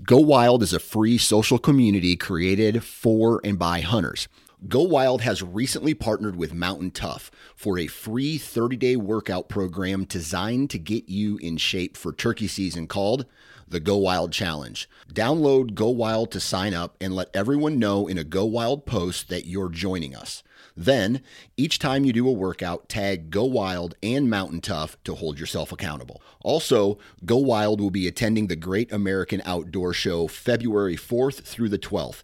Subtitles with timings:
[0.00, 4.26] Go Wild is a free social community created for and by hunters.
[4.66, 10.04] Go Wild has recently partnered with Mountain Tough for a free 30 day workout program
[10.04, 13.26] designed to get you in shape for turkey season called
[13.68, 14.88] the Go Wild Challenge.
[15.12, 19.28] Download Go Wild to sign up and let everyone know in a Go Wild post
[19.28, 20.42] that you're joining us.
[20.76, 21.22] Then,
[21.56, 25.70] each time you do a workout, tag Go Wild and Mountain Tough to hold yourself
[25.72, 26.22] accountable.
[26.42, 31.78] Also, Go Wild will be attending the Great American Outdoor Show February 4th through the
[31.78, 32.22] 12th.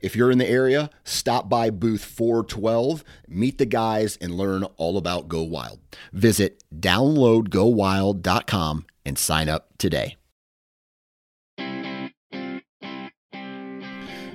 [0.00, 4.96] If you're in the area, stop by booth 412, meet the guys, and learn all
[4.96, 5.78] about Go Wild.
[6.12, 10.16] Visit downloadgowild.com and sign up today.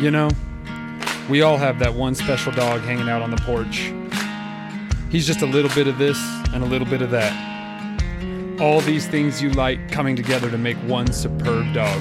[0.00, 0.28] You know,
[1.30, 3.92] we all have that one special dog hanging out on the porch.
[5.10, 6.18] He's just a little bit of this
[6.52, 8.60] and a little bit of that.
[8.60, 12.00] All these things you like coming together to make one superb dog.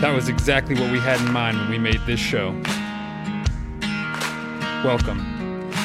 [0.00, 2.50] That was exactly what we had in mind when we made this show.
[4.84, 5.18] Welcome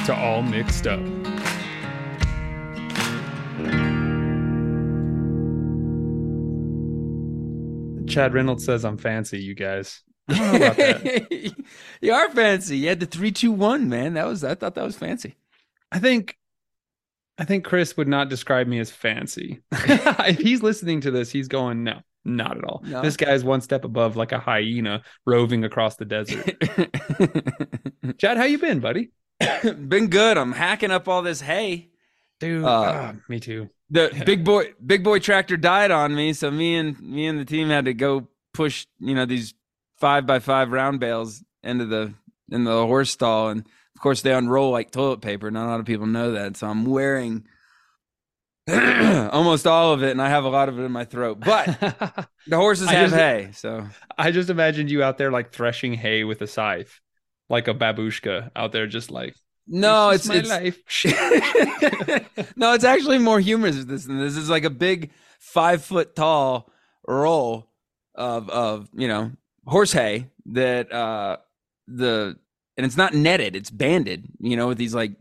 [0.08, 1.00] to All Mixed Up.
[8.08, 10.02] Chad Reynolds says I'm fancy, you guys.
[10.30, 11.56] I don't know about that.
[12.02, 12.78] you are fancy.
[12.78, 14.14] You had the three, two, one, man.
[14.14, 15.36] That was I thought that was fancy.
[15.92, 16.38] I think
[17.38, 19.62] I think Chris would not describe me as fancy.
[19.72, 22.82] if he's listening to this, he's going, no, not at all.
[22.86, 23.02] No.
[23.02, 26.46] This guy's one step above like a hyena roving across the desert.
[28.18, 29.12] Chad, how you been, buddy?
[29.64, 30.38] Been good.
[30.38, 31.90] I'm hacking up all this hay.
[32.40, 33.70] Dude, Uh, ah, me too.
[33.90, 34.24] The Yeah.
[34.24, 37.70] big boy big boy tractor died on me, so me and me and the team
[37.70, 39.54] had to go push, you know, these
[40.04, 42.14] five by five round bales into the
[42.52, 43.48] in the horse stall.
[43.48, 45.50] And of course they unroll like toilet paper.
[45.50, 46.58] Not a lot of people know that.
[46.58, 47.48] So I'm wearing
[48.70, 51.40] almost all of it and I have a lot of it in my throat.
[51.40, 51.68] But
[52.48, 53.88] the horses have just- hay, so
[54.18, 57.00] I just imagined you out there like threshing hay with a scythe,
[57.48, 60.80] like a babushka out there, just like no, it's my it's life.
[62.58, 64.04] no, it's actually more humorous than this.
[64.04, 66.70] This is like a big five foot tall
[67.08, 67.70] roll
[68.16, 69.32] of of you know
[69.66, 71.38] horse hay that uh
[71.88, 72.38] the
[72.78, 75.14] and it's not netted, it's banded, you know, with these like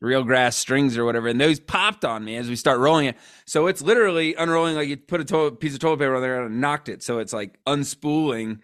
[0.00, 1.28] real grass strings or whatever.
[1.28, 3.16] And those popped on me as we start rolling it.
[3.46, 6.44] So it's literally unrolling like you put a toilet, piece of toilet paper on there
[6.44, 7.02] and knocked it.
[7.02, 8.60] So it's like unspooling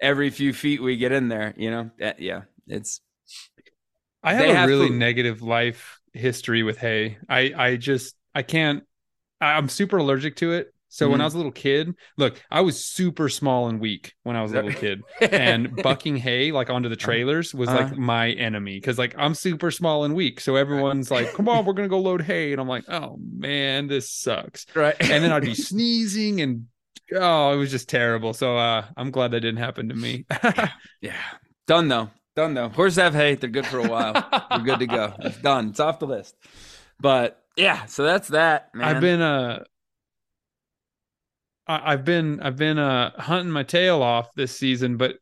[0.00, 1.90] every few feet we get in there, you know?
[2.00, 3.00] Uh, yeah, it's
[4.22, 7.18] I have They a have really negative life history with hay.
[7.28, 8.84] I I just I can't.
[9.40, 10.74] I'm super allergic to it.
[10.98, 11.26] So when I Mhm.
[11.26, 14.56] was a little kid, look, I was super small and weak when I was a
[14.56, 17.78] little kid, and bucking hay like onto the trailers was Uh-huh.
[17.84, 20.40] like my enemy because like I'm super small and weak.
[20.40, 23.86] So everyone's like, "Come on, we're gonna go load hay," and I'm like, "Oh man,
[23.86, 24.96] this sucks." right.
[25.00, 26.66] And then I'd be sneezing and
[27.14, 28.34] oh, it was just terrible.
[28.34, 30.26] So uh, I'm glad that didn't happen to me.
[31.00, 31.14] Yeah.
[31.68, 32.10] Done though.
[32.34, 32.70] Done though.
[32.70, 33.36] Horses have hay.
[33.36, 34.14] They're good for a while.
[34.50, 35.14] We're good to go.
[35.20, 35.68] It's done.
[35.68, 36.34] It's off the list.
[37.00, 38.74] But yeah, so that's that.
[38.74, 38.88] Man.
[38.96, 39.62] I've been uh
[41.68, 45.16] I- I've been I've been uh hunting my tail off this season, but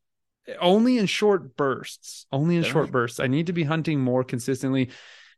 [0.61, 2.27] only in short bursts.
[2.31, 2.73] Only in Really?
[2.73, 3.21] short bursts.
[3.21, 4.91] I need to be hunting more consistently.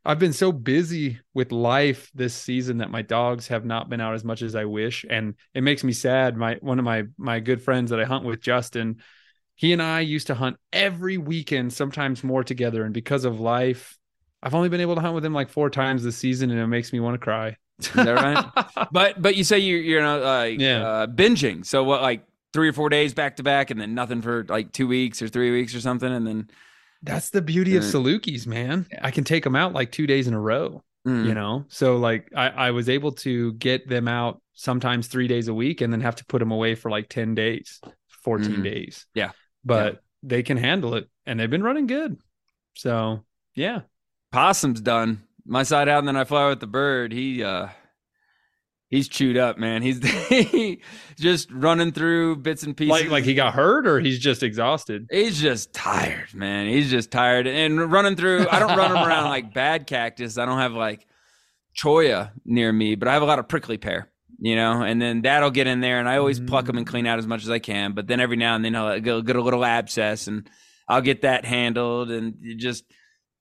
[0.05, 4.13] I've been so busy with life this season that my dogs have not been out
[4.13, 6.37] as much as I wish, and it makes me sad.
[6.37, 9.01] My one of my my good friends that I hunt with, Justin,
[9.55, 12.85] he and I used to hunt every weekend, sometimes more together.
[12.85, 13.97] And because of life,
[14.41, 16.67] I've only been able to hunt with him like four times this season, and it
[16.67, 17.57] makes me want to cry.
[17.79, 18.87] Is that right?
[18.91, 20.87] but but you say you're you're not like Yeah.
[20.87, 21.65] uh, binging.
[21.65, 24.71] So what like three or four days back to back, and then nothing for like
[24.71, 26.49] two weeks or three weeks or something, and then
[27.03, 28.85] That's the beauty of Uh, Salukis, man.
[28.91, 28.99] yeah.
[29.03, 30.83] I can take them out like two days in a row.
[31.07, 35.29] mm, you know so like I, I was able to get them out sometimes three
[35.29, 37.79] days a week and then have to put them away for like 10 days
[38.23, 38.63] 14 Mhm.
[38.63, 39.31] days Yeah.
[39.63, 42.17] but they can handle it and they've been running good
[42.75, 43.23] so
[43.55, 43.81] yeah
[44.33, 45.23] possum's done.
[45.49, 47.11] My side out, and then I fly with the bird.
[47.11, 47.69] He uh
[48.89, 49.81] he's chewed up, man.
[49.81, 49.99] He's
[51.19, 52.91] just running through bits and pieces.
[52.91, 56.67] like like he got hurt or he's just exhausted He's just tired, man.
[56.67, 58.47] He's just tired and running through.
[58.49, 60.37] I don't run him around like bad cactus.
[60.37, 61.07] I don't have like
[61.75, 65.21] cholla near me, but I have a lot of prickly pear, you know, and then
[65.23, 65.99] that'll get in there.
[65.99, 67.93] And I always pluck them and clean out as much as I can.
[67.93, 70.49] But then every now and then I'll get a little abscess and
[70.87, 72.83] I'll get that handled and just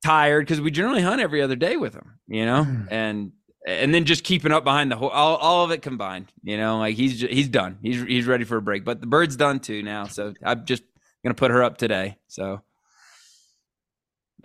[0.04, 3.32] tired because we generally hunt every other day with him, you know, and
[3.66, 6.78] and then just keeping up behind the whole all, all of it combined, you know,
[6.78, 7.78] like he's he's done.
[7.82, 8.84] He's he's ready for a break.
[8.84, 10.82] But the bird's done too now, so I'm just
[11.24, 12.16] gonna put her up today.
[12.28, 12.62] So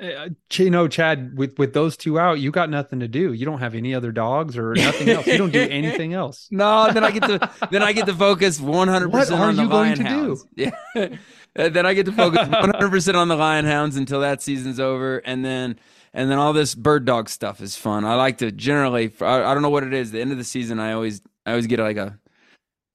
[0.02, 3.32] Uh, Ch- you know chad with with those two out you got nothing to do
[3.32, 6.92] you don't have any other dogs or nothing else you don't do anything else no,
[6.92, 9.64] then I get to then I get to focus 100 What percent are on the
[9.64, 10.38] you going to do?
[10.56, 11.10] Yeah,
[11.56, 15.20] then I get to focus 100 percent on the lion hounds until that season's over,
[15.20, 15.80] and then
[16.14, 18.06] and then all this bird dog stuff is fun.
[18.06, 20.12] I like to generally I, I don't know what it is.
[20.12, 22.20] The end of the season, I always I always get like a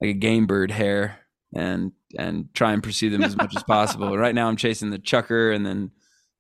[0.01, 1.19] like a game bird hair
[1.55, 4.17] and and try and pursue them as much as possible.
[4.17, 5.91] Right now, I'm chasing the chukar and then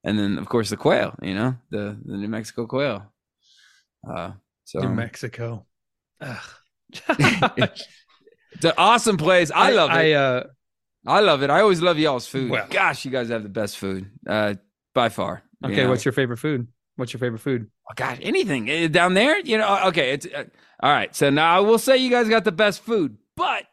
[0.05, 1.15] and then of course the quail.
[1.23, 3.13] You know the the New Mexico quail.
[4.09, 4.33] Uh,
[4.65, 5.67] so new mexico
[6.21, 6.37] Ugh.
[7.09, 9.51] it's an awesome place.
[9.55, 9.95] I, love it.
[9.95, 10.45] I, uh,
[11.09, 11.51] I love it.
[11.51, 12.51] I always love y'all's food.
[12.51, 14.55] Well- Gosh, you guys have the best food uh,
[14.95, 15.43] by far.
[15.63, 15.91] you okay, know?
[15.91, 16.69] what's your favorite food?
[16.97, 17.71] What's your favorite food?
[17.91, 19.39] Oh, God, anything Eh, down there?
[19.41, 20.11] You know, okay.
[20.13, 20.45] It's uh,
[20.81, 21.15] all right.
[21.17, 23.65] So now I will say you guys got the best food, but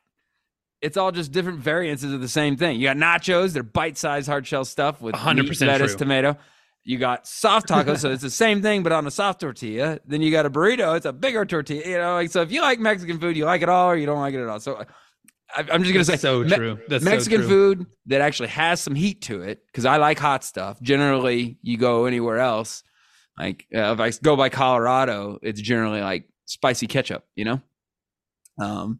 [0.81, 2.79] it's all just different variances of the same thing.
[2.79, 5.99] You got nachos; they're bite-sized hard shell stuff with 100% meat, lettuce, true.
[5.99, 6.37] tomato.
[6.83, 9.99] You got soft tacos, so it's the same thing, but on a soft tortilla.
[10.05, 11.83] Then you got a burrito; it's a bigger tortilla.
[11.83, 12.43] You know, like so.
[12.43, 14.47] If you like Mexican food, you like it all, or you don't like it at
[14.47, 14.59] all.
[14.59, 14.85] So I,
[15.55, 16.79] I'm just gonna say, That's so Me- true.
[16.87, 17.47] That's so Mexican true.
[17.47, 20.81] food that actually has some heat to it because I like hot stuff.
[20.81, 22.83] Generally, you go anywhere else,
[23.37, 27.23] like uh, if I go by Colorado, it's generally like spicy ketchup.
[27.35, 27.61] You know,
[28.59, 28.99] um,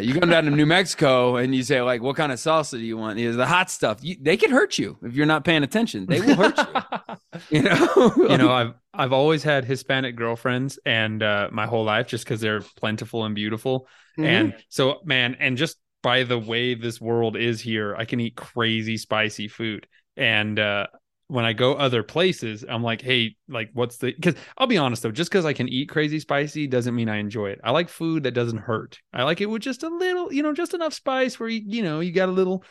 [0.00, 2.78] you go down to New Mexico and you say like, "What kind of salsa do
[2.84, 3.98] you want?" Is the hot stuff?
[4.02, 6.06] You, they can hurt you if you're not paying attention.
[6.06, 6.64] They will hurt you.
[7.50, 8.12] You know.
[8.16, 12.40] you know, I've I've always had Hispanic girlfriends, and uh, my whole life, just because
[12.40, 13.86] they're plentiful and beautiful,
[14.18, 14.24] Mhm.
[14.26, 18.34] and so man, and just by the way this world is here, I can eat
[18.34, 19.86] crazy spicy food,
[20.16, 20.86] and uh,
[21.28, 24.12] when I go other places, I'm like, hey, like, what's the?
[24.12, 27.16] Because I'll be honest though, just because I can eat crazy spicy doesn't mean I
[27.18, 27.60] enjoy it.
[27.62, 28.98] I like food that doesn't hurt.
[29.12, 31.82] I like it with just a little, you know, just enough spice where you, you
[31.82, 32.64] know, you got a little,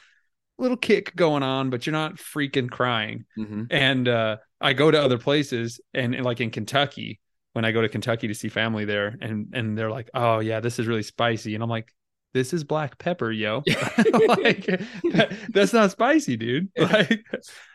[0.58, 3.68] little kick going on, but you're not freaking crying Mhm.
[3.70, 7.20] and uh I go to other places and, and like in Kentucky
[7.54, 10.60] when I go to Kentucky to see family there and and they're like oh yeah
[10.60, 11.94] this is really spicy and I'm like
[12.34, 13.64] this is black pepper yo.
[13.68, 16.70] Like that- that's not spicy dude.
[16.78, 17.26] Like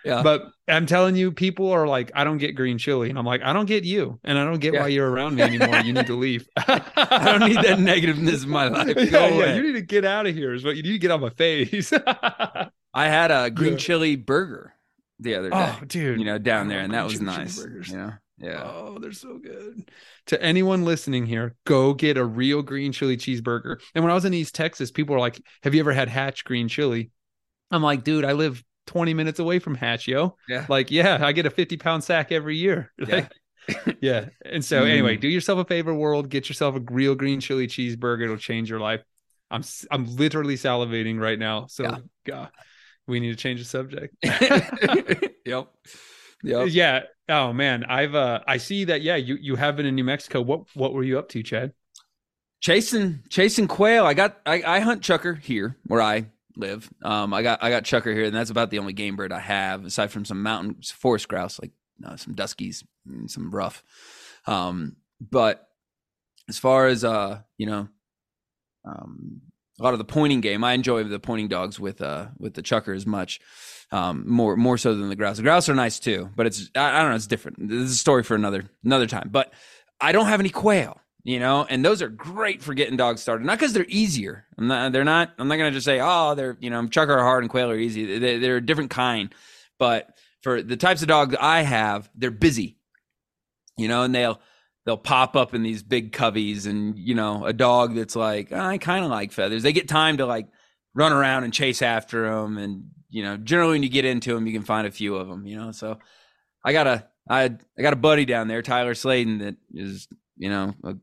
[0.04, 0.22] Yeah.
[0.22, 3.10] but I'm telling you people are like I don't get green chili.
[3.10, 4.81] And I'm like I don't get you and I don't get Yeah.
[4.82, 5.77] why you're around me anymore.
[5.81, 6.48] You need to leave.
[6.56, 8.94] I don't need that negativeness in my life.
[8.94, 10.98] Go yeah, yeah, you need to get out of here is what you need to
[10.98, 11.93] get on my face.
[12.94, 14.74] I had a green chili burger
[15.19, 15.77] the other oh, day.
[15.81, 16.19] oh dude.
[16.19, 17.58] you know, down oh, there, Oh, and that was nice.
[17.58, 18.12] You know,
[18.43, 18.63] yeah.
[18.65, 19.91] Oh, they're so good.
[20.27, 23.81] To anyone listening here, go get a real green chili cheeseburger.
[23.94, 26.44] And when I was in East Texas, people were like, Have you ever had Hatch
[26.44, 27.11] green chili?
[27.70, 30.37] I'm like, dude, I live 20 minutes away from Hatch, yo.
[30.49, 30.67] Yeah.
[30.69, 32.93] Like, yeah, I get a 50 pound sack every year.
[33.06, 33.15] Yeah.
[33.15, 33.32] Like,
[34.01, 34.29] yeah.
[34.44, 35.20] And so, anyway, mm-hmm.
[35.20, 36.29] do yourself a favor, world.
[36.29, 38.25] Get yourself a real green chili cheeseburger.
[38.25, 39.03] It'll change your life.
[39.53, 41.67] I'm I'm literally salivating right now.
[41.69, 41.99] So, Yeah.
[42.27, 42.49] God,
[43.06, 44.17] we need to change the subject.
[45.46, 45.69] yep.
[46.43, 46.69] Yep.
[46.70, 47.01] Yeah.
[47.29, 49.03] Oh man, I've uh I see that.
[49.03, 50.41] Yeah, you you have been in New Mexico.
[50.41, 51.72] What what were you up to, Chad?
[52.61, 54.05] Chasing chasing quail.
[54.05, 56.91] I got I, I hunt chukar here where I live.
[57.03, 59.41] Um I got I got chukar here, and that's about the only game bird I
[59.41, 61.72] have, aside from some mountain forest grouse, like
[62.05, 63.82] uh, some duskies and some rough.
[64.46, 65.67] Um but
[66.49, 67.89] as far as uh, you know,
[68.84, 69.43] um
[69.81, 72.63] a lot of the pointing game, I enjoy the pointing dogs with uh with the
[72.63, 73.41] chukar as much.
[73.93, 75.37] Um, more more so than the grouse.
[75.37, 77.69] The grouse are nice too, but it's I, I don't know, it's different.
[77.69, 79.29] This is a story for another another time.
[79.31, 79.53] But
[80.01, 80.99] I don't have any quail.
[81.25, 83.46] you know, and those are great for getting dogs started.
[83.46, 84.44] Not because they're easier.
[84.58, 85.32] I'm not, they're not.
[85.39, 87.79] I'm not gonna just say, oh, they're you know, Chukar are hard and Quail are
[87.79, 88.19] easy.
[88.19, 89.32] They, they're a different kind.
[89.79, 90.08] But
[90.43, 92.77] for the types of dogs I have, they're busy,
[93.77, 94.41] you know, and they'll
[94.84, 98.58] they'll pop up in these big coveys, and you know, a dog that's like, oh,
[98.58, 99.63] I kind of like feathers.
[99.63, 100.49] They get time to like
[100.94, 104.46] run around and chase after them, and you know, generally when you get into them,
[104.46, 105.70] you can find a few of them, you know.
[105.70, 105.98] So
[106.64, 110.48] I got a I I got a buddy down there, Tyler Sladen, that is you
[110.48, 110.94] know a,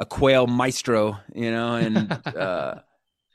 [0.00, 2.76] a quail maestro, you know, and uh,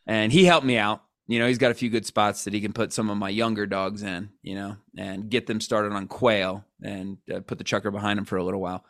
[0.07, 1.03] and he helped me out.
[1.27, 3.29] You know, he's got a few good spots that he can put some of my
[3.29, 7.63] younger dogs in, you know, and get them started on quail and uh, put the
[7.63, 8.83] chukar behind them for a little while.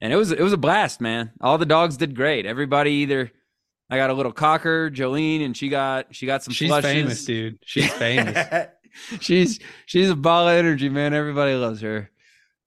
[0.00, 1.32] And it was it was a blast, man.
[1.40, 2.44] All the dogs did great.
[2.44, 3.32] Everybody either
[3.92, 6.54] I got a little cocker, Jolene, and she got she got some.
[6.54, 6.56] Flushes.
[6.56, 6.92] She's flushes.
[6.92, 7.58] famous, dude.
[7.62, 8.68] She's famous.
[9.20, 11.12] she's she's a ball of energy, man.
[11.12, 12.10] Everybody loves her.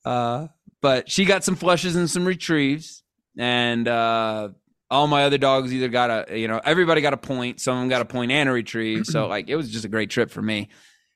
[0.05, 0.49] Uh,
[0.83, 3.01] but she got some flushes and some retrieves,
[3.39, 4.49] and uh,
[4.91, 7.59] all my other dogs either got a you know everybody got a point.
[7.59, 9.07] Some of them got a point and a retrieve.
[9.07, 10.69] so like it was just a great trip for me.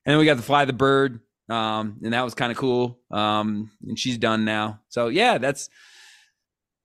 [0.07, 2.99] And then we got to fly the bird, um, and that was kind of cool.
[3.11, 4.79] Um, and she's done now.
[4.89, 5.69] So yeah, that's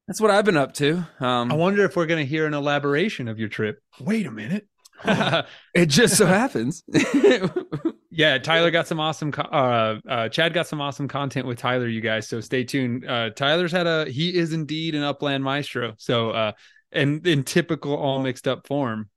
[0.07, 1.07] that's what I've been up to.
[1.21, 3.81] Um, I wonder if we're going to hear an elaboration of your trip.
[4.01, 4.67] Wait a minute.
[5.75, 6.85] it just so happens.
[8.11, 9.33] yeah, Tyler got some awesome.
[9.33, 12.29] Co- uh, uh, Chad got some awesome content with Tyler, you guys.
[12.29, 13.09] So stay tuned.
[13.09, 14.09] Uh, Tyler's had a.
[14.09, 15.95] He is indeed an upland maestro.
[15.99, 16.53] So, uh,
[16.93, 19.11] and in typical all mixed up form,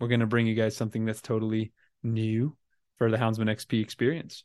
[0.00, 1.72] we're gonna bring you guys something that's totally
[2.02, 2.56] new
[2.98, 4.44] for the Houndsman XP experience.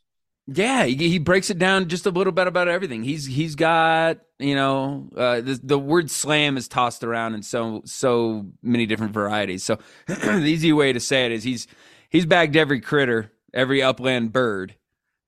[0.50, 3.02] Yeah, he, he breaks it down just a little bit about everything.
[3.02, 7.82] He's he's got you know uh, the the word slam is tossed around in so
[7.84, 9.62] so many different varieties.
[9.62, 11.66] So the easy way to say it is he's
[12.08, 14.74] he's bagged every critter, every upland bird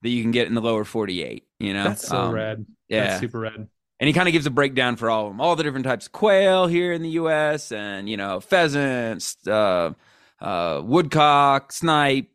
[0.00, 1.46] that you can get in the lower forty eight.
[1.58, 2.64] You know, That's so Um, rad.
[2.88, 3.68] Yeah, That's super rad.
[4.00, 6.06] and he kind of gives a breakdown for all of them, all the different types
[6.06, 7.72] of quail here in the U.S.
[7.72, 9.92] and you know pheasants, uh,
[10.40, 12.30] uh, woodcock, snipe,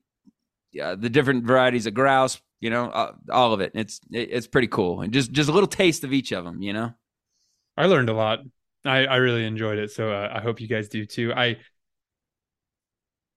[0.71, 2.39] yeah, the different varieties of grouse.
[2.61, 3.71] You know, uh, all of it.
[3.75, 6.61] It's it, it's pretty cool, and just just a little taste of each of them.
[6.61, 6.93] You know.
[7.77, 8.39] I learned a lot.
[8.85, 9.91] I, I really enjoyed it.
[9.91, 11.33] So uh, I hope you guys do too.
[11.33, 11.57] I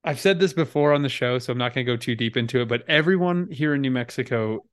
[0.04, 2.36] I've said this before on the show, so I'm not going to go too deep
[2.36, 2.68] into it.
[2.68, 4.64] But everyone here in New Mexico,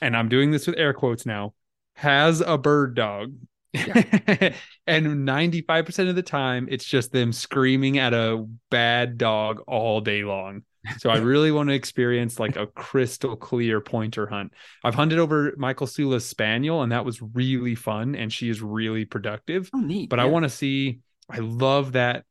[0.00, 1.54] and I'm doing this with air quotes now,
[1.94, 3.34] has a bird dog.
[3.74, 4.54] and
[4.86, 10.62] 95% of the time, it's just them screaming at a bad dog all day long.
[10.98, 14.52] So I really want to experience like a crystal clear pointer hunt.
[14.82, 19.04] I've hunted over Michael Sula's spaniel, and that was really fun, and she is really
[19.04, 19.70] productive.
[19.72, 20.10] Oh, neat.
[20.10, 21.00] But I want to see.
[21.28, 22.24] I love that.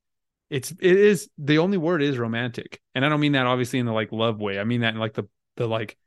[0.50, 3.86] It's it is the only word is romantic, and I don't mean that obviously in
[3.86, 4.60] the like love way.
[4.60, 5.24] I mean that in like the
[5.58, 5.98] the like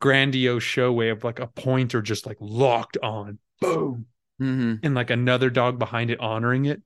[0.00, 4.06] grandiose show way of like a pointer just like locked on, boom,
[4.38, 6.82] hmm and like another dog behind it honoring it,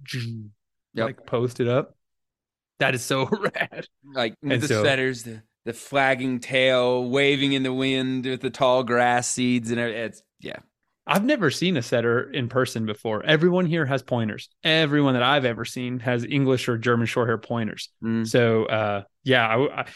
[0.95, 1.07] Yep.
[1.07, 1.97] like posted up.
[2.79, 3.87] That is so rad.
[4.05, 8.51] Like And the so- setters, the the flagging tail waving in the wind with the
[8.51, 9.79] tall grass seeds and.
[9.81, 10.57] It's yeah.
[11.11, 13.25] I've never seen a setter in person before.
[13.25, 14.51] Everyone here has pointers.
[14.63, 17.89] Everyone that I've ever seen has English or German shorthair pointers.
[18.05, 18.27] Mm.
[18.29, 19.87] So, uh, yeah, I, I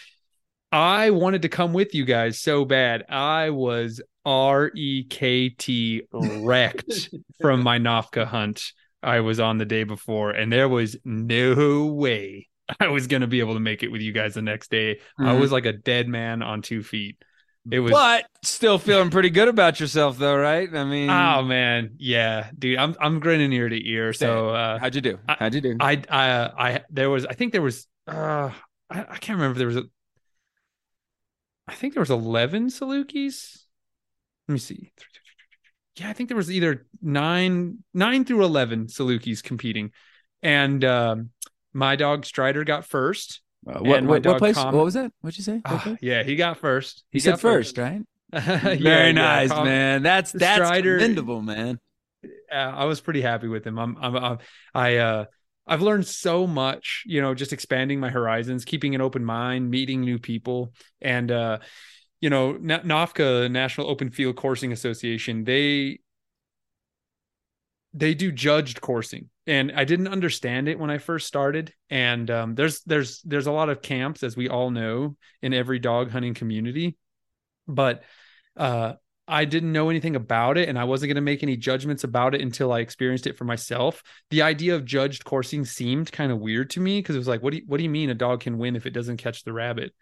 [0.72, 3.04] I wanted to come with you guys so bad.
[3.10, 7.10] I was R E K T wrecked
[7.42, 8.72] from my NAFCA hunt.
[9.02, 12.48] I was on the day before, and there was no way
[12.81, 15.00] I was going to be able to make it with you guys the next day.
[15.19, 15.41] I Mhm.
[15.41, 17.17] was like a dead man on two feet.
[17.71, 20.69] It was But still feeling pretty good about yourself, though, right?
[20.75, 24.12] I mean, Oh man, yeah, dude, I'm I'm grinning ear to ear.
[24.12, 25.19] So uh, how'd you do?
[25.29, 25.76] How'd you do?
[25.79, 28.50] I I I there was I think there was uh
[28.91, 29.85] I, I can't remember if there was a
[31.69, 33.62] I think there was eleven Salukis.
[34.49, 34.91] Let me see.
[35.97, 39.93] Yeah, I think there was either nine nine through eleven Salukis competing,
[40.43, 41.31] and um,
[41.73, 43.41] my dog Strider got first.
[43.67, 44.57] Uh, what, what, what place?
[44.57, 45.12] Comet- What was that?
[45.21, 45.61] What'd you say?
[45.64, 47.05] Ah, yeah, he got first.
[47.11, 48.02] He, He said got first, right?
[48.33, 50.02] Yeah, Very yeah, nice, Com- man.
[50.02, 51.79] That's that's Strider- commendable, man.
[52.25, 53.79] uh, I was pretty happy with him.
[53.79, 54.38] I'm, I'm, I'm
[54.75, 55.25] I, uh,
[55.67, 60.00] I've learned so much, you know, just expanding my horizons, keeping an open mind, meeting
[60.00, 61.59] new people, and, uh,
[62.21, 66.00] you know, NAFCA National Open Field Coursing Association, they,
[67.94, 71.72] they do judged coursing, and I didn't understand it when I first started.
[71.90, 75.78] And um, there's, there's, there's a lot of camps, as we all know, in every
[75.78, 76.96] dog hunting community,
[77.66, 78.02] but
[78.56, 78.94] uh
[79.28, 82.34] I didn't know anything about it and I wasn't going to make any judgments about
[82.34, 84.02] it until I experienced it for myself.
[84.30, 87.42] The idea of judged coursing seemed kind of weird to me because it was like,
[87.42, 89.44] what do you, what do you mean a dog can win if it doesn't catch
[89.44, 89.94] the rabbit?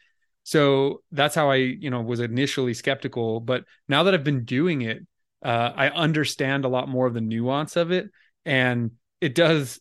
[0.42, 3.40] So that's how I, you know, was initially skeptical.
[3.40, 5.06] But now that I've been doing it,
[5.42, 8.10] uh, I understand a lot more of the nuance of it.
[8.44, 9.80] And it does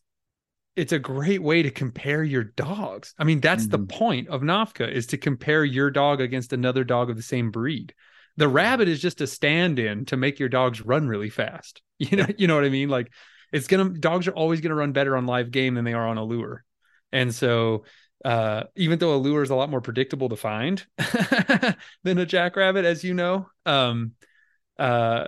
[0.75, 3.13] it's a great way to compare your dogs.
[3.17, 3.89] I mean, that's the Mhm.
[3.89, 7.93] point of NAFCA is to compare your dog against another dog of the same breed.
[8.37, 11.81] The rabbit is just a stand-in to make your dogs run really fast.
[11.99, 12.87] You know, you know what I mean?
[12.87, 13.11] Like
[13.51, 16.17] it's gonna dogs are always gonna run better on live game than they are on
[16.17, 16.63] a lure.
[17.11, 17.83] And so
[18.23, 20.85] uh even though a lure is a lot more predictable to find
[22.03, 24.13] than a jackrabbit, as you know, um
[24.77, 25.27] uh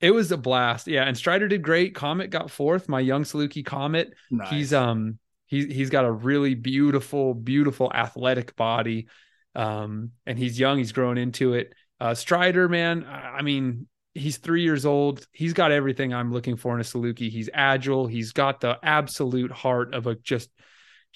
[0.00, 0.86] it was a blast.
[0.86, 1.94] Yeah, and Strider did great.
[1.94, 2.88] Comet got fourth.
[2.88, 4.12] My young Saluki Comet
[4.50, 9.06] he's um he's he's got a really beautiful beautiful athletic body
[9.54, 14.38] um and he's young he's growing into it uh strider man i I mean he's
[14.38, 18.32] three years old he's got everything i'm looking for in a saluki he's agile he's
[18.32, 20.50] got the absolute heart of a just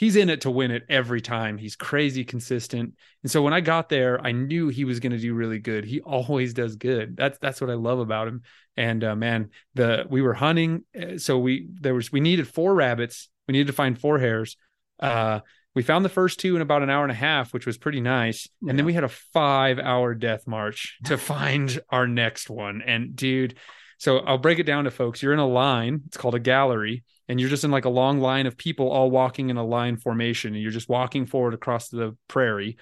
[0.00, 1.59] he's in it to win it every time.
[1.59, 2.95] He's crazy consistent.
[3.23, 5.85] And so when i got there i knew he was going to do really good.
[5.85, 7.16] He always does good.
[7.16, 8.42] That's that's what i love about him.
[8.76, 12.75] And uh, man the we were hunting uh, so we there was we needed four
[12.75, 13.28] rabbits.
[13.47, 14.57] We needed to find four hares.
[14.99, 15.40] Uh
[15.75, 18.00] we found the first two in about an hour and a half which was pretty
[18.00, 18.49] nice.
[18.66, 22.80] And then we had a five hour death march to find our next one.
[22.80, 23.59] And dude
[23.99, 25.23] so i'll break it down to folks.
[25.23, 26.00] You're in a line.
[26.07, 29.09] It's called a gallery and you're just in like a long line of people all
[29.09, 32.77] walking in a line formation and you're just walking forward across the prairie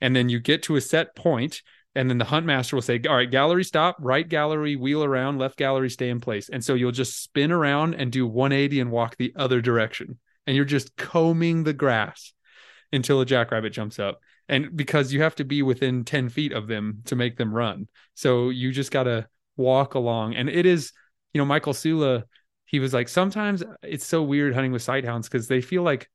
[0.00, 1.62] and then you get to a set point
[1.96, 5.38] and then the hunt master will say all right gallery stop right gallery wheel around
[5.38, 6.48] left gallery stay in place.
[6.48, 10.54] And so you'll just spin around and do 180 and walk the other direction and
[10.54, 12.32] you're just combing the grass
[12.92, 16.68] until a jackrabbit jumps up and because you have to be within 10 feet of
[16.68, 17.88] them to make them run.
[18.14, 19.26] So you just got to
[19.56, 20.92] walk along and it is
[21.34, 22.22] you know michael sula
[22.68, 26.08] he was like sometimes it's so weird hunting with sighthounds because they feel like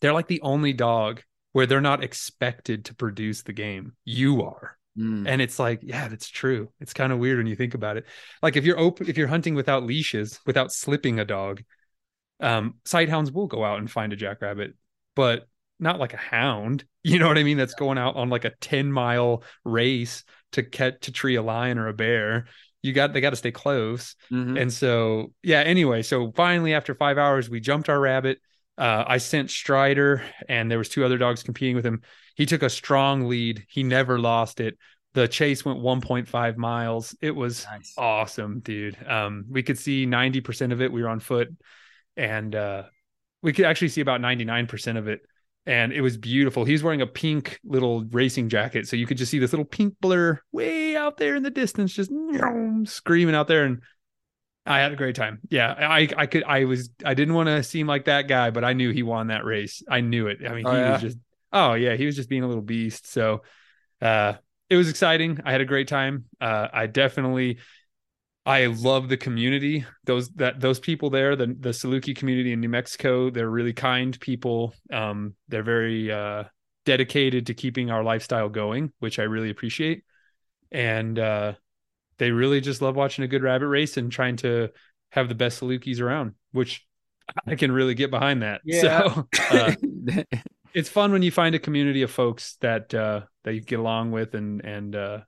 [0.00, 1.20] they're like the only dog
[1.52, 3.92] where they're not expected to produce the game.
[4.04, 4.78] You are.
[4.96, 5.26] Mm.
[5.26, 6.70] and it's like yeah that's true.
[6.78, 8.06] It's kind of weird when you think about it.
[8.40, 11.62] Like if you're open if you're hunting without leashes without slipping a dog
[12.38, 14.74] um sighthounds will go out and find a jackrabbit
[15.16, 15.48] but
[15.80, 16.84] not like a hound.
[17.06, 17.58] You know what i mean?
[17.58, 21.76] That's going out on like a 10 mile race to catch to tree a lion
[21.76, 22.46] or a bear
[22.84, 24.60] you got they got to stay close Mhm.
[24.60, 28.38] and so, yeah, anyway, so finally after five hours, we jumped our rabbit.
[28.76, 32.02] Uh, I sent Strider and there was two other dogs competing with him.
[32.34, 33.64] He took a strong lead.
[33.68, 34.76] He never lost it.
[35.14, 37.16] The chase went 1.5 miles.
[37.22, 37.94] It was Nice.
[37.96, 38.96] awesome, dude.
[39.06, 40.92] Um, we could see 90% of it.
[40.92, 41.48] We were on foot
[42.16, 42.82] and uh,
[43.42, 45.20] we could actually see about 99% of it.
[45.66, 46.64] And it was beautiful.
[46.64, 48.86] He's wearing a pink little racing jacket.
[48.86, 51.92] So you could just see this little pink blur way out there in the distance,
[51.94, 52.10] just
[52.84, 53.64] screaming out there.
[53.64, 53.80] And
[54.66, 55.40] I had a great time.
[55.48, 55.72] Yeah.
[55.72, 58.74] I, I could, I was, I didn't want to seem like that guy, but I
[58.74, 59.82] knew he won that race.
[59.88, 60.38] I knew it.
[60.46, 60.92] I mean, Oh, he yeah?
[60.92, 61.18] was just,
[61.52, 63.10] oh, yeah, he was just being a little beast.
[63.10, 63.42] So,
[64.02, 64.34] uh,
[64.68, 65.40] it was exciting.
[65.44, 66.24] I had a great time.
[66.40, 67.58] Uh, I definitely,
[68.46, 69.86] I love the community.
[70.04, 74.18] Those that those people there, the the Saluki community in New Mexico, they're really kind
[74.20, 74.74] people.
[74.92, 76.44] Um, they're very uh,
[76.84, 80.04] dedicated to keeping our lifestyle going, which I really appreciate.
[80.70, 81.54] And uh,
[82.18, 84.68] they really just love watching a good rabbit race and trying to
[85.10, 86.86] have the best Salukis around, which
[87.46, 88.60] I can really get behind that.
[88.64, 88.80] Yeah.
[88.80, 89.74] So uh,
[90.74, 94.10] it's fun when you find a community of folks that uh, that you get along
[94.10, 95.20] with, and and uh,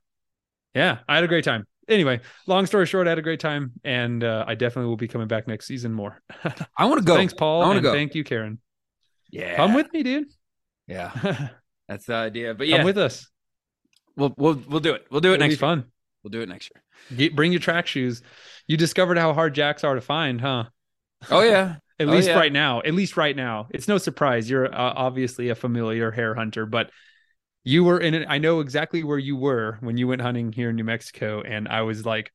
[0.75, 1.65] yeah, I had a great time.
[1.89, 5.07] Anyway, long story short, I had a great time, and uh, I definitely will be
[5.07, 6.21] coming back next season more.
[6.77, 7.15] I want to go.
[7.15, 7.61] Thanks, Paul.
[7.61, 7.93] I want to go.
[7.93, 8.59] Thank you, Karen.
[9.31, 9.55] yeah.
[9.55, 10.27] Come with me, dude.
[10.87, 11.49] Yeah.
[11.87, 12.53] That's the idea.
[12.53, 13.27] But yeah, with us.
[14.17, 15.05] we'll we'll we'll do it.
[15.09, 15.69] We'll do it It'll be next year.
[15.69, 15.85] fun.
[16.23, 17.17] We'll do it next year.
[17.17, 18.21] Get, bring your track shoes.
[18.67, 20.65] You discovered how hard jacks are to find, huh?
[21.31, 21.75] Oh yeah.
[21.99, 22.35] At Oh, least yeah.
[22.37, 22.81] right now.
[22.81, 23.67] At least right now.
[23.71, 24.47] It's no surprise.
[24.49, 26.91] You're uh, obviously a familiar hare hunter, but
[27.67, 28.25] you were in it.
[28.29, 31.67] I know exactly where you were when you went hunting here in New Mexico, and
[31.67, 32.31] I was like,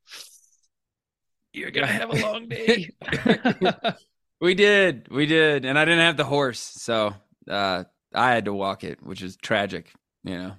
[1.52, 2.90] "You're gonna have a long day."
[4.42, 5.08] We did.
[5.08, 5.64] We did.
[5.64, 7.14] And I didn't have the horse, so
[7.48, 9.92] uh I had to walk it, which is tragic,
[10.24, 10.54] you know.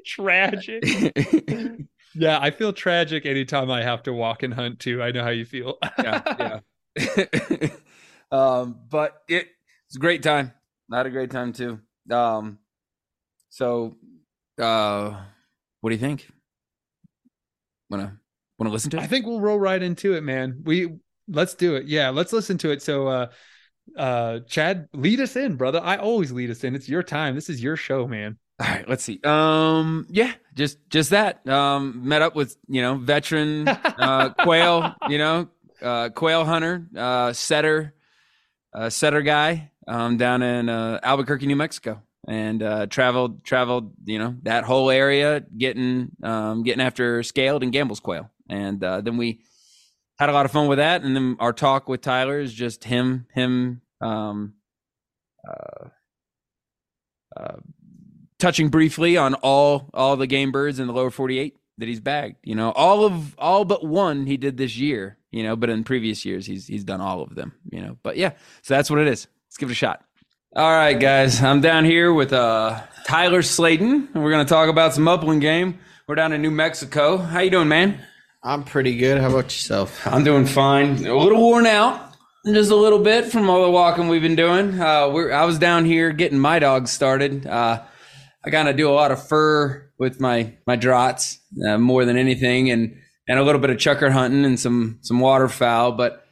[0.05, 0.83] tragic.
[2.15, 5.01] Yeah, I feel tragic anytime I have to walk and hunt too.
[5.01, 5.79] I know how you feel.
[5.97, 6.61] yeah,
[6.95, 7.67] yeah.
[8.31, 9.47] um, but it,
[9.87, 10.53] it's a great time.
[10.87, 11.79] Not a great time too.
[12.11, 12.59] Um,
[13.49, 13.95] so,
[14.59, 15.21] uh,
[15.81, 16.27] what do you think?
[17.89, 18.17] Wanna
[18.57, 19.03] wanna listen to it?
[19.03, 20.61] I think we'll roll right into it, man.
[20.63, 21.85] We let's do it.
[21.85, 22.81] Yeah, let's listen to it.
[22.81, 23.27] So uh
[23.97, 25.81] uh Chad, lead us in, brother.
[25.83, 26.73] I always lead us in.
[26.73, 27.35] It's your time.
[27.35, 28.37] This is your show, man.
[28.61, 29.19] All right, let's see.
[29.23, 31.45] Um, yeah, just just that.
[31.47, 35.49] Um, met up with you know veteran uh, quail, you know,
[35.81, 37.93] uh, quail hunter, uh, setter,
[38.73, 44.19] uh, setter guy, um, down in uh, Albuquerque, New Mexico, and uh, traveled traveled you
[44.19, 49.17] know that whole area, getting um, getting after scaled and Gambel's quail, and uh, then
[49.17, 49.41] we
[50.17, 51.03] had a lot of fun with that.
[51.03, 54.53] And then our talk with Tyler is just him, him, um,
[55.47, 55.87] uh,
[57.35, 57.57] uh,
[58.39, 62.37] touching briefly on all all the game birds in the lower 48 that he's bagged.
[62.43, 65.17] You know, all of all but one he did this year.
[65.31, 67.53] You know, but in previous years he's he's done all of them.
[67.71, 69.27] You know, but yeah, so that's what it is.
[69.53, 70.03] Let's give it a shot.
[70.55, 74.95] All right, guys, I'm down here with uh, Tyler Sladen, and we're gonna talk about
[74.95, 75.77] some upland game.
[76.07, 77.17] We're down in New Mexico.
[77.17, 78.03] How you doing, man?
[78.41, 79.21] I'm pretty good.
[79.21, 80.07] How about yourself?
[80.07, 81.05] I'm doing fine.
[81.05, 82.15] A little worn out,
[82.47, 84.81] just a little bit from all the walking we've been doing.
[84.81, 87.45] Uh, we're I was down here getting my dogs started.
[87.45, 87.83] Uh,
[88.43, 92.17] I kind of do a lot of fur with my my drots uh, more than
[92.17, 95.91] anything, and and a little bit of chukar hunting and some some waterfowl.
[95.91, 96.22] But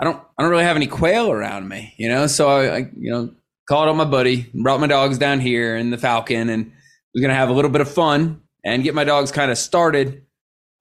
[0.00, 2.26] I don't I don't really have any quail around me, you know.
[2.26, 3.34] So I, I you know
[3.68, 6.72] called up my buddy, brought my dogs down here in the Falcon, and
[7.14, 10.24] was gonna have a little bit of fun and get my dogs kind of started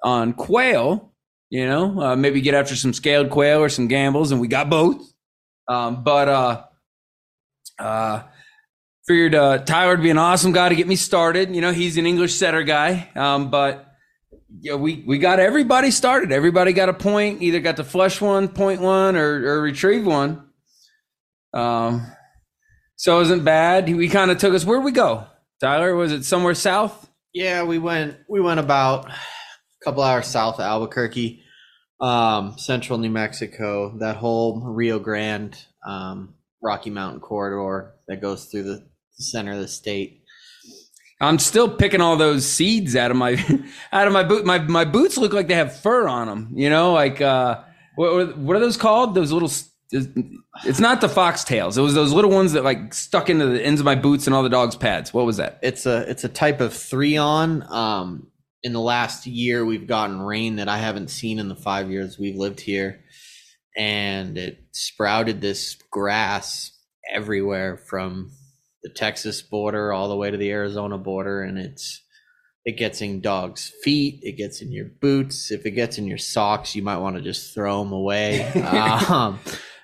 [0.04, 1.12] on quail.
[1.50, 4.70] You know, uh, maybe get after some scaled quail or some Gambels, and we got
[4.70, 5.02] both.
[5.68, 6.64] Um, but uh,
[7.80, 8.24] uh,
[9.08, 11.54] figured uh, Tyler would be an awesome guy to get me started.
[11.54, 13.89] You know, he's an English setter guy, um, but
[14.62, 16.32] yeah, we we got everybody started.
[16.32, 17.42] Everybody got a point.
[17.42, 20.48] Either got to flush one, point one, or, or retrieve one.
[21.54, 22.06] Um,
[22.96, 23.88] so it wasn't bad.
[23.88, 24.66] We kind of took us.
[24.66, 25.26] Where'd we go,
[25.62, 25.96] Tyler?
[25.96, 27.10] Was it somewhere south?
[27.34, 29.14] Yeah, we went we went about a
[29.84, 31.44] couple hours south of Albuquerque,
[32.02, 33.98] um, central New Mexico.
[34.00, 35.58] That whole Rio Grande,
[35.88, 40.19] um, Rocky Mountain corridor that goes through the center of the state.
[41.22, 43.34] I'm still picking all those seeds out of my
[43.92, 44.46] out of my boot.
[44.46, 46.52] My my boots look like they have fur on them.
[46.54, 47.62] You know, like uh,
[47.96, 49.16] what what are those called?
[49.16, 49.52] Those little.
[49.92, 51.78] It's not the foxtails.
[51.78, 54.36] It was those little ones that like stuck into the ends of my boots and
[54.36, 55.14] all the dogs' pads.
[55.14, 55.60] What was that?
[55.64, 57.64] It's a it's a type of three-awn.
[57.70, 58.28] Um,
[58.62, 62.20] in the last year, we've gotten rain that I haven't seen in the five years
[62.20, 63.02] we've lived here,
[63.76, 66.72] and it sprouted this grass
[67.12, 68.32] everywhere from
[68.84, 72.02] the Texas border all the way to the Arizona border, and it's
[72.66, 75.52] it gets in dogs' feet, it gets in your boots.
[75.52, 78.44] If it gets in your socks, you might want to just throw them away.
[79.10, 79.40] um,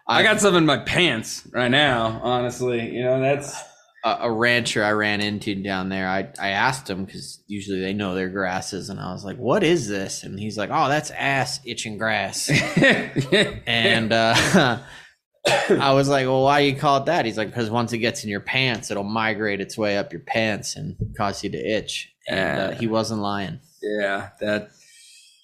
[0.08, 2.20] I got some in my pants right now.
[2.22, 3.60] Honestly, you know that's
[4.04, 6.08] a, a rancher I ran into down there.
[6.08, 9.64] I I asked him because usually they know their grasses, and I was like, "What
[9.64, 12.50] is this?" And he's like, "Oh, that's ass itching grass."
[13.66, 14.80] and uh,
[15.48, 18.24] I was like, "Well, why you call it that?" He's like, "Because once it gets
[18.24, 22.14] in your pants, it'll migrate its way up your pants and cause you to itch."
[22.28, 23.60] And uh, he wasn't lying.
[23.82, 24.72] yeah, that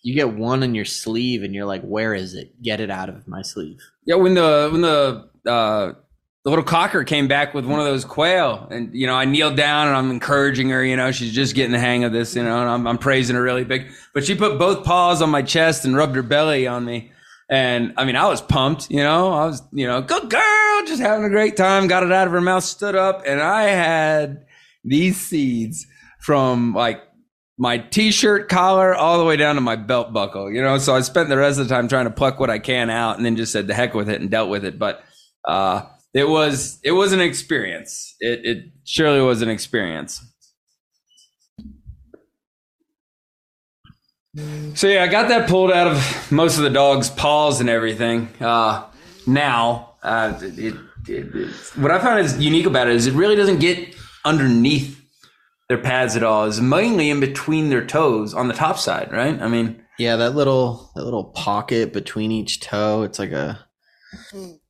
[0.04, 2.62] You get one in your sleeve, and you're like, "Where is it?
[2.62, 4.16] Get it out of my sleeve." yeah.
[4.16, 5.94] When the when the uh,
[6.44, 9.56] the little cocker came back with one of those quail, and you know, I kneeled
[9.56, 10.84] down and I'm encouraging her.
[10.84, 12.36] You know, she's just getting the hang of this.
[12.36, 13.92] You know, and I'm, I'm praising her really big.
[14.14, 17.12] But she put both paws on my chest and rubbed her belly on me.
[17.52, 18.90] And I mean, I was pumped.
[18.90, 21.88] You know, I was you know, good girl, just having a great time.
[21.88, 24.46] Got it out of her mouth, stood up, and I had
[24.84, 25.86] these seeds
[26.20, 27.02] from like
[27.62, 30.80] my t-shirt collar all the way down to my belt buckle, you know?
[30.80, 33.18] So I spent the rest of the time trying to pluck what I can out
[33.18, 34.80] and then just said the heck with it and dealt with it.
[34.80, 35.04] But,
[35.48, 38.16] uh, it was, it was an experience.
[38.20, 40.26] It, it surely was an experience.
[44.76, 48.30] So yeah, I got that pulled out of most of the dog's paws and everything.
[48.40, 48.86] Uh,
[49.28, 50.76] now, uh, it,
[51.08, 55.02] it, it, what I found is unique about it is it really doesn't get underneath
[55.68, 56.46] their pads at all.
[56.46, 59.42] It's mainly in between their toes on the top side, right?
[59.42, 63.04] I mean, Yeah, that little that little pocket between each toe.
[63.04, 63.66] It's like a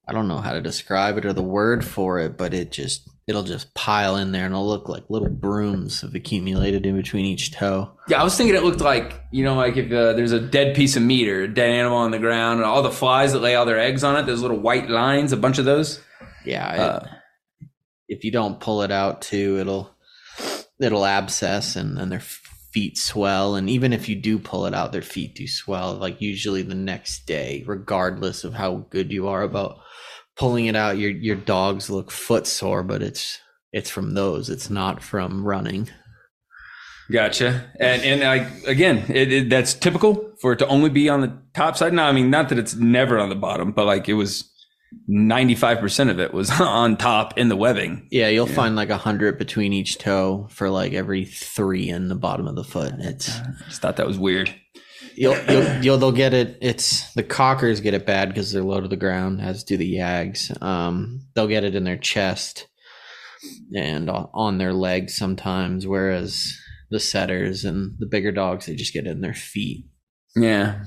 [0.07, 3.07] I don't know how to describe it or the word for it, but it just
[3.31, 7.25] it'll just pile in there and it'll look like little brooms have accumulated in between
[7.25, 7.89] each toe.
[8.07, 10.75] yeah, I was thinking it looked like you know, like if uh, there's a dead
[10.75, 13.39] piece of meat or a dead animal on the ground, and all the flies that
[13.39, 15.99] lay all their eggs on it, those little white lines, a bunch of those.
[16.45, 16.99] Yeah, it, Uh,
[18.07, 19.95] if you don't pull it out too, it'll
[20.79, 22.23] it'll abscess and then their
[22.71, 26.21] feet swell and even if you do pull it out their feet do swell like
[26.21, 29.79] usually the next day regardless of how good you are about
[30.41, 33.39] pulling it out your your dogs look foot sore but it's
[33.71, 35.87] it's from those it's not from running
[37.11, 37.69] Gotcha.
[37.77, 41.37] And and I again, it, it, that's typical for it to only be on the
[41.53, 41.93] top side.
[41.93, 44.49] No, I mean not that it's never on the bottom, but like it was
[45.07, 48.07] ninety five percent of it was on top in the webbing.
[48.11, 52.15] yeah you'll find like a hundred between each toe for like every three in the
[52.15, 54.53] bottom of the foot it's I just thought that was weird.
[55.15, 56.57] You'll, you'll, you'll, they'll get it.
[56.61, 59.97] It's the cockers get it bad because they're low to the ground, as do the
[59.97, 60.51] yags.
[60.61, 62.67] Um, they'll get it in their chest
[63.75, 66.53] and on, their legs sometimes, whereas
[66.89, 69.85] the setters and the bigger dogs they just get it in their feet.
[70.35, 70.83] Yeah.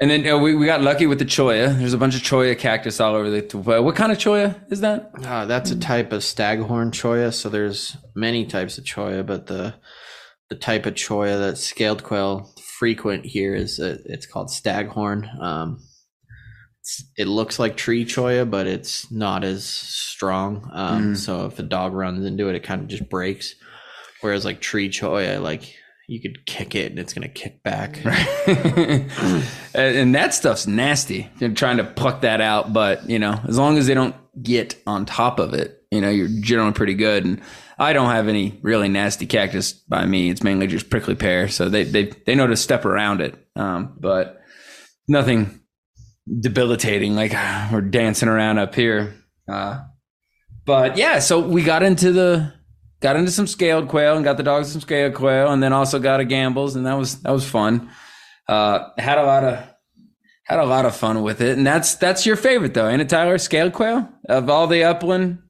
[0.00, 1.78] And then uh, we, we got lucky with the cholla.
[1.78, 3.56] There's a bunch of cholla cactus all over the.
[3.56, 5.12] Uh, what kind of cholla is that?
[5.24, 7.32] Uh, that's a type of staghorn cholla.
[7.32, 9.74] So there's many types of cholla, but the
[10.50, 12.51] the type of cholla that scaled quail
[12.82, 15.28] frequent here is uh it's called staghorn.
[15.40, 15.74] Um,
[16.82, 20.68] it's- it looks like tree cholla, but it's not as strong.
[20.72, 21.16] Um, Mm.
[21.16, 23.54] So if a dog runs into it, it kind of just breaks.
[24.20, 25.76] Whereas like tree cholla, like
[26.08, 28.00] you could kick it and it's gonna kick back.
[28.46, 29.06] and,
[29.74, 31.28] and that stuff's nasty.
[31.38, 34.74] You're trying to pluck that out, but you know, as long as they don't get
[34.86, 37.24] on top of it, you know, you're generally pretty good.
[37.24, 37.40] And
[37.82, 40.30] I don't have any really nasty cactus by me.
[40.30, 43.34] It's mainly just prickly pear, so they they they know to step around it.
[43.56, 44.40] Um, but
[45.08, 45.60] nothing
[46.40, 47.32] debilitating like
[47.72, 49.16] we're dancing around up here.
[49.48, 49.80] Uh,
[50.64, 52.54] but yeah, so we got into the
[53.00, 55.98] got into some scaled quail and got the dogs some scaled quail, and then also
[55.98, 57.90] got a Gambels, and that was that was fun.
[58.48, 59.58] Uh, had a lot of
[60.44, 63.08] had a lot of fun with it, and that's that's your favorite though, ain't it,
[63.08, 63.38] Tyler?
[63.38, 65.40] Scaled quail of all the upland.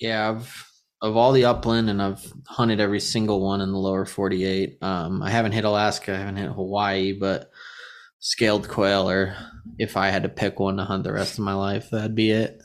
[0.00, 0.70] Yeah, I've
[1.04, 4.78] of all the upland, and I've hunted every single one in the lower 48.
[4.82, 7.50] Um, I haven't hit Alaska, I haven't hit Hawaii, but
[8.18, 9.36] scaled quail, or
[9.78, 12.30] if I had to pick one to hunt the rest of my life, that'd be
[12.30, 12.60] it.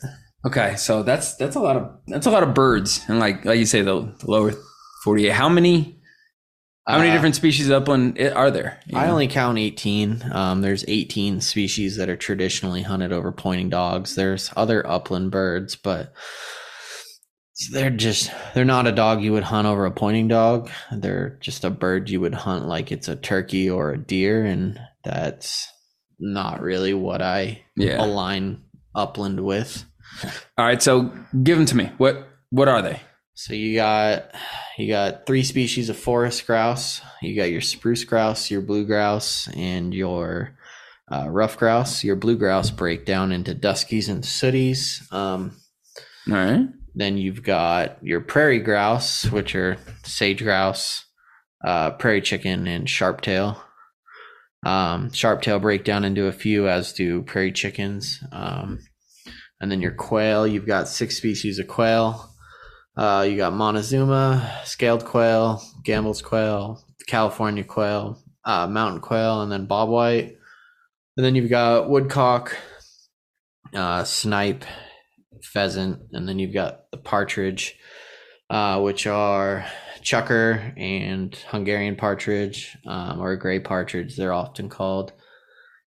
[0.46, 3.58] Okay, so that's that's a lot of that's a lot of birds, and like like
[3.58, 4.52] you say, the, the lower
[5.04, 5.32] forty eight.
[5.34, 6.00] How many
[6.86, 8.80] how many Uh, different species of upland are there?
[8.86, 9.12] You I know?
[9.12, 10.24] only count 18.
[10.32, 14.14] Um, there's 18 species that are traditionally hunted over pointing dogs.
[14.16, 16.14] There's other upland birds, but
[17.68, 20.70] they're just they're not a dog you would hunt over a pointing dog.
[20.92, 24.80] They're just a bird you would hunt like it's a turkey or a deer, and
[25.04, 25.70] that's
[26.18, 28.02] not really what I yeah.
[28.02, 28.62] align
[28.94, 29.84] upland with.
[30.56, 31.90] All right, so give them to me.
[31.98, 33.00] What what are they?
[33.34, 34.34] So you got
[34.76, 37.00] you got three species of forest grouse.
[37.22, 40.56] You got your spruce grouse, your blue grouse, and your
[41.10, 42.04] uh, rough grouse.
[42.04, 45.06] Your blue grouse break down into duskies and sooties.
[45.10, 45.56] Um,
[46.28, 46.68] All right.
[46.94, 51.04] Then you've got your prairie grouse, which are sage grouse,
[51.64, 53.60] uh, prairie chicken, and sharptail.
[54.64, 58.22] Um, sharptail break down into a few, as do prairie chickens.
[58.32, 58.80] Um,
[59.60, 62.34] and then your quail, you've got six species of quail.
[62.96, 69.66] Uh, you got Montezuma, scaled quail, Gambel's quail, California quail, uh, mountain quail, and then
[69.66, 70.36] bobwhite.
[71.16, 72.56] And then you've got woodcock,
[73.74, 74.64] uh, snipe,
[75.52, 77.74] pheasant, and then you've got the partridge,
[78.48, 79.64] uh, which are
[80.02, 85.12] chukar and Hungarian partridge, um, or gray partridge, they're often called.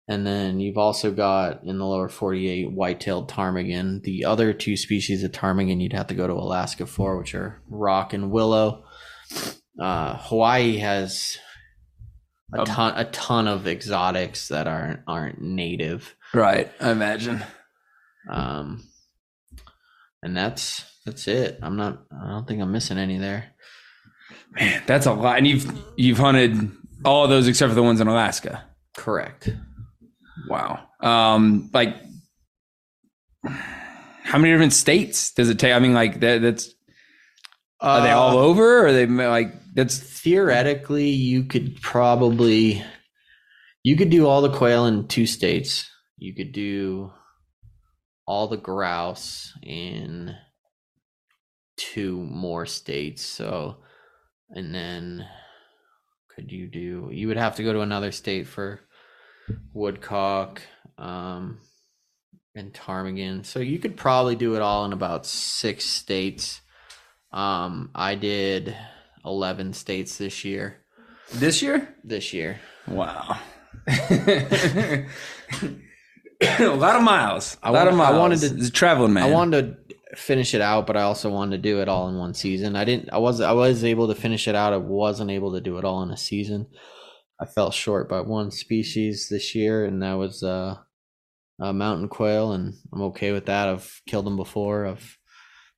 [0.08, 4.02] And then you've also got in the lower 48 white-tailed ptarmigan.
[4.04, 7.62] The other two species of ptarmigan you'd have to go to Alaska for, which are
[7.70, 8.84] rock and willow.
[9.82, 11.38] Uh, Hawaii has
[12.54, 16.16] a Um, ton, a ton of exotics that aren't aren't native.
[16.34, 16.70] Right.
[16.82, 17.42] I imagine.
[18.30, 18.84] Um,
[20.24, 21.60] and that's that's it.
[21.62, 22.04] I'm not.
[22.12, 23.52] I don't think I'm missing any there.
[24.52, 25.38] Man, that's a lot.
[25.38, 26.72] And you've you've hunted
[27.06, 28.64] all of those except for the ones in Alaska.
[28.96, 29.50] Correct.
[30.48, 30.88] Wow.
[31.02, 31.96] Um, like
[33.44, 35.74] how many different states does it take?
[35.74, 36.74] I mean, like that, that's
[37.82, 38.80] are they all Uh, over?
[38.80, 42.82] Or are they like that's Theoretically, you could probably
[43.84, 45.90] you could do all the quail in two states.
[46.18, 47.12] You could do
[48.26, 50.36] all the grouse in
[51.78, 53.22] two more states.
[53.24, 53.78] So,
[54.50, 55.26] and then
[56.36, 57.10] could you do?
[57.12, 58.80] You would have to go to another state for
[59.74, 60.62] woodcock
[60.98, 61.60] um,
[62.56, 63.46] and ptarmigan.
[63.46, 66.62] So you could probably do it all in about six states.
[67.32, 68.76] Um, I did
[69.26, 70.78] eleven states this year.
[71.34, 71.96] this year?
[72.04, 73.38] This year, Wow.
[76.60, 77.58] a lot of miles.
[77.64, 78.16] A I lot of wanted- miles.
[78.16, 79.24] I wanted to- traveling man.
[79.24, 82.18] I wanted to finish it out, but I also wanted to do it all in
[82.18, 82.76] one season.
[82.76, 83.10] I didn't.
[83.12, 83.42] I was.
[83.42, 84.74] I was able to finish it out.
[84.74, 86.68] I wasn't able to do it all in a season.
[87.42, 90.76] I fell short by one species this year, and that was uh,
[91.60, 93.68] a mountain quail, and I'm okay with that.
[93.70, 94.86] I've killed them before.
[94.86, 95.18] I've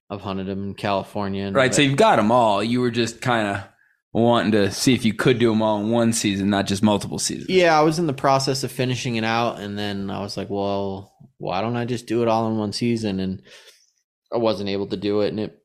[0.10, 1.46] I've hunted them in California.
[1.46, 1.74] and- right.
[1.74, 2.64] So you've got them all.
[2.64, 3.64] You were just kind of
[4.24, 7.20] wanting to see if you could do them all in one season, not just multiple
[7.20, 7.50] seasons.
[7.50, 10.50] Yeah, I was in the process of finishing it out, and then I was like,
[10.50, 13.42] "Well, why don't I just do it all in one season?" And
[14.34, 15.62] I wasn't able to do it, and it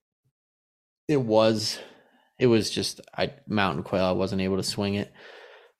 [1.06, 1.78] it was
[2.40, 4.04] it was just I mountain quail.
[4.04, 5.12] I wasn't able to swing it.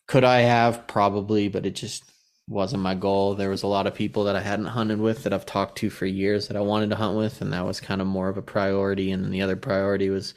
[0.07, 2.05] Could I have probably, but it just
[2.47, 3.35] wasn't my goal.
[3.35, 5.91] There was a lot of people that I hadn't hunted with that I've talked to
[5.91, 8.37] for years that I wanted to hunt with, and that was kind of more of
[8.37, 9.11] a priority.
[9.11, 10.35] And then the other priority was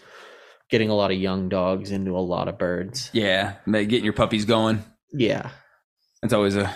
[0.73, 3.11] getting a lot of young dogs into a lot of birds.
[3.13, 3.57] Yeah.
[3.67, 4.83] Getting your puppies going.
[5.11, 5.51] Yeah,
[6.23, 6.73] it's always a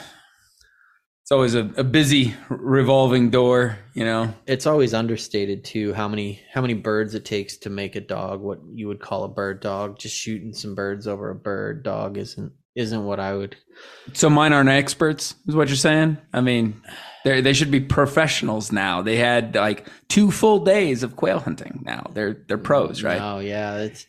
[1.23, 4.35] It's always a, a busy revolving door, you know.
[4.45, 8.41] It's always understated too how many how many birds it takes to make a dog
[8.41, 9.97] what you would call a bird dog.
[9.97, 13.57] Just shooting some birds over a bird dog isn't isn't what I would
[14.13, 16.19] So mine aren't experts, is what you're saying.
[16.31, 16.79] I mean,
[17.27, 19.01] they they should be professionals now.
[19.01, 21.81] They had like two full days of quail hunting.
[21.83, 23.21] Now they're they're pros, right?
[23.21, 24.05] Oh yeah, it's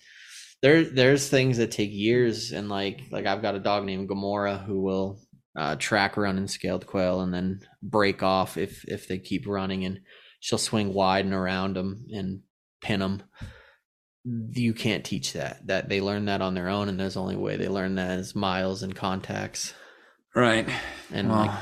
[0.63, 0.85] there.
[0.85, 4.81] There's things that take years, and like like I've got a dog named Gamora who
[4.83, 5.21] will
[5.57, 9.85] uh, track run and scaled quail, and then break off if if they keep running,
[9.85, 10.01] and
[10.41, 12.41] she'll swing wide and around them and
[12.81, 13.23] pin them.
[14.25, 15.67] You can't teach that.
[15.67, 18.37] That they learn that on their own, and there's only way they learn that is
[18.37, 19.75] miles and contacts.
[20.35, 20.69] Right.
[21.13, 21.59] And Well, like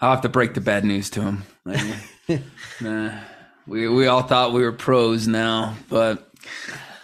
[0.00, 1.42] I'll have to break the bad news to him.
[2.80, 3.18] nah,
[3.66, 6.32] we we all thought we were pros now, but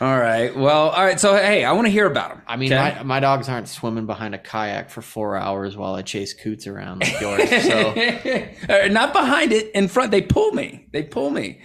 [0.00, 0.54] all right.
[0.54, 1.18] Well, all right.
[1.18, 2.42] So hey, I want to hear about him.
[2.46, 6.02] I mean, my, my dogs aren't swimming behind a kayak for four hours while I
[6.02, 7.48] chase coots around like yours.
[7.48, 7.94] So
[8.74, 10.10] Uh, not behind it, in front.
[10.10, 10.86] They pull me.
[10.92, 11.60] They pull me.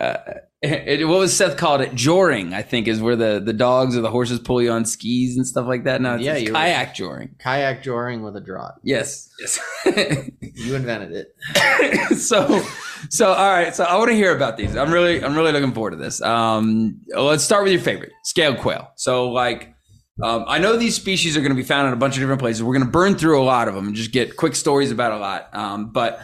[0.00, 0.16] Uh,
[0.62, 1.94] it, what was Seth called it?
[1.94, 5.36] Joring, I think, is where the, the dogs or the horses pull you on skis
[5.36, 6.00] and stuff like that.
[6.00, 7.34] No, it's, Yeah, it's kayak joring.
[7.38, 8.74] kayak joring with a draught.
[8.82, 9.60] Yes, yes.
[10.58, 12.16] You invented it.
[12.18, 12.62] so,
[13.10, 13.74] so all right.
[13.74, 14.74] So I want to hear about these.
[14.74, 16.22] I'm really, I'm really looking forward to this.
[16.22, 18.90] Um, let's start with your favorite, scaled quail.
[18.96, 19.74] So, like,
[20.22, 22.40] um, I know these species are going to be found in a bunch of different
[22.40, 22.62] places.
[22.62, 25.12] We're going to burn through a lot of them and just get quick stories about
[25.12, 25.54] a lot.
[25.54, 26.20] Um, but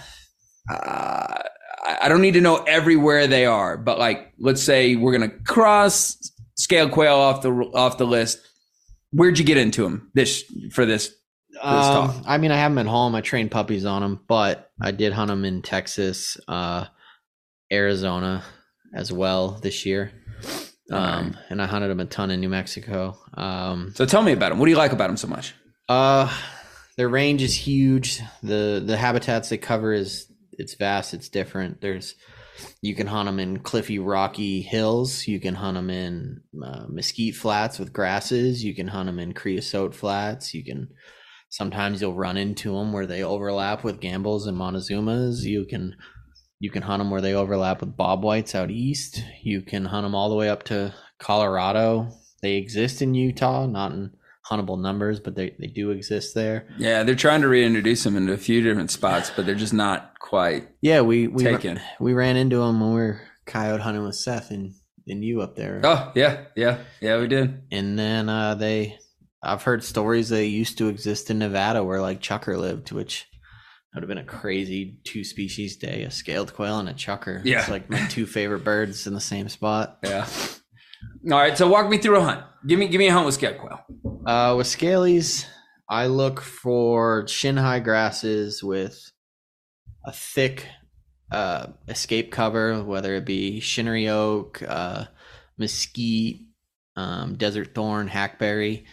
[0.70, 1.42] uh,
[1.84, 3.76] I don't need to know everywhere they are.
[3.76, 6.16] But like, let's say we're going to cross
[6.56, 8.40] scale quail off the off the list.
[9.10, 11.14] Where'd you get into them this for this?
[11.60, 12.24] Um, talk.
[12.26, 13.14] I mean, I have them at home.
[13.14, 16.86] I train puppies on them, but I did hunt them in Texas, uh,
[17.70, 18.42] Arizona
[18.94, 20.12] as well this year.
[20.90, 23.18] Um, and I hunted them a ton in New Mexico.
[23.34, 24.58] Um, So tell me about them.
[24.58, 25.54] What do you like about them so much?
[25.88, 26.30] Uh,
[26.96, 28.20] their range is huge.
[28.42, 30.26] the The habitats they cover is
[30.58, 31.14] it's vast.
[31.14, 31.80] It's different.
[31.80, 32.14] There's
[32.80, 35.26] you can hunt them in cliffy, rocky hills.
[35.26, 38.64] You can hunt them in uh, mesquite flats with grasses.
[38.64, 40.54] You can hunt them in creosote flats.
[40.54, 40.88] You can
[41.48, 45.42] sometimes you'll run into them where they overlap with Gambels and montezumas.
[45.42, 45.96] You can
[46.60, 49.22] you can hunt them where they overlap with bob whites out east.
[49.42, 52.10] You can hunt them all the way up to Colorado.
[52.40, 54.12] They exist in Utah, not in
[54.52, 56.66] huntable numbers, but they, they do exist there.
[56.78, 60.18] Yeah, they're trying to reintroduce them into a few different spots, but they're just not
[60.20, 61.80] quite Yeah, we we taken.
[62.00, 64.74] we ran into them when we were coyote hunting with Seth and
[65.08, 65.80] and you up there.
[65.82, 67.18] Oh yeah, yeah, yeah.
[67.18, 67.62] We did.
[67.72, 68.98] And then uh, they,
[69.42, 73.26] I've heard stories they used to exist in Nevada where like chukar lived, which
[73.94, 77.42] would have been a crazy two species day: a scaled quail and a chukar.
[77.44, 77.60] Yeah.
[77.60, 79.98] it's like my two favorite birds in the same spot.
[80.04, 80.26] Yeah.
[81.30, 82.44] All right, so walk me through a hunt.
[82.66, 83.84] Give me give me a hunt with scaled quail.
[84.26, 85.46] Uh, with scalies,
[85.88, 89.10] I look for shin high grasses with
[90.04, 90.66] a thick
[91.30, 95.06] uh, escape cover, whether it be shinnery oak, uh,
[95.58, 96.42] mesquite,
[96.96, 98.84] um, desert thorn, hackberry,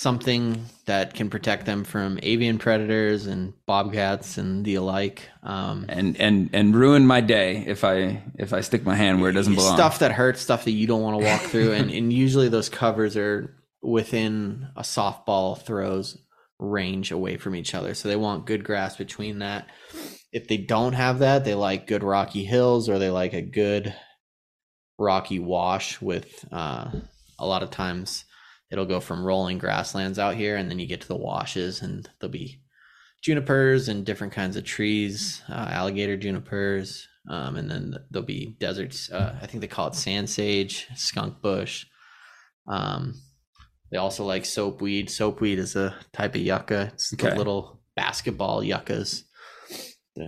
[0.00, 5.28] something that can protect them from avian predators and bobcats and the alike.
[5.42, 9.28] Um, And and and ruin my day if I if I stick my hand where
[9.28, 9.76] it doesn't belong.
[9.76, 12.70] Stuff that hurts, stuff that you don't want to walk through, and and usually those
[12.70, 16.16] covers are within a softball throws
[16.58, 19.68] range away from each other, so they want good grass between that.
[20.32, 23.94] If they don't have that, they like good rocky hills, or they like a good
[24.98, 26.90] rocky wash with uh,
[27.38, 28.24] a lot of times
[28.70, 32.08] it'll go from rolling grasslands out here, and then you get to the washes, and
[32.20, 32.60] there'll be
[33.22, 39.10] junipers and different kinds of trees, uh, alligator junipers, um, and then there'll be deserts.
[39.10, 41.86] Uh, I think they call it sand sage, skunk bush.
[42.66, 43.14] Um,
[43.90, 45.10] they also like soapweed.
[45.10, 46.90] Soapweed is a type of yucca.
[46.94, 47.30] It's Okay.
[47.30, 49.24] the little basketball yuccas.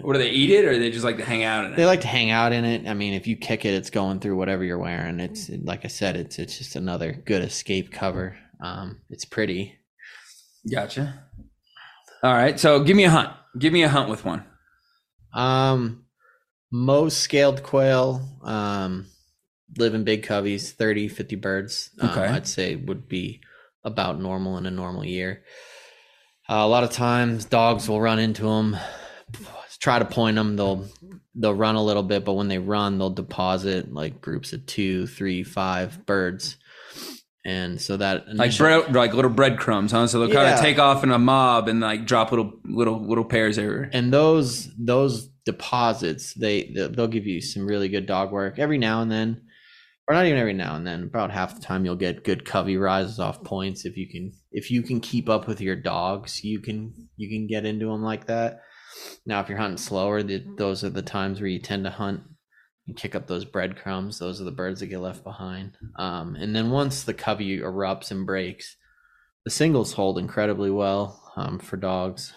[0.00, 1.76] What do they eat it, or they just like to hang out in it?
[1.76, 2.88] They like to hang out in it.
[2.88, 5.20] I mean, if you kick it, it's going through whatever you're wearing.
[5.20, 8.36] It's like I said, it's it's just another good escape cover.
[8.60, 9.78] Um, it's pretty.
[10.70, 11.24] Gotcha.
[12.22, 13.30] All right, so give me a hunt.
[13.58, 14.44] Give me a hunt with one.
[15.34, 16.04] Um,
[16.70, 19.06] most scaled quail um,
[19.76, 21.90] live in big coveys, 30, 50 birds.
[22.00, 22.26] Um, Okay.
[22.26, 23.40] I'd say would be
[23.84, 25.42] about normal in a normal year.
[26.48, 28.76] Uh, a lot of times dogs will run into them,
[29.82, 30.56] try to point them.
[30.56, 30.86] They'll
[31.34, 35.06] they'll run a little bit, but when they run, they'll deposit like groups of two,
[35.06, 36.56] three, five birds.
[37.44, 40.06] And so that Like initial- bread, like little breadcrumbs, huh?
[40.06, 40.54] So they'll kind Yeah.
[40.54, 43.90] of take off in a mob and like drop little little little pairs everywhere.
[43.92, 49.02] and those those deposits they they'll give you some really good dog work every now
[49.02, 49.40] and then
[50.06, 52.76] or not even every now and then about half the time you'll get good covey
[52.76, 56.60] rises off points if you can if you can keep up with your dogs you
[56.60, 58.60] can you can get into them like that
[59.26, 62.22] Now, if you're hunting slower, the, those are the times where you tend to hunt
[62.86, 64.18] and kick up those breadcrumbs.
[64.18, 65.76] Those are the birds that get left behind.
[65.96, 68.76] Um, and then once the covey erupts and breaks,
[69.44, 72.32] the singles hold incredibly well um, for dogs,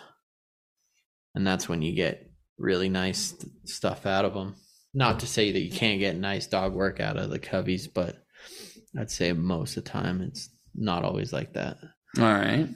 [1.36, 4.56] and that's when you get really nice st- stuff out of them.
[4.94, 8.16] Not to say that you can't get nice dog work out of the coveys, but
[8.98, 11.78] I'd say most of the time it's not always like that.
[12.18, 12.70] All right.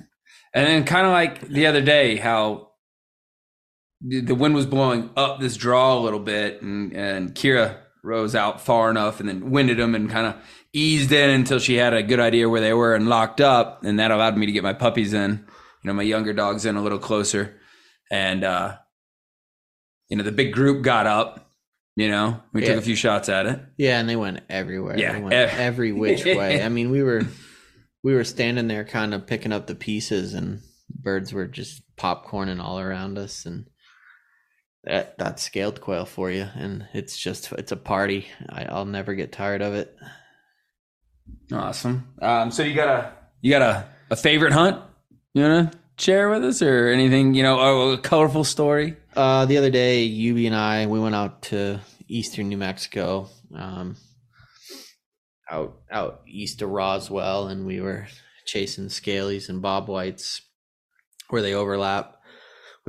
[0.53, 2.68] And then kind of like the other day, how
[4.01, 8.61] the wind was blowing up this draw a little bit, and and Kira rose out
[8.61, 10.35] far enough, and then winded them and kind of
[10.73, 13.99] eased in until she had a good idea where they were and locked up, and
[13.99, 15.31] that allowed me to get my puppies in,
[15.83, 17.59] you know, my younger dogs in a little closer,
[18.09, 18.77] and uh,
[20.09, 21.45] you know, the big group got up.
[21.95, 22.69] You know, we Yeah.
[22.69, 23.59] took a few shots at it.
[23.77, 24.97] Yeah, and they went everywhere.
[24.97, 26.63] Yeah, they went ev- every which way.
[26.63, 27.23] I mean, we were
[28.03, 32.63] we were standing there, kind of picking up the pieces, and birds were just popcorning
[32.63, 33.65] all around us, and
[34.89, 36.47] that that's scaled quail for you.
[36.55, 38.27] And it's just it's a party.
[38.49, 39.95] I, I'll never get tired of it.
[41.51, 42.09] Awesome.
[42.21, 44.81] Um, so you got a you got a, a favorite hunt
[45.33, 48.97] you wanna share with us or anything, you know, a, a colorful story?
[49.15, 53.95] Uh, the other day, Yubi and I we went out to eastern New Mexico, um,
[55.49, 58.07] out out east of Roswell, and we were
[58.45, 60.41] chasing scalies and bob whites
[61.29, 62.15] where they overlap.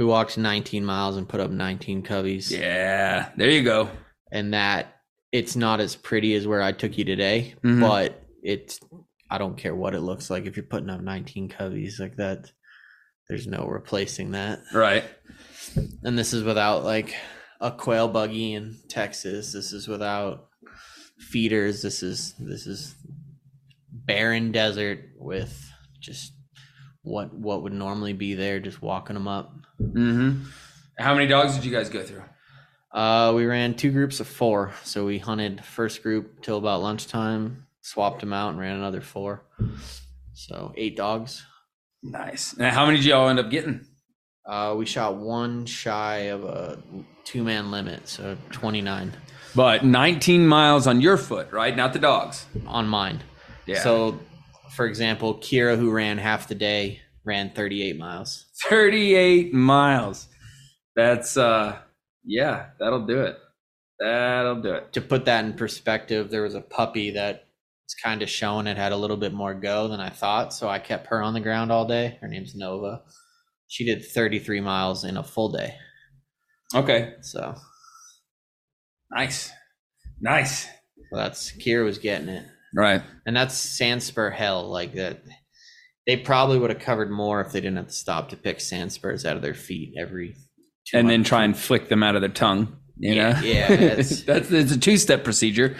[0.00, 3.90] We walked 19 miles and put up 19 coveys, Yeah, there you go.
[4.32, 4.96] and that
[5.30, 7.80] it's not as pretty as where I took you today, Mhm.
[7.82, 8.80] but it's
[9.30, 12.50] I don't care what it looks like if you're putting up 19 coveys like that.
[13.28, 15.04] There's no replacing that Right.
[16.02, 17.14] and this is without like
[17.60, 19.52] a quail buggy in Texas.
[19.52, 20.48] This is without
[21.18, 21.82] feeders.
[21.82, 22.94] This is this is
[23.92, 25.70] barren desert with
[26.00, 26.32] just
[27.02, 29.56] what what would normally be there, just walking them up.
[29.80, 30.44] Mm-hmm.
[30.98, 32.22] How many dogs did you guys go through?
[32.92, 37.66] Uh, we ran two groups of four, so we hunted first group till about lunchtime,
[37.80, 39.42] swapped them out, and ran another four.
[40.34, 41.44] So eight dogs.
[42.02, 42.54] Nice.
[42.54, 43.86] And how many did y'all end up getting?
[44.46, 46.78] Uh, we shot one shy of a
[47.24, 49.12] two man limit, so twenty nine
[49.54, 51.76] But 19 miles on your foot, right?
[51.76, 52.46] Not the dogs.
[52.66, 53.20] on mine.
[53.66, 53.80] Yeah.
[53.82, 54.18] So,
[54.72, 58.46] for example, Kira, who ran half the day, ran 38 miles.
[58.68, 60.28] 38 miles.
[60.96, 61.78] That's uh
[62.24, 63.38] yeah, that'll do it.
[63.98, 64.92] That'll do it.
[64.94, 67.46] To put that in perspective, there was a puppy that
[67.86, 70.52] was kind of showing it had a little bit more go than I thought.
[70.52, 72.18] So I kept her on the ground all day.
[72.20, 73.02] Her name's Nova.
[73.68, 75.74] She did 33 miles in a full day.
[76.74, 77.14] Okay.
[77.22, 77.54] So
[79.10, 79.50] Nice.
[80.20, 80.68] Nice.
[81.12, 82.46] that's Kira was getting it.
[82.74, 83.02] Right.
[83.26, 84.68] And that's sandspur hell.
[84.68, 85.22] Like that.
[86.10, 89.24] They probably would have covered more if they didn't have to stop to pick sandspurs
[89.24, 90.34] out of their feet every.
[90.86, 92.76] two And then try and flick them out of their tongue.
[92.98, 93.40] You Yeah, know?
[93.46, 95.76] yeah, it's- that's it's a two step procedure.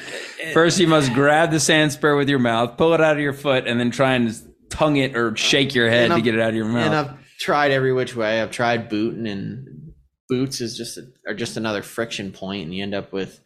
[0.54, 3.32] First you must grab the sand spur with your mouth, pull it out of your
[3.32, 4.32] foot, and then try and
[4.70, 6.86] tongue it or shake your head to get it out of your mouth.
[6.86, 8.40] And I've tried every which way.
[8.40, 9.92] I've tried booting, and
[10.28, 13.40] boots is just a, are just another friction point, and you end up with,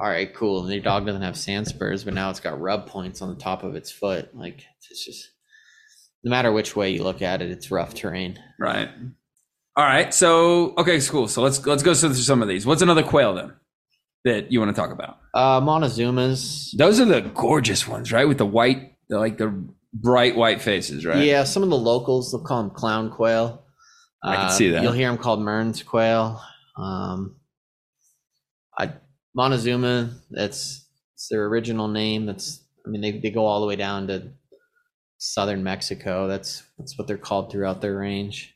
[0.00, 0.62] all right, cool.
[0.64, 3.40] And your dog doesn't have sand spurs, but now it's got rub points on the
[3.40, 4.34] top of its foot.
[4.34, 5.28] Like it's just,
[6.24, 8.38] no matter which way you look at it, it's rough terrain.
[8.58, 8.88] Right.
[9.76, 10.12] All right.
[10.12, 11.28] So okay, cool.
[11.28, 12.66] So let's let's go through some of these.
[12.66, 13.54] What's another quail then
[14.24, 15.18] that you want to talk about?
[15.34, 18.28] Uh, Montezuma's, Those are the gorgeous ones, right?
[18.28, 19.64] With the white, the, like the
[19.94, 21.24] bright white faces, right?
[21.24, 21.44] yeah.
[21.44, 23.64] Some of the locals they'll call them clown quail.
[24.24, 24.82] I can Uh, see that.
[24.82, 26.40] You'll hear them called Mearns quail.
[26.76, 27.36] Um,
[28.78, 28.92] I
[29.34, 30.10] Montezuma.
[30.30, 32.26] That's it's their original name.
[32.26, 34.32] That's I mean they, they go all the way down to
[35.22, 36.28] southern Mexico.
[36.28, 38.54] That's that's what they're called throughout their range.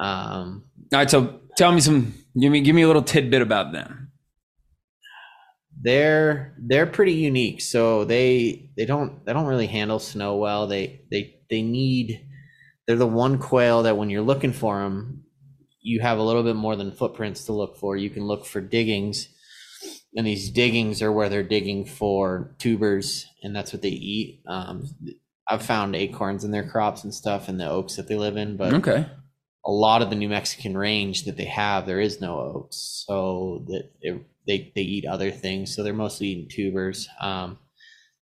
[0.00, 1.10] Um, All right.
[1.10, 2.14] So tell me some.
[2.40, 4.12] Give me give me a little tidbit about them.
[5.80, 7.60] they're they're pretty unique.
[7.60, 10.66] So they they don't they don't really handle snow well.
[10.66, 12.26] They they they need
[12.86, 15.24] they're the one quail that when you're looking for them,
[15.80, 17.96] you have a little bit more than footprints to look for.
[17.96, 19.28] You can look for diggings,
[20.16, 24.42] and these diggings are where they're digging for tubers, and that's what they eat.
[24.48, 24.84] Um,
[25.48, 28.56] I've found acorns in their crops and stuff in the oaks that they live in,
[28.56, 29.06] but Okay.
[29.66, 33.64] a lot of the New Mexican range that they have, there is no oaks, so
[33.68, 35.74] that it, they they eat other things.
[35.74, 37.08] So they're mostly eating tubers.
[37.20, 37.58] Um,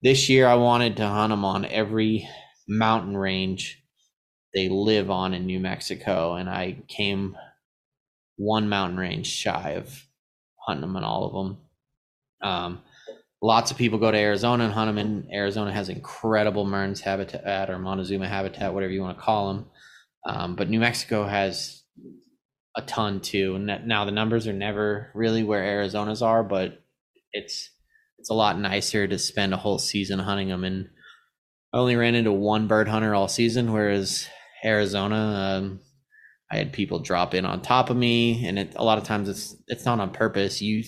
[0.03, 2.29] this year, I wanted to hunt them on every
[2.69, 3.83] mountain range
[4.55, 7.37] they live on in New Mexico, and I came
[8.37, 10.07] one mountain range shy of
[10.67, 11.59] hunting them on all of them.
[12.41, 12.83] Um,
[13.41, 17.71] lots of people go to Arizona and hunt them, and Arizona has incredible Mearns habitat
[17.71, 19.67] or Montezuma habitat, whatever you want to call them.
[20.27, 21.83] Um, but New Mexico has
[22.77, 23.57] a ton too.
[23.57, 26.83] And now the numbers are never really where Arizona's are, but
[27.33, 27.71] it's
[28.19, 30.65] it's a lot nicer to spend a whole season hunting them.
[30.65, 30.89] And
[31.73, 34.27] I only ran into one bird hunter all season, whereas
[34.65, 35.81] Arizona, um,
[36.51, 39.29] I had people drop in on top of me, and it, a lot of times
[39.29, 40.63] it's it's not on purpose.
[40.63, 40.85] You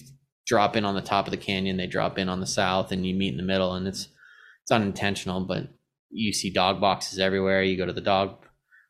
[0.50, 3.06] drop in on the top of the canyon, they drop in on the south, and
[3.06, 4.08] you meet in the middle, and it's
[4.64, 5.68] it's unintentional, but
[6.10, 7.62] you see dog boxes everywhere.
[7.62, 8.30] You go to the dog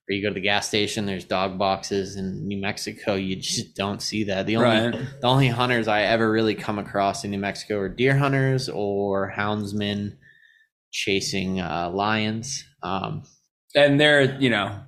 [0.09, 3.15] or you go to the gas station, there's dog boxes in New Mexico.
[3.15, 4.47] You just don't see that.
[4.47, 5.21] The only Right.
[5.21, 9.33] the only hunters I ever really come across in New Mexico are deer hunters or
[9.37, 10.17] houndsmen
[10.91, 12.65] chasing uh, lions.
[12.83, 13.23] Um,
[13.77, 14.81] And they're, you know,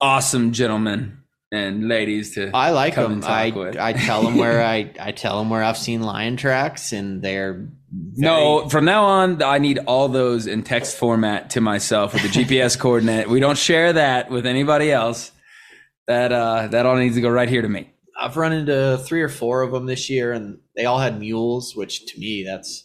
[0.00, 3.22] awesome gentlemen and ladies to I like them.
[3.24, 3.76] I with.
[3.76, 7.68] I tell them where I I tell them where I've seen lion tracks, and they're
[8.16, 12.28] No, from now on, I need all those in text format to myself with the
[12.28, 13.28] GPS coordinate.
[13.28, 15.32] We don't share that with anybody else.
[16.06, 17.90] That uh, that all needs to go right here to me.
[18.18, 21.76] I've run into three or four of them this year, and they all had mules,
[21.76, 22.84] which to me that's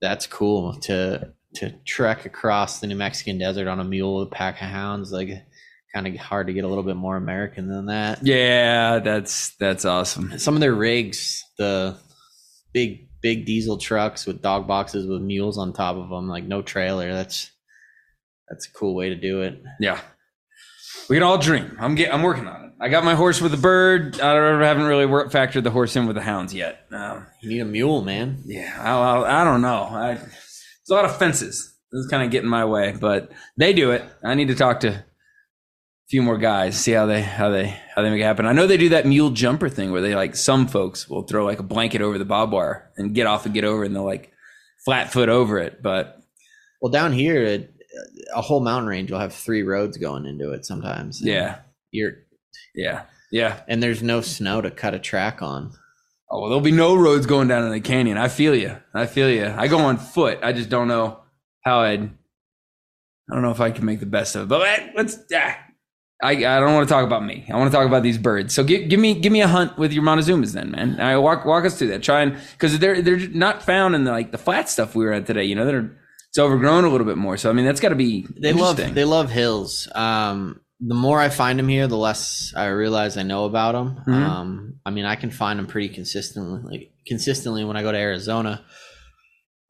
[0.00, 4.30] that's cool to to trek across the New Mexican desert on a mule with a
[4.30, 5.12] pack of hounds.
[5.12, 5.30] Like,
[5.94, 8.20] kind of hard to get a little bit more American than that.
[8.24, 10.38] Yeah, that's that's awesome.
[10.38, 11.96] Some of their rigs, the
[12.72, 16.62] big big diesel trucks with dog boxes with mules on top of them, like no
[16.62, 17.12] trailer.
[17.12, 17.50] That's
[18.48, 19.62] that's a cool way to do it.
[19.80, 20.00] Yeah,
[21.08, 21.76] we can all dream.
[21.80, 22.72] I'm get, I'm working on it.
[22.82, 24.18] I got my horse with the bird.
[24.20, 26.86] I don't, haven't really work, factored the horse in with the hounds yet.
[26.90, 28.42] Um, You need a mule, man.
[28.46, 29.82] yeah, I, I, I don't know.
[29.82, 31.76] I, there's a lot of fences.
[31.92, 34.02] This is kind of getting my way, but they do it.
[34.24, 35.04] I need to talk to a
[36.10, 38.46] few more guys, see how they how they how they make it happen.
[38.46, 41.44] I know they do that mule jumper thing where they like some folks will throw
[41.44, 44.04] like a blanket over the barbed wire and get off and get over, and they'll
[44.04, 44.32] like
[44.84, 45.82] flat foot over it.
[45.82, 46.18] But
[46.82, 47.74] Well, down here, it,
[48.34, 51.20] a whole mountain range will have three roads going into it sometimes.
[51.22, 51.58] yeah,
[51.92, 52.12] You're
[52.74, 53.60] yeah, yeah.
[53.68, 55.72] and there's no snow to cut a track on.
[56.30, 58.16] Oh well, there'll be no roads going down in the canyon.
[58.16, 58.76] I feel you.
[58.94, 59.46] I feel you.
[59.56, 60.38] I go on foot.
[60.42, 61.20] I just don't know
[61.64, 62.02] how I'd.
[62.02, 64.48] I don't know if I can make the best of it.
[64.48, 64.62] But
[64.96, 65.18] let's.
[65.34, 65.58] Ah,
[66.22, 67.46] I I don't want to talk about me.
[67.50, 68.54] I want to talk about these birds.
[68.54, 71.00] So give give me give me a hunt with your Montezumas then, man.
[71.00, 72.02] I walk walk us through that.
[72.02, 75.12] Try and because they're they're not found in the like the flat stuff we were
[75.12, 75.44] at today.
[75.44, 75.90] You know, they're
[76.28, 77.36] it's overgrown a little bit more.
[77.36, 79.88] So I mean, that's got to be They love they love hills.
[79.94, 84.02] Um, the more I find them here, the less I realize I know about them.
[84.06, 84.14] Mhm.
[84.14, 87.98] Um, I mean, I can find them pretty consistently, like consistently when I go to
[87.98, 88.64] Arizona.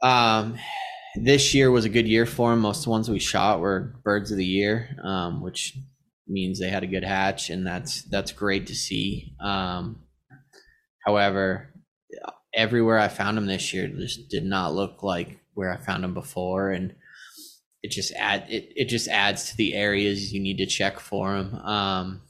[0.02, 0.56] Um,
[1.16, 2.60] this year was a good year for them.
[2.60, 5.76] Most of the ones we shot were birds of the year, um, which
[6.30, 9.34] means they had a good hatch, and that's that's great to see.
[9.40, 10.04] Um,
[11.04, 11.74] however,
[12.54, 16.14] everywhere I found them this year just did not look like where I found them
[16.14, 16.94] before, and
[17.82, 21.34] it just add it, it just adds to the areas you need to check for
[21.36, 21.54] them.
[21.56, 22.22] Um,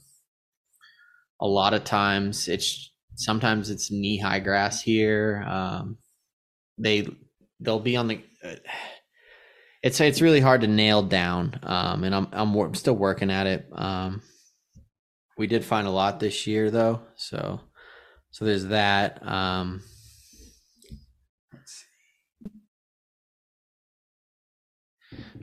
[1.39, 5.43] a lot of times it's sometimes it's knee high grass here.
[5.47, 5.97] Um,
[6.77, 7.07] they
[7.59, 8.21] they'll be on the.
[8.43, 8.55] Uh,
[9.83, 13.67] it's it's really hard to nail down, um, and I'm I'm, still working at it.
[13.73, 14.21] Um,
[15.37, 17.61] we did find a lot this year though, so
[18.31, 19.25] so there's that.
[19.27, 19.83] Um,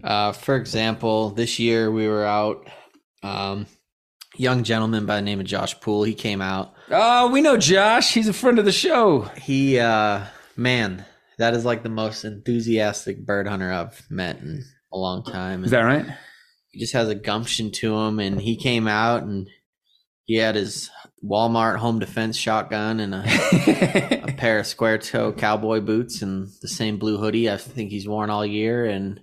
[0.02, 2.68] Uh, for example, this year we were out.
[3.22, 3.66] Um,
[4.36, 6.04] young gentleman by the name of Josh Poole.
[6.04, 6.72] He came out.
[6.90, 8.14] oh, we know Josh.
[8.14, 9.22] He's a friend of the show.
[9.40, 10.24] He, uh,
[10.56, 11.04] man,
[11.38, 15.64] that is like the most enthusiastic bird hunter I've met in a long time.
[15.64, 16.06] Is that right?
[16.70, 19.48] he just has a gumption to him, and he came out and
[20.24, 20.90] he had his
[21.24, 23.24] Walmart home defense shotgun and a,
[24.28, 28.06] a pair of square toe cowboy boots and the same blue hoodie I think he's
[28.06, 28.84] worn all year.
[28.84, 29.20] And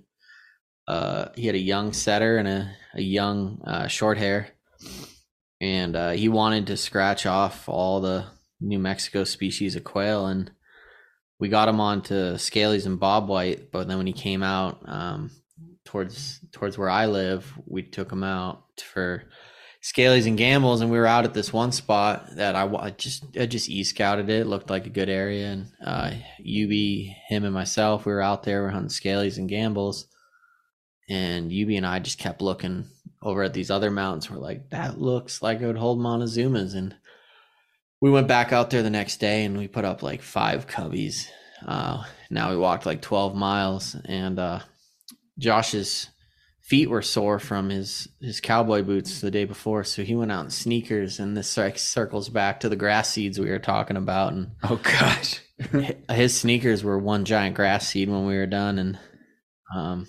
[0.88, 4.48] uh, he had a young setter and a, a young uh, short hair.
[5.60, 8.26] And uh, he wanted to scratch off all the
[8.60, 10.26] New Mexico species of quail.
[10.26, 10.50] And
[11.38, 13.70] we got him onto scalies and bob white.
[13.70, 15.30] But then when he came out um,
[15.84, 19.24] towards towards where I live, we took him out for
[19.82, 23.24] scalies and Gambels and we were out at this one spot that I, I just
[23.38, 24.48] I just e scouted it.
[24.48, 26.10] looked like a good area and uh
[26.44, 30.06] Yubi him and myself we were out there we're hunting scalies and Gambels
[31.08, 32.86] and Yubi and I just kept looking
[33.22, 36.96] over at these other mountains we're like that looks like it would hold Montezumas and
[38.00, 41.28] we went back out there the next day and we put up like five coveys
[41.66, 44.60] uh now we walked like 12 miles and uh
[45.38, 46.08] Josh's
[46.66, 50.44] feet were sore from his his cowboy boots the day before, so he went out
[50.44, 51.18] in sneakers.
[51.18, 54.32] And this like circles back to the grass seeds we were talking about.
[54.32, 55.40] And Oh gosh.
[56.10, 58.78] his sneakers were one giant grass seed when we were done.
[58.78, 58.98] And
[59.74, 60.06] um,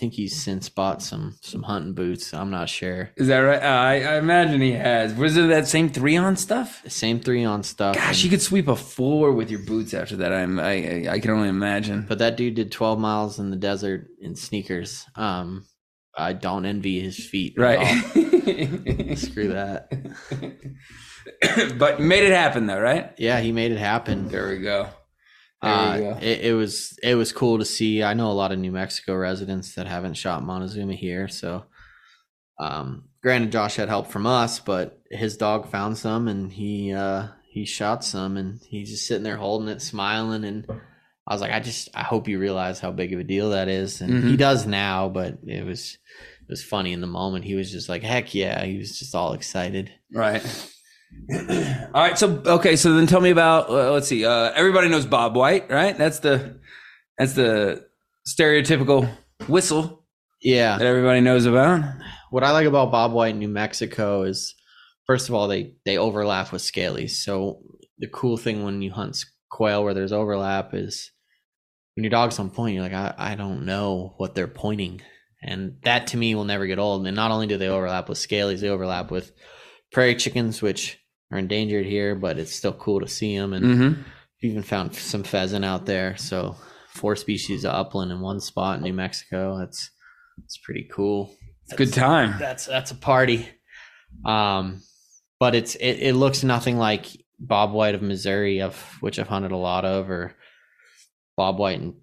[0.00, 2.32] think he's since bought some some hunting boots.
[2.34, 3.10] I'm not sure.
[3.16, 3.62] Is that right?
[3.62, 5.14] Uh, I, I imagine he has.
[5.14, 6.82] Was it that same three-awn stuff?
[6.88, 7.94] Same three on stuff.
[7.96, 10.32] Gosh, and- you could sweep a floor with your boots after that.
[10.32, 12.06] I'm, I, I, I can only imagine.
[12.08, 15.04] but that dude did 12 miles in the desert in sneakers.
[15.14, 15.66] Um,
[16.16, 17.54] I don't envy his feet.
[17.56, 17.78] at Right.
[17.78, 19.16] all.
[19.16, 19.90] Screw that.
[21.78, 23.12] but made it happen though, right?
[23.18, 24.28] Yeah, he made it happen.
[24.28, 24.88] There we go.
[25.62, 28.02] Uh, it, it was it was cool to see.
[28.02, 31.64] I know a lot of New Mexico residents that haven't shot Montezuma here, so
[32.58, 37.28] um, granted, Josh had help from us, but his dog found some and he uh,
[37.48, 40.66] he shot some, and he's just sitting there holding it, smiling, and
[41.26, 43.68] I was like, I just I hope you realize how big of a deal that
[43.68, 44.38] is, and he Mhm.
[44.38, 45.98] does now, but it was
[46.40, 47.44] it was funny in the moment.
[47.44, 49.92] He was just like, heck yeah, he was just all excited.
[50.12, 50.42] Right.
[51.32, 52.18] All right.
[52.18, 52.76] So okay.
[52.76, 53.68] So then tell me about.
[53.70, 54.24] Uh, let's see.
[54.24, 55.96] Uh, everybody knows Bob White, right?
[55.96, 56.60] That's the
[57.18, 57.86] that's the
[58.28, 59.08] stereotypical
[59.48, 60.04] whistle
[60.42, 61.82] Yeah, that everybody knows about.
[62.30, 64.54] what I like about Bob White in New Mexico is,
[65.06, 67.10] first of all, they they overlap with scalies.
[67.10, 67.62] So
[67.98, 71.10] the cool thing when you hunt quail where there's overlap is
[71.94, 75.02] when your dog's on point, you're like, I, I don't know what they're pointing,
[75.42, 77.06] and that to me will never get old.
[77.06, 79.32] And not only do they overlap with scalies, they overlap with
[79.92, 80.98] prairie chickens, which
[81.32, 83.52] are endangered here, but it's still cool to see them.
[83.52, 84.02] And Mm-hmm.
[84.42, 86.16] even found some pheasant out there.
[86.16, 86.56] So
[86.88, 89.58] four species of upland in one spot in New Mexico.
[89.58, 89.90] That's
[90.44, 91.34] it's pretty cool.
[91.76, 92.36] Good time.
[92.38, 93.48] That's that's a party.
[94.24, 94.82] Um,
[95.38, 97.06] but it's it, it looks nothing like
[97.38, 100.34] Bob White of Missouri, of which I've hunted a lot of, or
[101.36, 101.94] Bob White in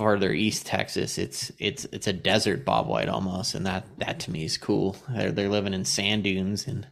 [0.00, 1.18] farther east Texas.
[1.18, 4.96] It's it's it's a desert Bob White almost, and that that to me is cool.
[5.10, 6.86] They're they're living in sand dunes and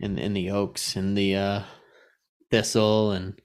[0.00, 1.62] in in the oaks and the uh,
[2.50, 3.40] thistle and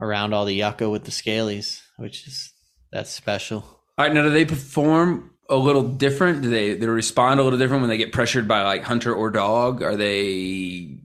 [0.00, 2.54] around all the yucca with the scalies, which is
[2.90, 3.58] that's special.
[3.98, 4.14] All right.
[4.14, 6.40] Now, do they perform a little different?
[6.40, 9.30] Do they they respond a little different when they get pressured by like hunter or
[9.30, 9.82] dog?
[9.82, 11.00] Are they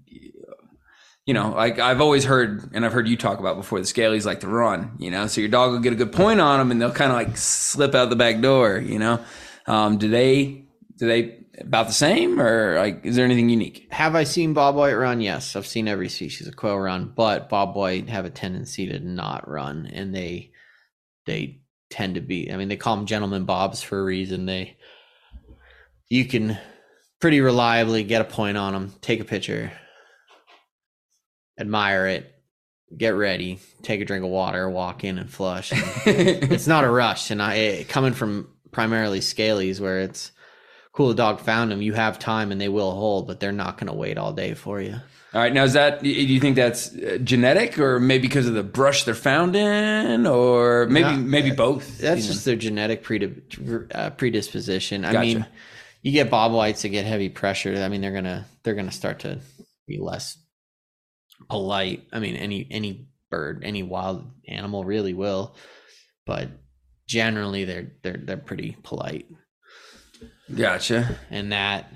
[1.31, 4.25] you know, like I've always heard, and I've heard you talk about before, the scalies
[4.25, 6.71] like to run, you know, so your dog will get a good point on them
[6.71, 9.23] and they'll kind of like slip out the back door, you know.
[9.65, 10.65] Um, do they,
[10.97, 13.87] do they about the same or like, is there anything unique?
[13.91, 15.21] Have I seen Bob White run?
[15.21, 18.99] Yes, I've seen every species of quail run, but Bob White have a tendency to
[18.99, 20.51] not run, and they
[21.25, 22.51] they tend to be.
[22.51, 24.47] I mean, they call them gentlemen bobs for a reason.
[24.47, 24.75] They
[26.09, 26.57] you can
[27.21, 29.71] pretty reliably get a point on them, take a picture,
[31.61, 32.35] admire it,
[32.95, 35.71] get ready, take a drink of water, walk in and flush.
[36.05, 40.31] And it's not a rush, and I it, coming from primarily scalies where it's
[40.93, 43.77] cool the dog found them you have time and they will hold but they're not
[43.77, 44.95] going to wait all day for you
[45.33, 45.53] All right.
[45.53, 49.03] Now, is that, do you think that's uh, genetic or maybe because of the brush
[49.05, 51.97] they're found in or maybe, maybe both?
[51.99, 52.33] that's you know?
[52.33, 53.05] just their genetic
[53.93, 55.25] uh, predisposition i Gotcha.
[55.25, 55.45] mean
[56.01, 59.19] you get bob whites that get heavy pressure i mean they're gonna they're gonna start
[59.19, 59.39] to
[59.87, 60.37] be less
[61.49, 65.55] polite i mean any any bird any wild animal really will
[66.25, 66.49] but
[67.07, 69.25] generally they're they're they're pretty polite
[70.53, 71.17] Gotcha.
[71.29, 71.91] and that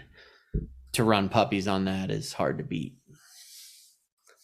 [0.94, 2.96] to run puppies on that is hard to beat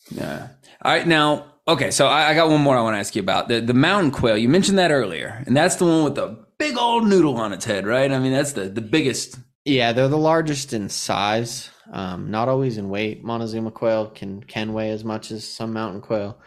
[0.10, 0.50] Yeah.
[0.84, 1.08] All right.
[1.08, 1.92] Now, okay.
[1.92, 4.12] So I, I got one more I want to ask you about the the mountain
[4.12, 4.38] quail.
[4.38, 7.64] You mentioned that earlier, and that's the one with the big old noodle on its
[7.64, 8.12] head, right?
[8.12, 9.40] I mean, that's the the biggest.
[9.64, 11.70] Yeah, they're the largest in size.
[11.92, 13.24] Um, not always in weight.
[13.24, 16.40] Montezuma quail can can weigh as much as some mountain quail.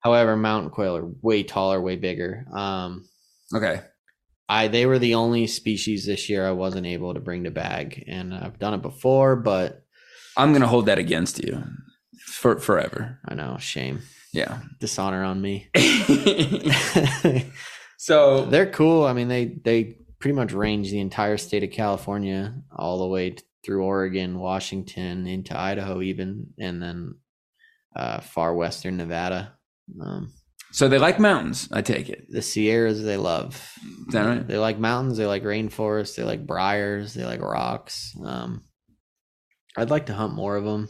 [0.00, 2.46] However, mountain quail are way taller, way bigger.
[2.52, 3.08] Um,
[3.54, 3.80] Okay.
[4.48, 8.02] I they were the only species this year I wasn't able to bring to bag,
[8.08, 9.84] and I've done it before, but
[10.36, 11.62] I'm gonna hold that against you
[12.26, 13.18] for forever.
[13.28, 14.00] I know shame,
[14.32, 14.60] Yeah.
[14.80, 15.68] dishonor on me.
[17.98, 19.04] so they're cool.
[19.04, 23.36] I mean, they they pretty much range the entire state of California all the way
[23.68, 27.16] through Oregon, Washington, into Idaho, even, and then
[27.94, 29.58] uh, far western Nevada.
[30.00, 30.32] Um,
[30.72, 31.68] so they like mountains.
[31.70, 32.24] I take it.
[32.30, 33.56] the Sierras they love.
[34.06, 34.48] Is that right?
[34.48, 35.18] They like mountains.
[35.18, 36.16] They like rainforests.
[36.16, 37.12] They like briars.
[37.12, 38.16] They like rocks.
[38.24, 38.62] Um,
[39.76, 40.88] I'd like to hunt more of them,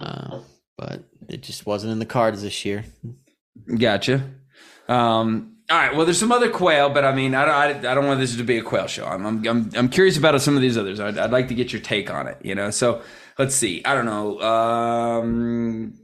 [0.00, 0.40] uh,
[0.76, 2.84] but it just wasn't in the cards this year.
[3.78, 4.28] Gotcha.
[4.88, 5.94] Um, all right.
[5.96, 8.42] Well, there's some other quail, but I mean, I, I, I don't want this to
[8.44, 9.06] be a quail show.
[9.06, 11.00] I'm, I'm, I'm, I'm curious about some of these others.
[11.00, 12.70] I'd, I'd like to get your take on it, you know?
[12.70, 13.02] So
[13.38, 13.84] let's see.
[13.84, 14.40] I don't know.
[14.40, 15.94] Um,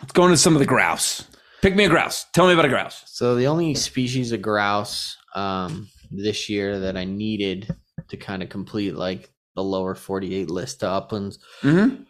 [0.00, 1.26] let's go into some of the grouse.
[1.62, 2.26] Pick me a grouse.
[2.34, 3.02] Tell me about a grouse.
[3.06, 7.74] So the only species of grouse um, this year that I needed
[8.08, 12.02] to kind of complete like the lower 48 list of uplands, Mm-hmm.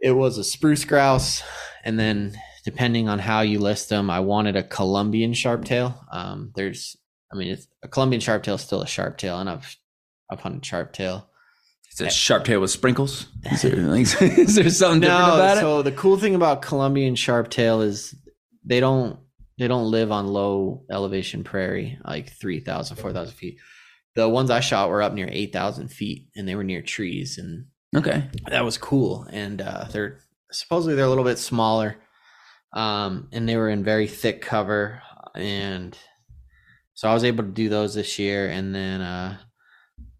[0.00, 1.42] it was a spruce grouse,
[1.84, 2.36] and then
[2.68, 5.94] depending on how you list them, I wanted a Columbian sharptail.
[6.14, 6.98] Um, there's
[7.32, 9.74] I mean, it's a Columbian sharptail is still a sharptail, and I've
[10.30, 11.24] I've hunted sharptail.
[11.90, 13.26] It's a sharp tail with sprinkles.
[13.50, 15.60] Is there, like, is there something different about it?
[15.60, 18.14] so the cool thing about Columbian sharptail is
[18.66, 19.18] they don't
[19.58, 23.56] they don't live on low elevation prairie like 3,000, 4,000 feet.
[24.14, 27.64] The ones I shot were up near 8,000 feet and they were near trees and
[27.96, 28.28] Okay.
[28.46, 29.26] that was cool.
[29.32, 30.18] And uh, they're
[30.52, 31.96] supposedly they're a little bit smaller
[32.78, 35.02] um, and they were in very thick cover.
[35.34, 35.98] And
[36.94, 38.48] so I was able to do those this year.
[38.48, 39.36] And then uh,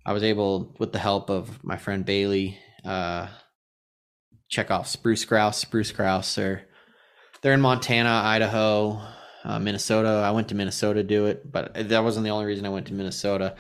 [0.04, 3.28] I was able, with the help of my friend Bailey, uh,
[4.48, 5.59] check off spruce grouse.
[5.59, 6.62] Spruce grouse are
[7.42, 9.00] they're in Montana, Idaho,
[9.44, 10.09] uh, Minnesota.
[10.09, 12.88] I went to Minnesota to do it, but that wasn't the only reason I went
[12.88, 13.54] to Minnesota.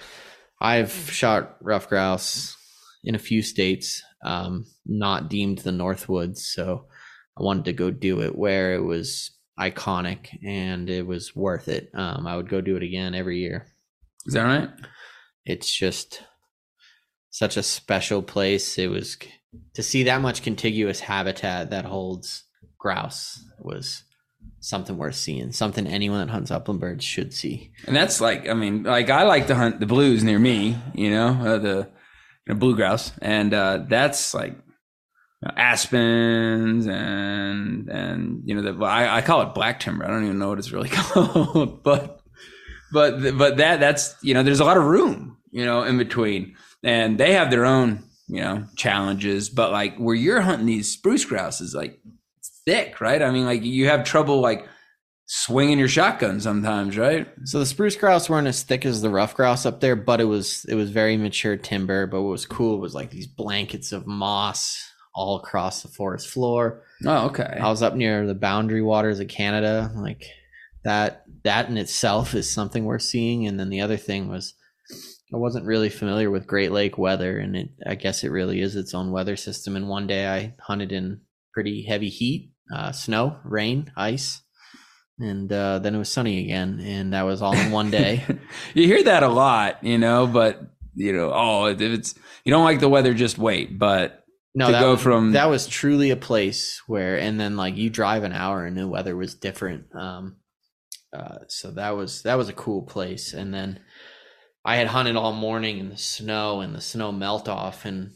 [0.60, 2.56] I've shot ruffed grouse
[3.04, 6.87] in a few states, um, not deemed the Northwoods, so
[7.38, 11.90] I wanted to go do it where it was iconic and it was worth it.
[11.94, 13.66] Um, I would go do it again every year
[14.26, 14.70] Is that right?
[15.44, 16.22] it's just
[17.30, 18.78] such a special place.
[18.78, 19.16] It was
[19.74, 22.44] to see that much contiguous habitat that holds
[22.78, 24.04] grouse was
[24.60, 25.52] something worth seeing.
[25.52, 27.72] Something anyone that hunts upland birds should see.
[27.86, 31.10] And that's like, I mean, like I like to hunt the blues near me, you
[31.10, 31.88] know, uh, the
[32.46, 34.56] you know, blue grouse, and uh, that's like
[35.56, 40.04] aspens and and you know the I, I call it black timber.
[40.04, 42.20] I don't even know what it's really called, but
[42.92, 46.56] but but that that's you know there's a lot of room you know in between,
[46.82, 49.48] and they have their own you know challenges.
[49.48, 52.00] But like where you're hunting these spruce grouse is like
[52.66, 53.22] thick, right?
[53.22, 54.66] I mean, like you have trouble like
[55.26, 57.28] swinging your shotgun sometimes, right?
[57.44, 60.24] So the spruce grouse weren't as thick as the ruffed grouse up there, but it
[60.24, 62.08] was it was very mature timber.
[62.08, 64.84] But what was cool was like these blankets of moss
[65.18, 66.84] all across the forest floor.
[67.04, 67.58] Oh, okay.
[67.60, 69.90] I was up near the boundary waters of Canada.
[69.96, 70.24] Like
[70.84, 73.46] that that in itself is something worth seeing.
[73.46, 74.54] And then the other thing was
[75.34, 78.76] I wasn't really familiar with Great Lake weather and it I guess it really is
[78.76, 79.74] its own weather system.
[79.74, 81.20] And one day I hunted in
[81.52, 84.40] pretty heavy heat, uh, snow, rain, ice.
[85.18, 88.24] And uh, then it was sunny again, and that was all in one day.
[88.74, 90.62] you hear that a lot, you know, but
[90.94, 92.14] you know, oh, if it's
[92.44, 93.78] you don't like the weather, just wait.
[93.78, 94.17] But
[94.58, 97.76] No, To that go was, from- that was truly a place where, and then like
[97.76, 99.94] you drive an hour and the weather was different.
[99.94, 100.38] Um,
[101.16, 103.32] uh, so that was that was a cool place.
[103.32, 103.78] And then
[104.64, 107.84] I had hunted all morning in the snow, and the snow melt off.
[107.84, 108.14] And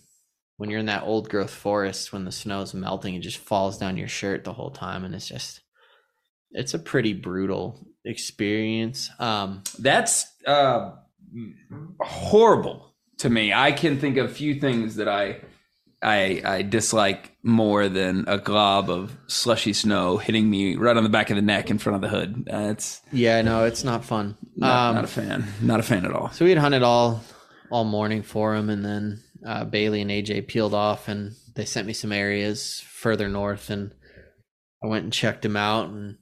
[0.57, 3.79] when you're in that old growth forest, when the snow is melting, it just falls
[3.79, 5.61] down your shirt the whole time, and it's just
[6.51, 9.11] it's a pretty brutal experience.
[9.21, 10.91] Um, that's uh,
[12.01, 13.53] horrible to me.
[13.53, 15.41] I can think of a few things that I
[16.03, 21.09] I I dislike more than a glob of slushy snow hitting me right on the
[21.09, 22.45] back of the neck in front of the hood.
[22.47, 24.37] That's yeah, no, it's not fun.
[24.57, 25.45] not, um, not a fan.
[25.61, 26.31] Not a fan at all.
[26.31, 27.23] So we had hunted all
[27.71, 31.87] all morning for him, and then uh, Bailey and AJ peeled off, and they sent
[31.87, 33.93] me some areas further north, and
[34.83, 36.19] I went and checked him out, and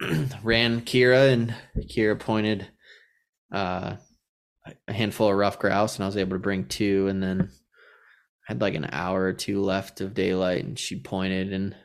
[0.42, 1.54] ran Kira, and
[1.88, 2.68] Kira pointed
[3.52, 3.96] uh,
[4.86, 7.50] a handful of ruffed grouse, and I was able to bring two, and then
[8.46, 11.76] had like an hour or two left of daylight, and she pointed, and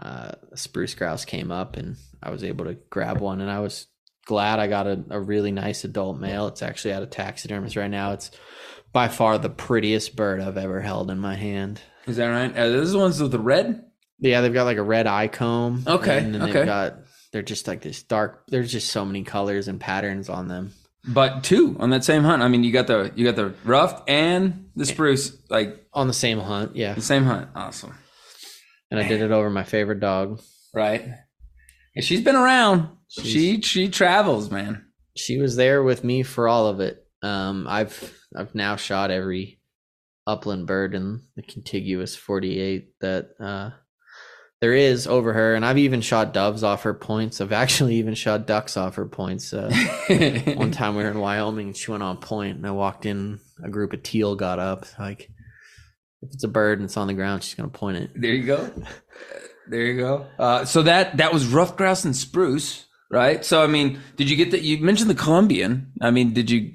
[0.00, 3.60] uh, a spruce grouse came up, and I was able to grab one, and I
[3.60, 3.86] was
[4.26, 6.48] glad I got a, a really nice adult male.
[6.48, 8.12] It's actually out of taxidermist right now.
[8.12, 8.30] It's
[8.92, 11.80] by far the prettiest bird I've ever held in my hand.
[12.06, 12.56] Is that right?
[12.56, 13.84] Are those ones with the red?
[14.18, 15.84] Yeah, they've got like a red eye comb.
[15.86, 16.52] Okay, And then okay.
[16.52, 16.98] they've got
[17.32, 20.72] they're just like this dark there's just so many colors and patterns on them.
[21.06, 22.42] But two on that same hunt.
[22.42, 26.14] I mean, you got the you got the rough and the spruce, like On the
[26.14, 26.94] same hunt, yeah.
[26.94, 27.48] the same hunt.
[27.54, 27.94] Awesome,
[28.90, 30.40] And I did it over my favorite dog.
[30.74, 31.06] right?
[31.94, 32.88] And she's been around.
[33.08, 34.86] She's- she she travels, man.
[35.16, 37.06] She was there with me for all of it.
[37.22, 39.60] Um I've I've now shot every
[40.26, 43.70] upland bird in the contiguous 48 that uh
[44.64, 47.42] there is over her and I've even shot doves off her points.
[47.42, 49.52] I've actually even shot ducks off her points.
[49.52, 49.70] Uh
[50.54, 53.40] one time we were in Wyoming and she went on point and I walked in,
[53.62, 54.86] a group of teal got up.
[54.98, 55.30] Like
[56.22, 58.10] if it's a bird and it's on the ground, she's gonna point it.
[58.16, 58.70] There you go.
[59.68, 60.26] There you go.
[60.38, 63.44] Uh, so that that was ruffed grouse and spruce, right?
[63.44, 64.62] So I mean, did you get that?
[64.62, 65.92] You mentioned the Columbian.
[66.00, 66.72] I mean, did you?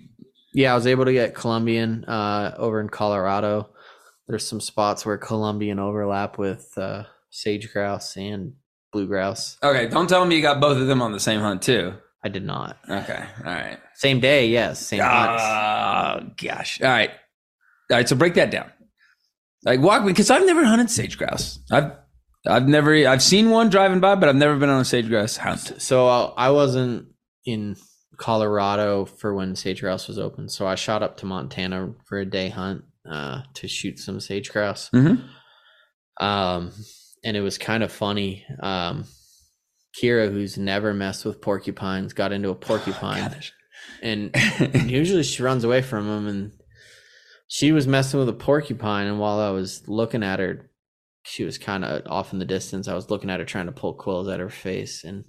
[0.54, 3.72] Yeah, I was able to get Columbian uh over in Colorado.
[4.28, 8.54] There's some spots where Columbian overlap with uh sage grouse and
[8.92, 9.58] blue grouse.
[9.64, 11.94] Okay, don't tell me you got both of them on the same hunt too.
[12.24, 12.78] I did not.
[12.90, 13.80] Okay, all right.
[13.96, 14.86] Same day, yes.
[14.86, 15.44] Same hunts.
[15.44, 16.82] Oh gosh.
[16.82, 17.12] All right.
[17.92, 18.08] All right.
[18.10, 18.72] So break that down.
[19.64, 21.60] Like walk me because I've never hunted sage grouse.
[21.72, 21.92] I've
[22.48, 25.38] I've never I've seen one driving by, but I've never been on a sage grouse
[25.38, 25.82] hunt.
[25.82, 27.08] So uh, I wasn't
[27.46, 27.76] in
[28.18, 30.50] Colorado for when sage grouse was open.
[30.50, 34.50] So I shot up to Montana for a day hunt uh, to shoot some sage
[34.52, 34.90] grouse.
[34.92, 35.26] Mhm.
[36.20, 36.72] Um,
[37.24, 38.46] and it was kind of funny.
[38.60, 39.06] Um,
[40.02, 43.36] Kira, who's never messed with porcupines, got into a porcupine,
[44.02, 44.36] and
[44.86, 46.28] usually she runs away from them.
[46.28, 46.52] And
[47.48, 50.70] she was messing with a porcupine, and while I was looking at her,
[51.24, 52.88] she was kind of off in the distance.
[52.88, 55.26] I was looking at her trying to pull quills out of her face, and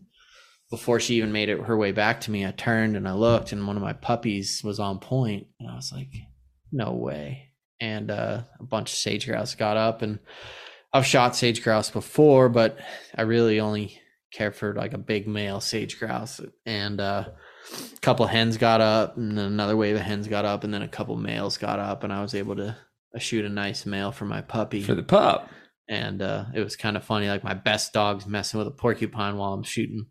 [0.70, 3.52] before she even made it her way back to me, I turned and I looked,
[3.52, 6.12] and one of my puppies was on point, and I was like,
[6.70, 7.48] "No way!"
[7.80, 10.20] And uh, a bunch of sage grouse got up, and
[10.92, 12.78] I've shot sage grouse before, but
[13.16, 14.00] I really only
[14.32, 17.24] care for like a big male sage grouse, and uh,
[17.96, 20.82] a couple hens got up, and then another wave of hens got up, and then
[20.82, 22.76] a couple males got up, and I was able to
[23.14, 25.48] uh, shoot a nice male for my puppy For the pup.
[25.88, 27.28] and uh, it was kind of funny.
[27.28, 30.06] Like my best dog's messing with a porcupine while I'm shooting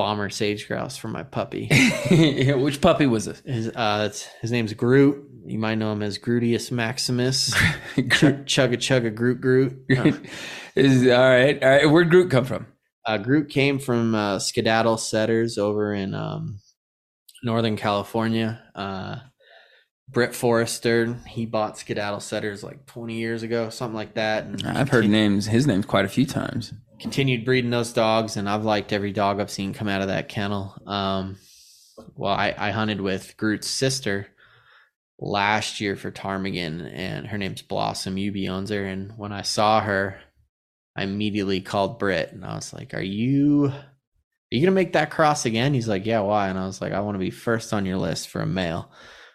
[0.00, 1.68] bomber sage grouse for my puppy.
[2.54, 3.42] Which puppy was this?
[3.44, 5.28] His uh, it's, his name's Groot.
[5.44, 7.50] You might know him as Grutius Maximus.
[7.52, 9.78] Ch- chugga chugga Groot Groot.
[9.94, 10.12] Uh,
[10.74, 11.62] Is all right.
[11.62, 11.84] All right.
[11.90, 12.66] Where'd Groot come from?
[13.04, 16.60] uh, Groot came from uh, Skedaddle Setters over in um,
[17.42, 18.62] Northern California.
[20.12, 24.44] Britt Forrester, he bought Skedaddle Setters like 20 years ago, something like that.
[24.44, 25.46] And I've heard names.
[25.46, 26.72] His name's quite a few times.
[27.00, 30.28] continued breeding those dogs, and I've liked every dog I've seen come out of that
[30.28, 30.74] kennel.
[30.86, 31.36] Um,
[32.16, 34.26] well, I, I hunted with Groot's sister
[35.18, 38.18] last year for ptarmigan, and her name's Blossom.
[38.18, 40.20] Ubi owns her, and when I saw her,
[40.96, 43.66] I immediately called Britt, and I was like, "Are you?"
[44.52, 45.74] Are you gonna make that cross again?
[45.74, 46.48] He's like, Yeah, why?
[46.48, 48.90] And I was like, I want to be first on your list for a male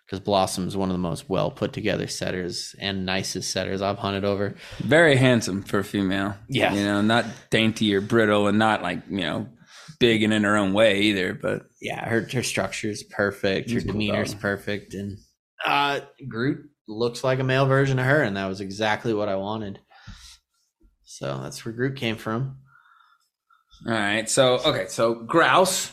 [0.06, 3.98] because Blossom is one of the most well put together setters and nicest setters I've
[3.98, 4.56] hunted over.
[4.80, 6.36] Very handsome for a female.
[6.48, 6.74] Yeah.
[6.74, 9.48] You know, not dainty or brittle and not like, you know,
[10.00, 13.72] big and in her own way either, but yeah, her her structure is perfect.
[13.72, 14.42] Her demeanor a cool demeanor's dog.
[14.42, 15.18] perfect, and
[15.66, 19.36] uh, Groot looks like a male version of her, and that was exactly what I
[19.36, 19.80] wanted.
[21.04, 22.58] So that's where Groot came from.
[23.88, 24.30] all right.
[24.30, 25.92] So okay, so grouse.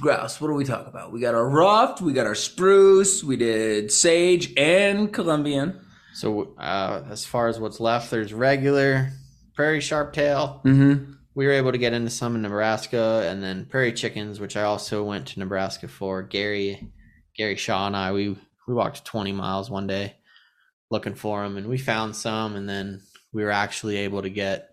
[0.00, 1.12] Grouse, what do we talk about?
[1.12, 5.80] We got our ruffed, we got our spruce, we did sage and Columbian.
[6.14, 9.10] So uh, as far as what's left, there's regular
[9.54, 10.64] prairie sharptail.
[10.64, 11.12] Mm-hmm.
[11.34, 14.62] We were able to get into some in Nebraska, and then prairie chickens, which I
[14.62, 16.22] also went to Nebraska for.
[16.22, 16.92] Gary,
[17.36, 18.36] Gary Shaw and I, we
[18.66, 20.14] we walked 20 miles one day
[20.90, 24.70] looking for them, and we found some, and then we were actually able to get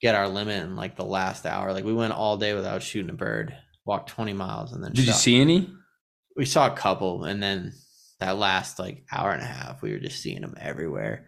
[0.00, 1.72] get our limit in like the last hour.
[1.72, 3.56] Like we went all day without shooting a bird,
[3.88, 5.72] walked 20 miles, and then Did you see any?
[6.36, 7.72] we saw a couple and then
[8.20, 11.26] that last like hour and a half we were just seeing them everywhere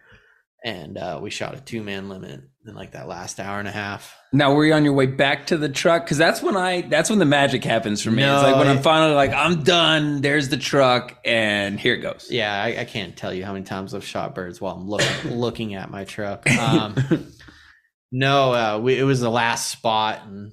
[0.65, 4.15] and uh, we shot a two-man limit in like that last hour and a half
[4.33, 6.05] Now were you on your way back to the truck?
[6.05, 8.23] Because that's when I that's when the magic happens for me.
[8.23, 10.21] it's like No, when I'm finally like I'm done.
[10.21, 12.29] There's the truck, and here it goes.
[12.31, 15.31] yeah I, I can't tell you how many times i've shot birds while i'm looking
[15.45, 16.95] looking at my truck um,
[18.13, 20.53] no uh, we, it was the last spot and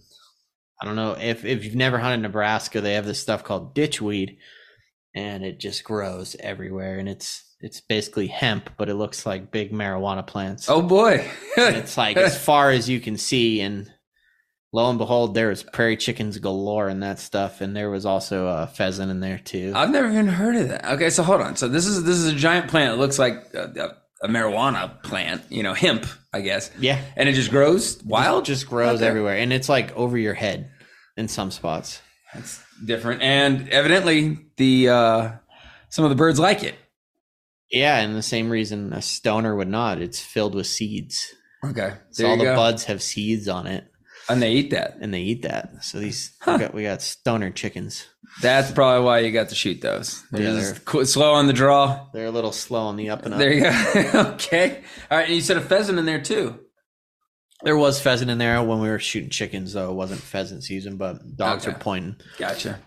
[0.82, 4.38] i don't know if, if you've never hunted nebraska they have this stuff called ditchweed
[5.16, 9.72] and it just grows everywhere and it's it's basically hemp but it looks like big
[9.72, 13.92] marijuana plants oh boy, it's like as far as you can see and
[14.74, 18.48] lo and behold there was prairie chickens galore and that stuff and there was also
[18.48, 20.86] a pheasant in there too I've never even heard of that.
[20.94, 21.56] Okay, so hold on.
[21.56, 22.94] So this is this is a giant plant.
[22.94, 25.44] It looks like a, a, marijuana plant.
[25.50, 26.72] You know, hemp, I guess.
[26.80, 28.46] yeah And it just grows wild.
[28.46, 30.70] just grows everywhere and it's like over your head
[31.18, 32.02] in some spots
[32.34, 33.22] That's different.
[33.22, 35.32] And evidently, the uh,
[35.90, 36.76] some of the birds like it.
[37.72, 41.34] yeah and the same reason a stoner would not it's filled with seeds
[41.66, 42.56] Okay, so all the go.
[42.56, 43.84] buds have seeds on it
[44.30, 44.98] and they eat that.
[45.02, 46.54] and they eat that so these Huh.
[46.54, 48.06] we, got, we got stoner chickens
[48.42, 50.24] That's probably why you got to shoot those.
[50.32, 52.08] They're Yeah, they're- qu- slow on the draw.
[52.14, 54.20] they're a little slow on the up and up There you go.
[54.34, 54.84] okay.
[55.10, 55.26] All right.
[55.28, 56.60] And you said a pheasant in there too.
[57.64, 60.98] there was pheasant in there when we were shooting chickens though it wasn't pheasant season
[60.98, 61.74] but dogs Okay.
[61.74, 62.80] were pointing Gotcha.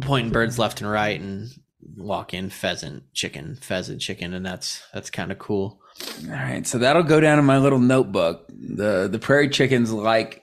[0.00, 1.48] pointing birds left and right and
[1.96, 5.80] walk in pheasant chicken pheasant chicken and that's that's kind of cool
[6.26, 6.66] All right.
[6.66, 8.46] So that'll go down in my little notebook.
[8.50, 10.42] The the prairie chickens like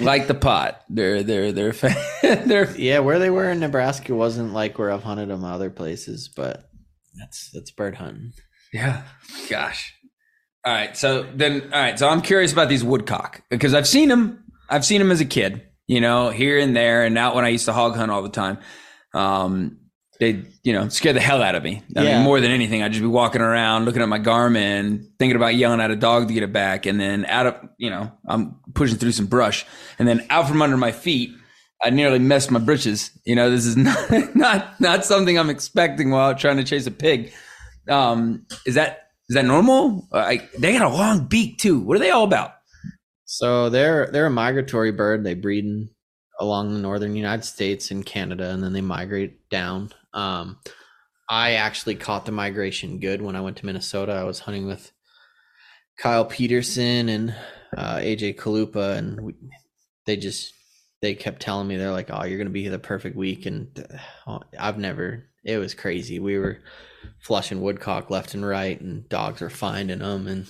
[0.00, 0.82] like the pot.
[0.88, 1.72] They're they're they're
[2.22, 6.28] they're yeah where they were in nebraska wasn't like where i've hunted them other places
[6.34, 6.70] but
[7.18, 8.32] that's that's bird hunting
[8.72, 9.02] yeah.
[9.48, 9.94] Gosh.
[10.64, 10.96] All right.
[10.96, 11.98] So then, all right.
[11.98, 14.44] So I'm curious about these woodcock because I've seen them.
[14.68, 17.48] I've seen them as a kid, you know, here and there, and out when I
[17.48, 18.58] used to hog hunt all the time.
[19.14, 19.77] Um,
[20.20, 21.82] they, you know, scare the hell out of me.
[21.96, 22.14] I Yeah.
[22.16, 25.54] mean, more than anything, I'd just be walking around, looking at my Garmin, thinking about
[25.54, 28.56] yelling at a dog to get it back, and then out of, you know, I'm
[28.74, 29.64] pushing through some brush,
[29.98, 31.30] and then out from under my feet,
[31.82, 33.12] I nearly messed my britches.
[33.24, 36.90] You know, this is not not not something I'm expecting while trying to chase a
[36.90, 37.32] pig.
[37.88, 40.08] Um, is that is that normal?
[40.12, 41.78] I, they got a long beak too.
[41.78, 42.52] What are they all about?
[43.24, 45.22] So they're they're a migratory bird.
[45.22, 45.90] They breed in,
[46.40, 49.92] along the northern United States and Canada, and then they migrate down.
[50.18, 50.58] Um,
[51.28, 54.12] I actually caught the migration good when I went to Minnesota.
[54.12, 54.90] I was hunting with
[55.98, 57.34] Kyle Peterson and
[57.76, 59.34] uh, AJ Kalupa, and we,
[60.06, 60.52] they just
[61.02, 63.86] they kept telling me they're like, "Oh, you're gonna be here the perfect week," and
[64.26, 65.24] uh, I've never.
[65.44, 66.18] It was crazy.
[66.18, 66.58] We were
[67.20, 70.46] flushing woodcock left and right, and dogs were finding them, and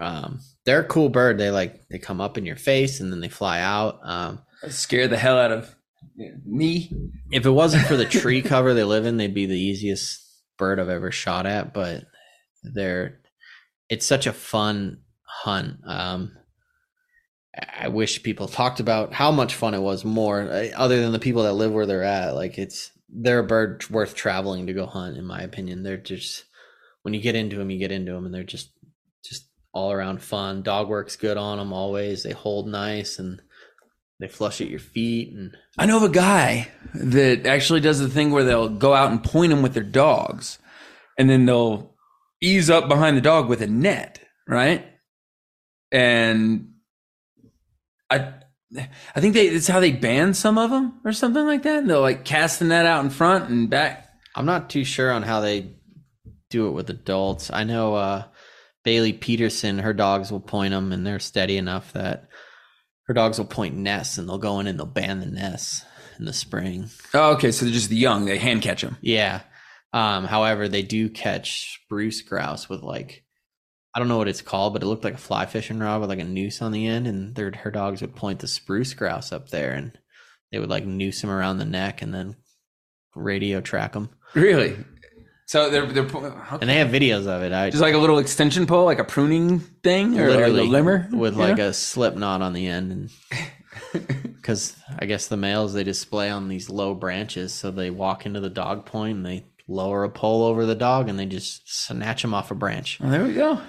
[0.00, 1.38] um, they're a cool bird.
[1.38, 4.00] They like they come up in your face and then they fly out.
[4.02, 5.75] Um, Scare the hell out of
[6.44, 6.90] me.
[7.30, 10.22] if it wasn't for the tree cover they live in, they'd be the easiest
[10.58, 11.74] bird I've ever shot at.
[11.74, 12.04] But
[12.62, 13.20] they're
[13.88, 15.78] it's such a fun hunt.
[15.86, 16.32] Um,
[17.78, 21.18] I- wish people talked about how much fun it was more, uh, other than the
[21.18, 22.34] people that live where they're at.
[22.34, 25.82] Like it's they're a bird worth traveling to go hunt, in my opinion.
[25.82, 26.44] They're just
[27.02, 28.72] when you get into them, you get into them, and they're just
[29.24, 30.62] just all around fun.
[30.62, 32.22] Dog works good on them always.
[32.22, 33.40] They hold nice and
[34.20, 38.08] they flush at your feet and I know of a guy that actually does the
[38.08, 40.58] thing where they'll go out and point them with their dogs,
[41.18, 41.94] and then they'll
[42.40, 44.86] ease up behind the dog with a net, right?
[45.92, 46.72] And
[48.10, 48.34] I,
[49.14, 51.80] I think they it's how they ban some of them or something like that.
[51.80, 54.08] And they'll like cast the net out in front and back.
[54.34, 55.72] I'm not too sure on how they
[56.50, 57.50] do it with adults.
[57.52, 58.24] I know uh,
[58.82, 62.28] Bailey Peterson, her dogs will point them, and they're steady enough that
[63.06, 65.84] her dogs will point nests, and they'll go in and they'll ban the nests
[66.18, 66.88] in the spring.
[67.14, 68.24] Oh, okay, so they're just the young.
[68.24, 68.96] They hand catch them.
[69.00, 69.42] Yeah.
[69.92, 73.24] Um, however, they do catch spruce grouse with like
[73.94, 76.10] I don't know what it's called, but it looked like a fly fishing rod with
[76.10, 79.32] like a noose on the end, and their her dogs would point the spruce grouse
[79.32, 79.96] up there, and
[80.52, 82.36] they would like noose him around the neck, and then
[83.14, 84.10] radio track them.
[84.34, 84.76] Really?
[85.46, 86.58] So they're they're okay.
[86.60, 87.52] And they have videos of it.
[87.52, 90.70] I just like a little extension pole, like a pruning thing, or literally like a
[90.70, 91.68] limmer with like know?
[91.68, 93.10] a slip knot on the end and
[94.36, 98.40] because i guess the males they display on these low branches so they walk into
[98.40, 102.22] the dog point and they lower a pole over the dog and they just snatch
[102.22, 103.60] them off a branch Oh, there we go.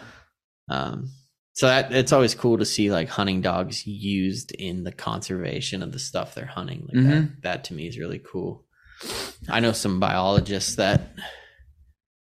[0.69, 1.09] um,
[1.53, 5.91] so that it's always cool to see like hunting dogs used in the conservation of
[5.91, 8.63] the stuff they're hunting like that, that to me is really cool
[9.49, 11.01] i know some biologists that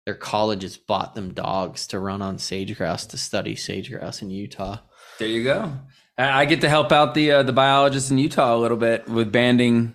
[0.06, 4.30] their colleges bought them dogs to run on sage grouse to study sage grouse in
[4.30, 4.78] utah
[5.18, 5.72] There you go.
[6.18, 9.08] I I get to help out the uh, the biologists in Utah a little bit
[9.08, 9.94] with banding,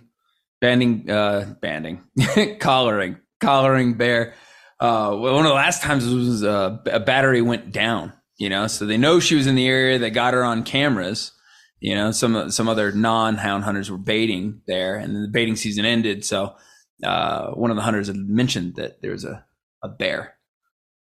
[0.60, 2.02] banding, uh, banding,
[2.60, 4.34] collaring, collaring bear.
[4.78, 8.12] Uh, one of the last times was uh, a battery went down.
[8.38, 9.98] You know, so they know she was in the area.
[9.98, 11.32] They got her on cameras.
[11.80, 15.84] You know, some some other non hound hunters were baiting there, and the baiting season
[15.84, 16.24] ended.
[16.24, 16.56] So
[17.04, 19.44] uh, one of the hunters had mentioned that there was a,
[19.82, 20.34] a bear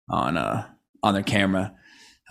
[0.10, 0.68] on uh
[1.04, 1.76] on their camera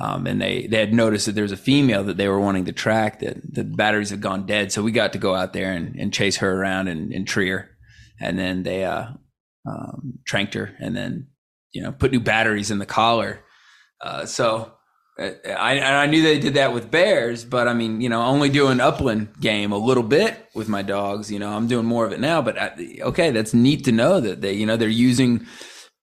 [0.00, 2.64] um, and they they had noticed that there was a female that they were wanting
[2.64, 4.72] to track that the batteries had gone dead.
[4.72, 7.70] So we got to go out there and, and chase her around and, tree her,
[8.20, 9.06] and then they uh,
[9.68, 11.28] um, tranked her, and then
[11.72, 13.40] you know put new batteries in the collar.
[14.00, 14.72] Uh, so
[15.16, 18.48] uh, I I knew they did that with bears, but I mean you know only
[18.48, 21.30] doing upland game a little bit with my dogs.
[21.30, 24.18] You know I'm doing more of it now, but I, okay, that's neat to know
[24.18, 25.46] that they you know they're using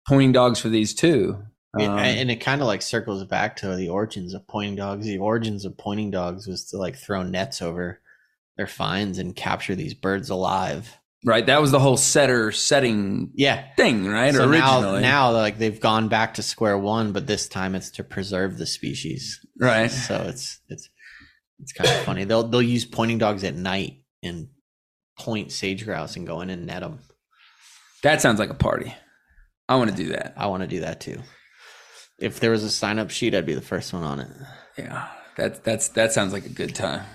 [0.08, 1.43] pointing dogs for these too.
[1.74, 5.06] Um, and it kind of like circles back to the origins of pointing dogs.
[5.06, 8.02] The origins of pointing dogs was to like throw nets over
[8.58, 10.97] their finds and capture these birds alive.
[11.26, 13.64] right, that was the whole setter setting Yeah.
[13.78, 14.34] thing, right?
[14.34, 18.04] So now, now like they've gone back to square one, but this time it's to
[18.04, 19.39] preserve the species.
[19.58, 19.89] right?
[19.89, 20.89] So it's it's
[21.62, 22.26] it's kind of funny.
[22.26, 24.49] They'll they'll use pointing dogs at night and
[25.18, 26.99] point sage grouse and go in and net them.
[28.04, 28.93] That sounds like a party.
[29.72, 30.34] I want to do that.
[30.36, 31.22] I want to do that too.
[32.19, 34.28] If there was a sign up sheet, I'd be the first one on it.
[34.78, 35.07] Yeah,
[35.38, 37.05] that that's that sounds like a good time.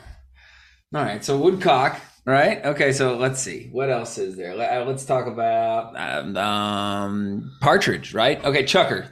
[0.94, 2.64] All right, so woodcock, right?
[2.64, 4.54] Okay, so let's see what else is there.
[4.54, 8.42] Let, uh, let's talk about um, um, partridge, right?
[8.42, 9.07] Okay, chukar.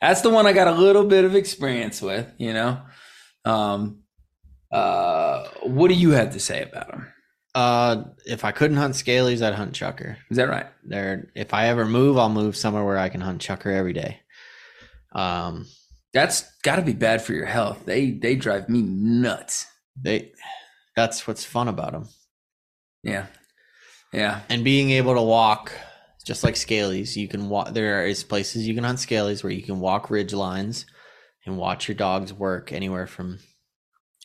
[0.00, 2.32] That's the one I got a little bit of experience with.
[2.38, 2.80] You know,
[3.44, 4.02] um,
[4.70, 7.12] uh, what do you have to say about them?
[7.54, 10.16] Uh, if I couldn't hunt scalies, I'd hunt chukar.
[10.30, 10.66] Is that right?
[10.82, 14.20] They're if I ever move, I'll move somewhere where I can hunt chukar every day.
[15.14, 15.66] Um,
[16.12, 17.84] That's got to be bad for your health.
[17.84, 19.66] They they drive me nuts.
[20.00, 20.32] they
[20.96, 22.08] that's what's fun about them.
[23.04, 23.26] Yeah,
[24.12, 24.40] yeah.
[24.48, 25.72] and being able to walk
[26.24, 29.62] just like scalies you can walk there is places you can hunt scalies where you
[29.62, 30.86] can walk ridge lines
[31.44, 33.38] and watch your dogs work anywhere from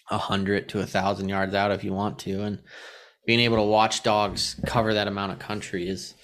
[0.09, 2.59] a hundred to a thousand yards out if you want to and
[3.29, 6.15] being able to watch dogs cover that amount of country is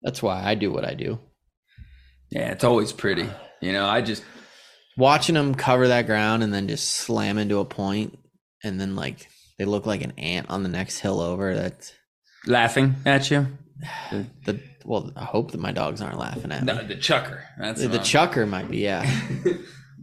[0.00, 1.18] that's why I do what I do.
[2.30, 3.28] Yeah, it's always pretty.
[3.60, 4.22] You know, I just
[4.96, 8.16] Watching them cover that ground and then just slam into a point
[8.62, 11.52] and then like they look like an ant on the next hill over.
[11.52, 11.92] That's
[12.46, 13.48] laughing at you.
[14.44, 15.10] the well.
[15.16, 16.72] I hope that my dogs aren't laughing at me.
[16.72, 17.42] No, the chukar.
[17.58, 19.04] That's The, the chukar might be, yeah.
[19.46, 19.52] uh,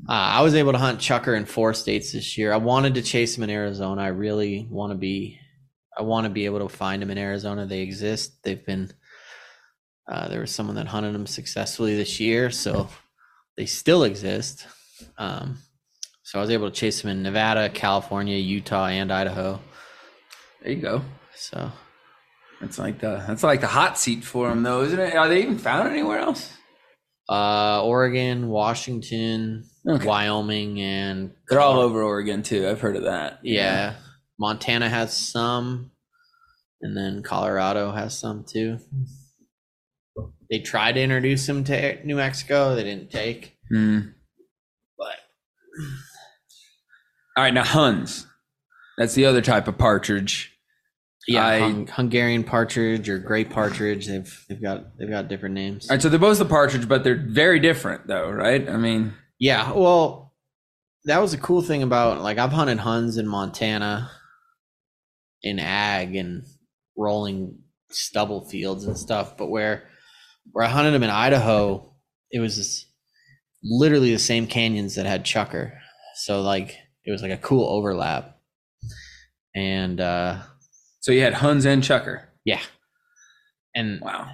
[0.10, 2.52] I was able to hunt chukar in four states this year.
[2.52, 4.02] I wanted to chase him in Arizona.
[4.02, 5.40] I really want to be.
[6.02, 7.68] I want to be able to find them in Arizona.
[7.68, 8.42] They exist.
[8.44, 8.90] They've been.
[10.12, 12.90] Uh, there was someone that hunted them successfully this year, so
[13.56, 14.66] they still exist.
[15.20, 15.60] Um,
[16.24, 19.60] so I was able to chase them in Nevada, California, Utah, and Idaho.
[20.64, 21.04] There you go.
[21.36, 21.72] So
[22.60, 25.16] That's like the that's like the hot seat for them, though, isn't it?
[25.16, 26.52] Are they even found anywhere else?
[27.30, 30.06] uh, Oregon, Washington, Okay.
[30.06, 32.68] Wyoming, and They're all over Oregon too.
[32.68, 33.40] I've heard of that.
[33.44, 33.94] Yeah.
[34.46, 35.92] Montana has some,
[36.82, 38.80] and then Colorado has some too.
[40.50, 42.74] They tried to introduce them to New Mexico.
[42.76, 43.56] They didn't take.
[43.70, 44.00] Hmm.
[44.98, 45.16] But
[47.38, 48.26] All right, now Huns.
[48.98, 50.52] That's the other type of partridge.
[51.28, 54.08] yeah, I- Hung- Hungarian partridge or gray partridge.
[54.08, 55.88] They've they've got they've got different names.
[55.88, 58.68] All right, so they're both the partridge, but they're very different, though, right?
[58.68, 60.34] I mean, Yeah, well,
[61.06, 64.10] that was a cool thing about like I've hunted Huns in Montana,
[65.44, 66.44] in ag and
[66.98, 67.58] rolling
[67.90, 69.84] stubble fields and stuff, but where
[70.52, 71.94] where I hunted them in Idaho,
[72.32, 72.86] it was this,
[73.64, 75.74] literally the same canyons that had chukar,
[76.16, 78.38] so like it was like a cool overlap,
[79.56, 80.40] and uh
[81.00, 82.26] so you had Huns and Chukar.
[82.46, 82.62] yeah,
[83.76, 84.32] and Wow.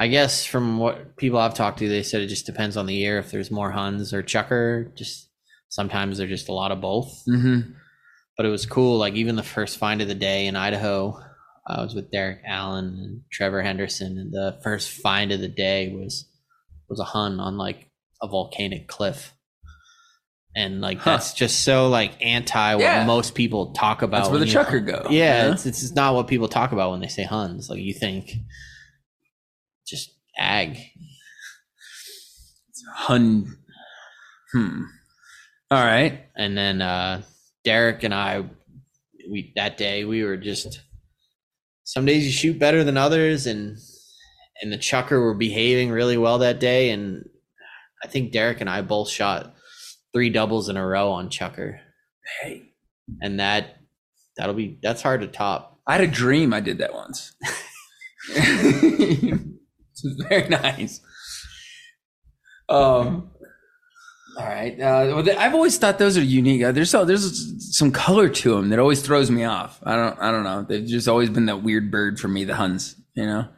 [0.00, 2.94] I guess from what people I've talked to, they said it just depends on the
[2.94, 3.18] year.
[3.18, 5.30] If there's more Huns or Chukar, just
[5.68, 7.22] sometimes they're just a lot of both.
[7.28, 7.70] Mm-hmm.
[8.36, 8.98] But it was cool.
[8.98, 11.20] Like even the first find of the day in Idaho,
[11.66, 15.92] I was with Derek Allen and Trevor Henderson, and the first find of the day
[15.94, 16.28] was
[16.88, 19.32] was a Hun on like a volcanic cliff.
[20.56, 21.12] And like Huh.
[21.12, 24.18] that's just so like anti what most people talk about.
[24.18, 25.08] That's where the Chukar go.
[25.10, 25.52] Yeah, know?
[25.52, 27.68] it's it's not what people talk about when they say Huns.
[27.70, 28.30] Like you think
[29.86, 30.78] just ag.
[32.94, 33.56] Hun.
[34.52, 34.82] Hmm.
[35.70, 36.26] All right.
[36.36, 37.22] and then uh
[37.64, 38.44] Derek and I
[39.30, 40.80] we that day we were just
[41.84, 43.76] some days you shoot better than others and
[44.62, 47.28] and the chukar were behaving really well that day and
[48.02, 49.54] I think Derek and I both shot
[50.12, 51.78] three doubles in a row on chukar
[52.40, 52.72] Hey,
[53.20, 53.76] and that
[54.36, 55.78] that'll be that's hard to top.
[55.86, 57.34] I had a dream I did that once.
[58.30, 59.42] it's
[60.28, 61.00] very nice.
[62.68, 63.30] Um.
[64.36, 64.72] All right.
[64.80, 66.62] Uh, well, I've always thought those are unique.
[66.62, 69.78] Uh, There's so, there's some color to them that always throws me off.
[69.84, 70.62] I don't I don't know.
[70.68, 72.44] They've just always been that weird bird for me.
[72.44, 73.48] The Huns, you know.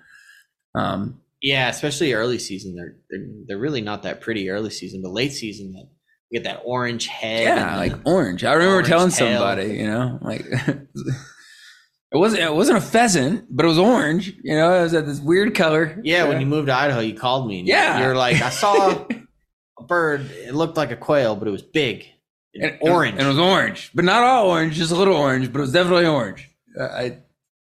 [0.74, 1.20] Um.
[1.42, 2.74] Yeah, especially early season.
[2.76, 5.86] They're they're, they're really not that pretty early season, but late season that
[6.30, 7.44] you get that orange head.
[7.44, 8.42] Yeah, like orange.
[8.44, 9.38] I remember orange telling tail.
[9.38, 14.34] somebody, you know, like it wasn't it wasn't a pheasant, but it was orange.
[14.42, 16.00] You know, it was at this weird color.
[16.04, 17.60] Yeah, when you moved to Idaho, you called me.
[17.60, 18.00] And Yeah.
[18.00, 19.06] you're like, I saw
[19.86, 20.30] bird.
[20.30, 22.06] It looked like a quail, but it was big,
[22.54, 23.18] and and, orange.
[23.18, 25.72] and it was orange, but not all orange, just a little orange, but it was
[25.72, 26.48] definitely orange.
[26.78, 27.18] Uh, I.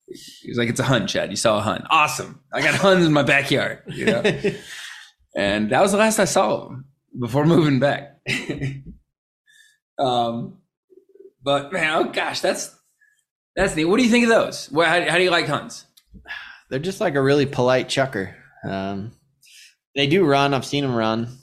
[0.08, 1.32] He was like, "It's a hun, Chad.
[1.32, 1.86] You saw a hun.
[1.90, 2.42] Awesome.
[2.54, 4.22] I got huns in my backyard." You know,
[5.36, 6.86] and that was the last I saw of him
[7.20, 8.20] before moving back.
[10.00, 10.60] um,
[11.44, 12.76] but man, oh gosh, that's
[13.56, 13.86] that's neat.
[13.86, 14.70] What do you think of those?
[14.72, 15.86] What, how, how do you like huns?
[16.70, 18.34] They're just like a really polite chukar.
[18.64, 19.12] Um,
[19.96, 20.54] they do run.
[20.54, 21.38] I've seen them run.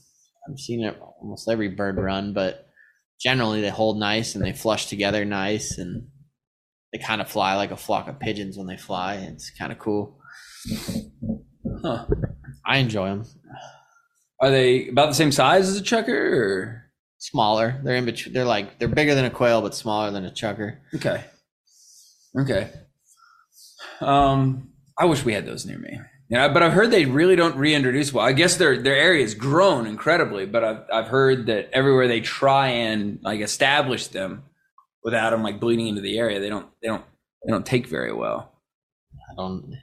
[0.48, 2.66] I've seen it almost every bird run, but
[3.20, 6.08] generally they hold nice and they flush together nice, and
[6.92, 9.14] they kind of fly like a flock of pigeons when they fly.
[9.14, 10.18] It's kind of cool.
[11.84, 12.06] Huh.
[12.66, 13.24] I enjoy them.
[14.40, 16.08] Are they about the same size as a chukar?
[16.08, 16.92] Or?
[17.18, 17.80] Smaller.
[17.84, 18.34] They're in between.
[18.34, 20.78] They're like they're bigger than a quail, but smaller than a chukar.
[20.94, 21.24] Okay.
[22.38, 22.70] Okay.
[24.00, 26.00] Um, I wish we had those near me.
[26.32, 28.24] Yeah, but I've heard they really don't reintroduce well.
[28.24, 32.68] I guess their their area's grown incredibly, but I've I've heard that everywhere they try
[32.68, 34.44] and like establish them
[35.04, 37.04] without them like bleeding into the area, they don't they don't
[37.44, 38.50] they don't take very well.
[39.30, 39.74] I don't.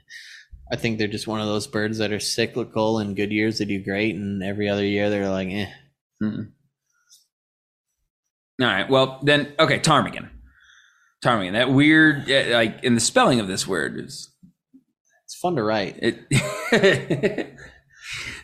[0.72, 2.98] I think they're just one of those birds that are cyclical.
[2.98, 5.70] And good years they do great, and every other year they're like, eh.
[6.20, 6.50] Mm-mm.
[8.60, 8.90] All right.
[8.90, 10.30] Well, then okay, ptarmigan.
[11.24, 11.52] Ptarmigan.
[11.52, 14.29] That weird like in the spelling of this word is
[15.40, 15.96] fun to write.
[16.00, 16.18] It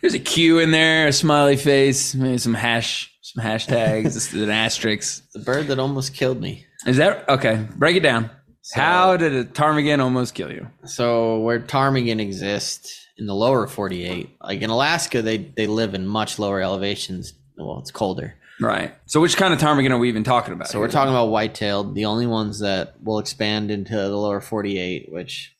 [0.00, 5.24] there's a Q in there, a smiley face, maybe some hash, some hashtags, an asterisk.
[5.32, 6.66] The bird that almost killed me.
[6.86, 7.66] Is that okay?
[7.76, 8.30] Break it down.
[8.62, 10.68] So- How did a ptarmigan almost kill you?
[10.84, 16.06] So where ptarmigan exist in the lower 48, like in Alaska, they they live in
[16.06, 17.32] much lower elevations.
[17.56, 18.34] Well, it's colder.
[18.60, 18.94] Right.
[19.06, 20.68] So which kind of ptarmigan are we even talking about?
[20.68, 25.12] So we're talking about white-tailed, the only ones that will expand into the lower 48,
[25.12, 25.54] which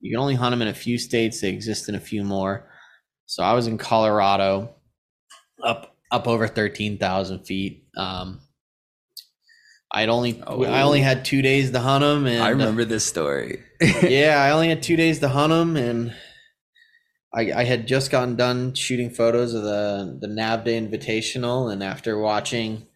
[0.00, 1.40] you can only hunt them in a few states.
[1.40, 2.68] They exist in a few more.
[3.26, 4.74] So I was in Colorado,
[5.62, 7.86] up up over 13,000 feet.
[7.96, 8.40] Um,
[9.92, 13.62] I'd only I only had two days to hunt them, and I remember this story.
[14.02, 16.14] yeah, I only had two days to hunt them, and
[17.34, 22.18] I, I had just gotten done shooting photos of the the NAVHDA Invitational, and after
[22.18, 22.86] watching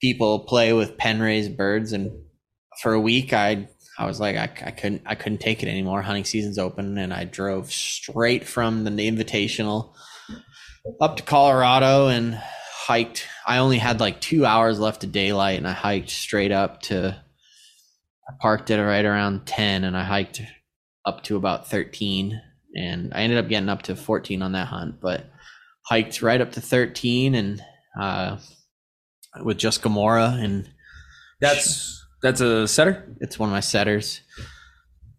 [0.00, 2.10] people play with pen raised birds, and
[2.82, 3.68] for a week, I
[3.98, 6.02] I was like, I, I couldn't I couldn't take it anymore.
[6.02, 9.94] Hunting season's open, and I drove straight from the Invitational
[11.00, 13.26] up to Colorado and hiked.
[13.46, 17.20] I only had like two hours left of daylight, and I hiked straight up to.
[18.28, 20.42] I parked it right around 10 and I hiked
[21.06, 22.38] up to about 13
[22.76, 25.30] and I ended up getting up to 14 on that hunt, but
[25.86, 27.62] hiked right up to 13 and
[27.98, 28.36] uh,
[29.42, 30.68] with just Gamora and
[31.40, 33.14] That's that's a setter.
[33.20, 34.20] it's one of my setters.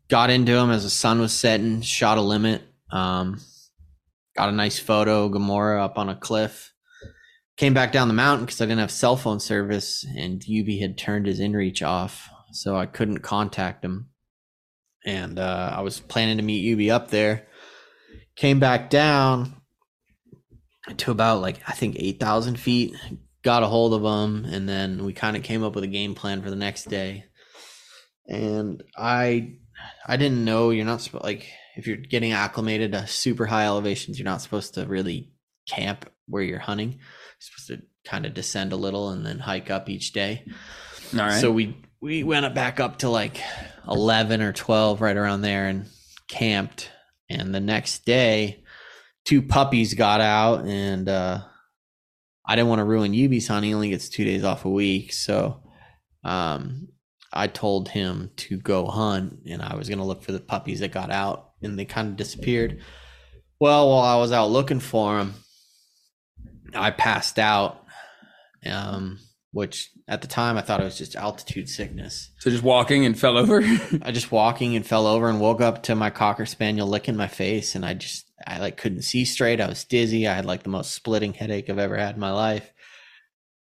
[0.10, 2.64] Got into him as the sun was setting, shot a limit.
[2.92, 3.40] Um,
[4.36, 6.74] got a nice photo, Gamora up on a cliff.
[7.58, 10.98] Came back down the mountain because I didn't have cell phone service and Yubi had
[10.98, 14.10] turned his inReach off, so I couldn't contact him.
[15.06, 17.48] And uh, I was planning to meet Yubi up there.
[18.36, 19.62] Came back down
[20.98, 22.96] to about like I think eight thousand feet.
[23.44, 26.14] Got a hold of them, and then we kind of came up with a game
[26.14, 27.26] plan for the next day.
[28.28, 29.56] And I,
[30.06, 34.20] I didn't know you're not supposed like if you're getting acclimated to super high elevations,
[34.20, 35.32] you're not supposed to really
[35.68, 36.92] camp where you're hunting.
[36.92, 37.00] You're
[37.40, 40.46] supposed to kind of descend a little and then hike up each day.
[41.14, 41.40] All right.
[41.40, 43.42] So we we went up back up to like
[43.88, 45.86] eleven or twelve, right around there, and
[46.28, 46.92] camped.
[47.30, 48.64] And the next day,
[49.26, 51.42] two puppies got out, and uh,
[52.50, 53.64] I didn't want to ruin Yubi's hunt.
[53.64, 55.62] He only gets two days off a week, so
[56.24, 56.88] um,
[57.32, 60.92] I told him to go hunt, and I was gonna look for the puppies that
[60.92, 62.82] got out, and they kind of disappeared.
[63.60, 65.36] Well, while I was out looking for them,
[66.74, 67.86] I passed out.
[68.66, 69.20] Um,
[69.52, 72.32] which at the time I thought it was just altitude sickness.
[72.40, 73.62] so just walking and fell over.
[74.02, 77.28] I just walking and fell over and woke up to my cocker spaniel licking my
[77.28, 79.62] face, and I just I like couldn't see straight.
[79.62, 80.28] I was dizzy.
[80.28, 82.72] I had like the most splitting headache I've ever had in my life.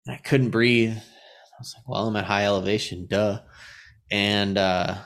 [0.07, 0.97] And I couldn't breathe.
[0.97, 3.41] I was like, well, I'm at high elevation, duh.
[4.11, 4.97] And uh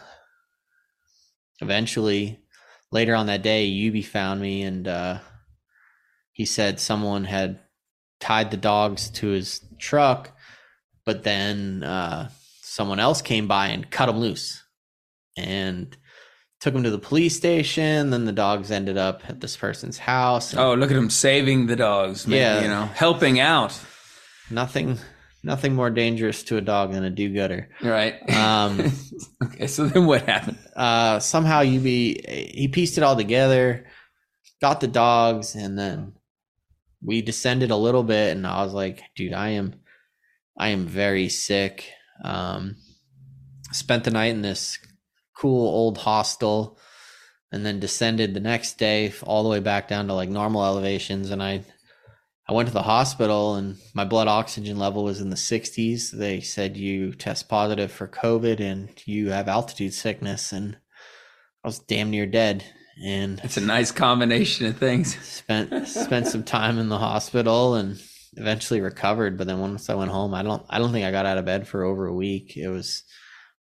[1.61, 2.41] eventually
[2.91, 5.19] later on that day, Yubi found me and uh
[6.33, 7.61] he said someone had
[8.21, 10.33] tied the dogs to his truck,
[11.05, 12.31] but then uh
[12.63, 14.63] someone else came by and cut them loose
[15.37, 15.97] and
[16.61, 18.11] took them to the police station.
[18.11, 20.53] Then the dogs ended up at this person's house.
[20.53, 22.27] and oh, look at him saving the dogs.
[22.27, 22.63] ma- Yeah.
[22.63, 23.79] You know, helping out.
[24.51, 24.99] Nothing,
[25.45, 27.69] nothing more dangerous to a dog than a do-gooder.
[27.83, 28.15] Right.
[28.35, 28.93] Um,
[29.45, 29.67] okay.
[29.67, 30.59] So then what happened?
[30.75, 33.87] uh, somehow Yubi he pieced it all together,
[34.61, 36.15] got the dogs, and then
[37.03, 39.75] we descended a little bit, and I was like, dude, I am,
[40.59, 41.91] I am very sick.
[42.25, 42.77] Um,
[43.71, 44.79] spent the night in this
[45.39, 46.79] cool old hostel,
[47.53, 51.31] and then descended the next day all the way back down to like normal elevations,
[51.31, 51.65] and I.
[52.51, 56.11] I went to the hospital and my blood oxygen level was in the 60s.
[56.13, 60.79] They said you test positive for COVID and you have altitude sickness, and
[61.63, 62.65] I was damn near dead.
[63.05, 65.19] And It's a nice combination of things.
[65.23, 68.01] spent spent some time in the hospital and
[68.39, 69.37] eventually recovered.
[69.37, 71.45] But then once I went home, I don't I don't think I got out of
[71.45, 72.57] bed for over a week.
[72.57, 73.05] It was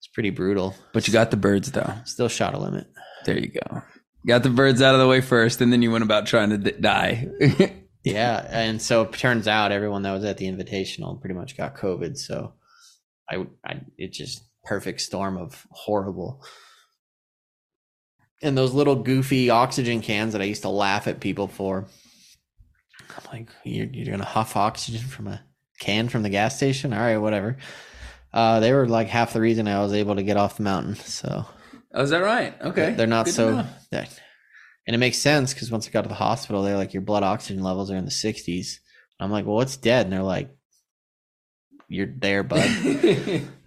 [0.06, 0.76] it was pretty brutal.
[0.94, 1.94] But you got the birds though.
[2.06, 2.88] Still shot a limit.
[3.26, 3.82] There you go.
[4.28, 6.58] Got the birds out of the way first, and then you went about trying to
[6.58, 7.28] d- die.
[8.06, 11.76] Yeah, and so it turns out everyone that was at the invitational pretty much got
[11.76, 12.18] COVID.
[12.18, 12.54] So
[13.28, 16.44] I, I it just perfect storm of horrible.
[18.44, 21.88] And those little goofy oxygen cans that I used to laugh at people for.
[23.10, 25.42] I'm like, you're, you're gonna huff oxygen from a
[25.80, 26.94] can from the gas station?
[26.94, 27.58] All right, whatever.
[28.36, 30.96] Uh, they were like half the reason I was able to get off the mountain.
[30.96, 31.46] So
[31.94, 32.54] oh, is that right?
[32.62, 32.94] Okay.
[32.94, 33.66] they're not Good so.
[33.92, 37.24] and it makes sense because once I got to the hospital, they're like, your blood
[37.24, 38.80] oxygen levels are in the 60s.
[39.20, 40.06] I'm like, well, what's dead?
[40.06, 40.54] And they're like,
[41.88, 42.70] you're there, bud.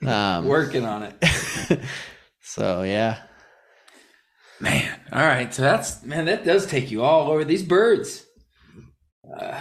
[0.06, 1.80] um, Working on it.
[2.42, 3.22] so yeah,
[4.60, 5.52] Man, all right.
[5.54, 8.26] So that's man, that does take you all over these birds.
[9.38, 9.60] Uh,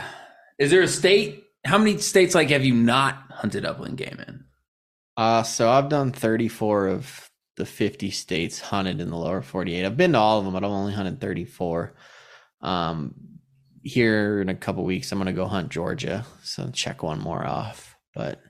[0.57, 1.43] is there a state?
[1.65, 4.45] How many states like have you not hunted upland game in?
[5.17, 9.85] Uh, so I've done 34 of the 50 states hunted in the lower 48.
[9.85, 11.95] I've been to all of them, but I've only hunted 34.
[12.61, 13.15] Um,
[13.83, 17.95] here in a couple weeks, I'm gonna go hunt Georgia, so check one more off.
[18.13, 18.41] But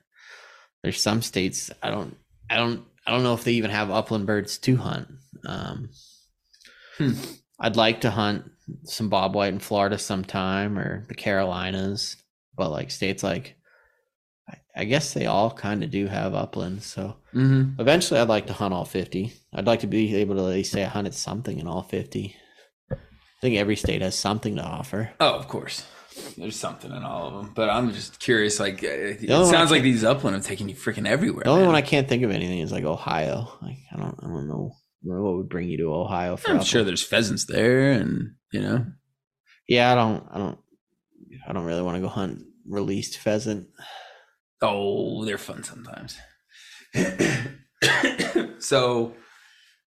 [0.82, 2.16] there's some states I don't,
[2.50, 5.08] I don't, I don't know if they even have upland birds to hunt.
[5.46, 5.90] Um,
[6.98, 7.12] Hmm.
[7.60, 8.50] I'd like to hunt
[8.84, 12.16] some bobwhite in Florida sometime or the Carolinas,
[12.56, 13.56] but like states like,
[14.78, 16.86] I, guess they all kind of do have uplands.
[16.86, 17.78] So Mm-hmm.
[17.80, 19.32] eventually, I'd like to hunt all 50.
[19.52, 22.34] I'd like to be able to at least say I hunted something in all 50.
[22.90, 22.96] I
[23.42, 25.10] think every state has something to offer.
[25.20, 25.86] Oh, of course.
[26.36, 28.58] There's something in all of them, but I'm just curious.
[28.58, 31.44] Like, uh, it only one I sounds like these upland have taken you freaking everywhere.
[31.44, 31.68] The only man.
[31.68, 33.52] one I can't think of anything is like Ohio.
[33.62, 34.72] Like I don't, I don't know,
[35.04, 36.36] I don't know what would bring you to Ohio.
[36.36, 36.66] For I'm upland.
[36.66, 38.86] sure there's pheasants there, and you know,
[39.68, 40.58] Yeah, I don't, I don't,
[41.48, 43.68] I don't really want to go hunt released pheasant.
[44.62, 46.18] Oh, they're fun sometimes.
[48.58, 49.14] so,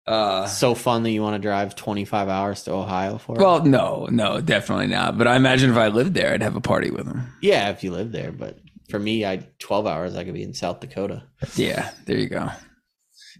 [0.07, 3.35] uh, so fun that you want to drive 25 hours to Ohio for.
[3.35, 3.41] it.
[3.41, 5.17] well, no, no, definitely not.
[5.17, 7.33] But I imagine if I lived there, I'd have a party with them.
[7.41, 8.59] yeah, if you live there, but
[8.89, 11.23] for me, I 12 hours I could be in South Dakota.
[11.55, 12.49] Yeah, there you go.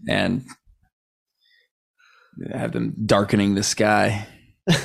[0.08, 0.44] And
[2.52, 4.26] have them darkening the sky.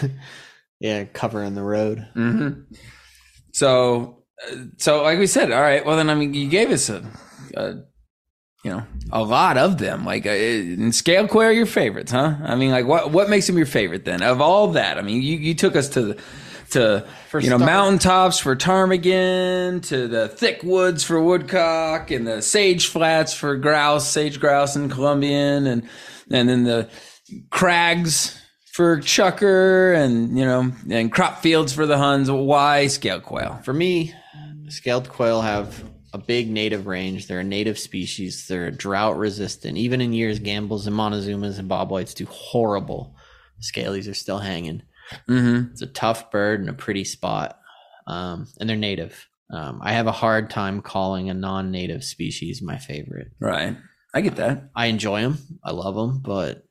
[0.79, 2.05] Yeah, covering the road.
[2.15, 2.73] Mm-hmm.
[3.53, 4.24] So,
[4.77, 5.85] so like we said, all right.
[5.85, 7.03] Well, then I mean, you gave us a,
[7.55, 7.75] a
[8.63, 10.05] you know, a lot of them.
[10.05, 12.35] Like, uh, and scale your favorites, huh?
[12.43, 14.23] I mean, like, what what makes them your favorite then?
[14.23, 16.21] Of all that, I mean, you you took us to the
[16.71, 22.25] to For you know start- mountaintops for ptarmigan, to the thick woods for woodcock, and
[22.27, 25.87] the sage flats for grouse, sage grouse and Columbian, and
[26.31, 26.89] and then the
[27.51, 28.39] crags
[28.73, 32.31] for chukar, and you know, and crop fields for the Huns.
[32.31, 33.59] Why scale quail?
[33.63, 34.13] For me,
[34.69, 35.83] scaled quail have
[36.13, 37.27] a big native range.
[37.27, 38.47] They're a native species.
[38.47, 39.77] They're drought resistant.
[39.77, 43.15] Even in years Gambel's and Montezumas and Bobwhites do horrible.
[43.61, 44.83] Scalies are still hanging.
[45.29, 45.71] Mm-hmm.
[45.71, 47.59] It's a tough bird and a pretty spot.
[48.07, 49.27] Um, and they're native.
[49.49, 53.31] Um, I have a hard time calling a non-native species my favorite.
[53.39, 53.77] Right,
[54.13, 54.69] I get that.
[54.75, 55.37] I enjoy them.
[55.63, 56.65] I love them, but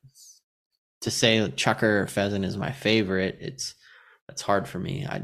[1.01, 3.75] to say chukar or pheasant is my favorite, it's
[4.27, 5.05] it's hard for me.
[5.05, 5.23] I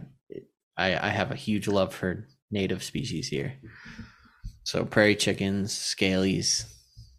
[0.77, 3.53] I, I have a huge love for native species here.
[4.63, 6.65] So prairie chickens, scalies,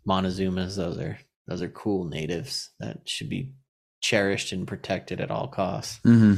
[0.08, 3.54] Montezumas, those are those are cool natives that should be
[4.00, 5.98] cherished and protected at all costs.
[6.04, 6.34] Mm-hmm.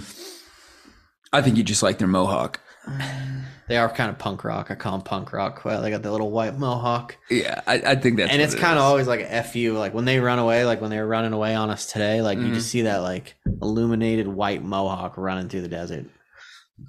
[1.32, 2.60] I think you just like their mohawk.
[3.66, 4.70] They are kind of punk rock.
[4.70, 5.62] I call them punk rock.
[5.64, 7.16] They got the little white mohawk.
[7.30, 9.94] Yeah, I, I think that's and it's it kind of always like a fu like
[9.94, 12.44] when they run away like when they were running away on us today like you
[12.48, 12.52] Mhm.
[12.54, 16.04] just see that like illuminated white mohawk running through the desert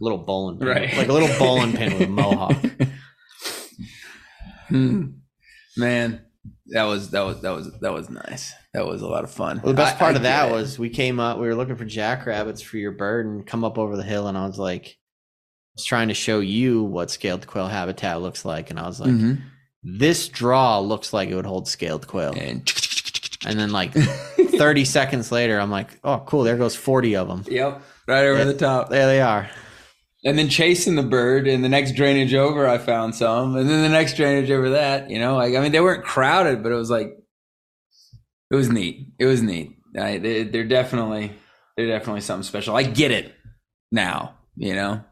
[0.01, 0.97] little bowling pin Right.
[0.97, 2.55] like a little bowling pin with a mohawk
[4.67, 5.05] Hmm.
[5.77, 6.25] Man,
[6.67, 8.53] that was that was that was that was nice.
[8.73, 9.57] That was a lot of fun.
[9.63, 11.85] well, the best part I of that was we came up we were looking for
[11.85, 15.75] jackrabbits for your bird and come up over the hill and i was like I
[15.75, 19.11] was trying to show you what scaled quail habitat looks like and i was like
[19.11, 19.41] Mhm.
[19.83, 22.69] this draw looks like it would hold scaled quail and
[23.45, 23.93] and then like
[24.57, 28.39] 30 seconds later i'm like oh cool there goes 40 of them yep, right over
[28.39, 28.43] Yeah.
[28.45, 28.89] the top.
[28.89, 29.49] there they are
[30.25, 33.83] And then chasing the bird, and the next drainage over, I found some, and then
[33.83, 35.09] the next drainage over that.
[35.11, 37.15] You know, like I mean, they weren't crowded, but it was like
[38.49, 39.13] it was neat.
[39.19, 39.77] It was neat.
[39.97, 41.31] I, they, they're definitely
[41.77, 42.75] they're definitely something special.
[42.75, 43.35] I get it
[43.91, 44.35] now.
[44.55, 45.03] You know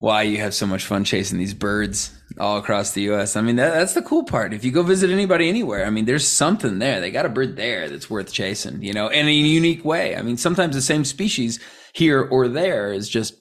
[0.00, 3.36] why you have so much fun chasing these birds all across the U.S.
[3.36, 4.54] I mean, that, that's the cool part.
[4.54, 7.00] If you go visit anybody anywhere, I mean, there's something there.
[7.00, 8.82] They got a bird there that's worth chasing.
[8.82, 10.16] You know, in a unique way.
[10.16, 11.60] I mean, sometimes the same species
[11.92, 13.34] here or there is just.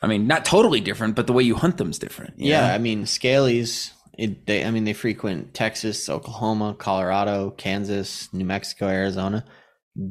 [0.00, 2.34] I mean, not totally different, but the way you hunt them is different.
[2.36, 2.74] Yeah, know?
[2.74, 3.92] I mean scalies.
[4.18, 9.44] It, they, I mean, they frequent Texas, Oklahoma, Colorado, Kansas, New Mexico, Arizona.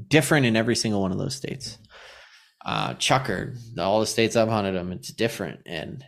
[0.08, 1.78] Different in every single one of those states.
[2.66, 6.04] Uh, chukar, all the states I've hunted them, it's different, and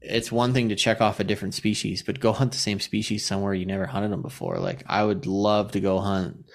[0.00, 3.26] it's one thing to check off a different species, but go hunt the same species
[3.26, 4.58] somewhere you never hunted them before.
[4.58, 6.46] Like I would love to go hunt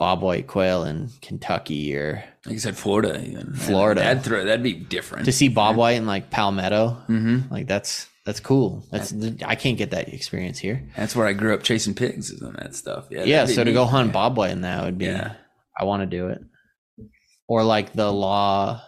[0.00, 4.00] bobwhite quail in Kentucky or like you said, Florida, even Florida.
[4.00, 6.96] That'd throw that'd be different to see bobwhite in like Palmetto.
[7.08, 7.52] Mm-hmm.
[7.52, 8.84] Like that's that's cool.
[8.92, 9.12] That's
[9.44, 10.86] I can't get that experience here.
[10.96, 13.06] That's where I grew up chasing pigs and that stuff.
[13.10, 13.72] Yeah, Yeah, so to neat.
[13.74, 15.34] go hunt bobwhite in that would be Yeah.
[15.78, 16.42] I want to do it.
[17.48, 18.82] Or like the law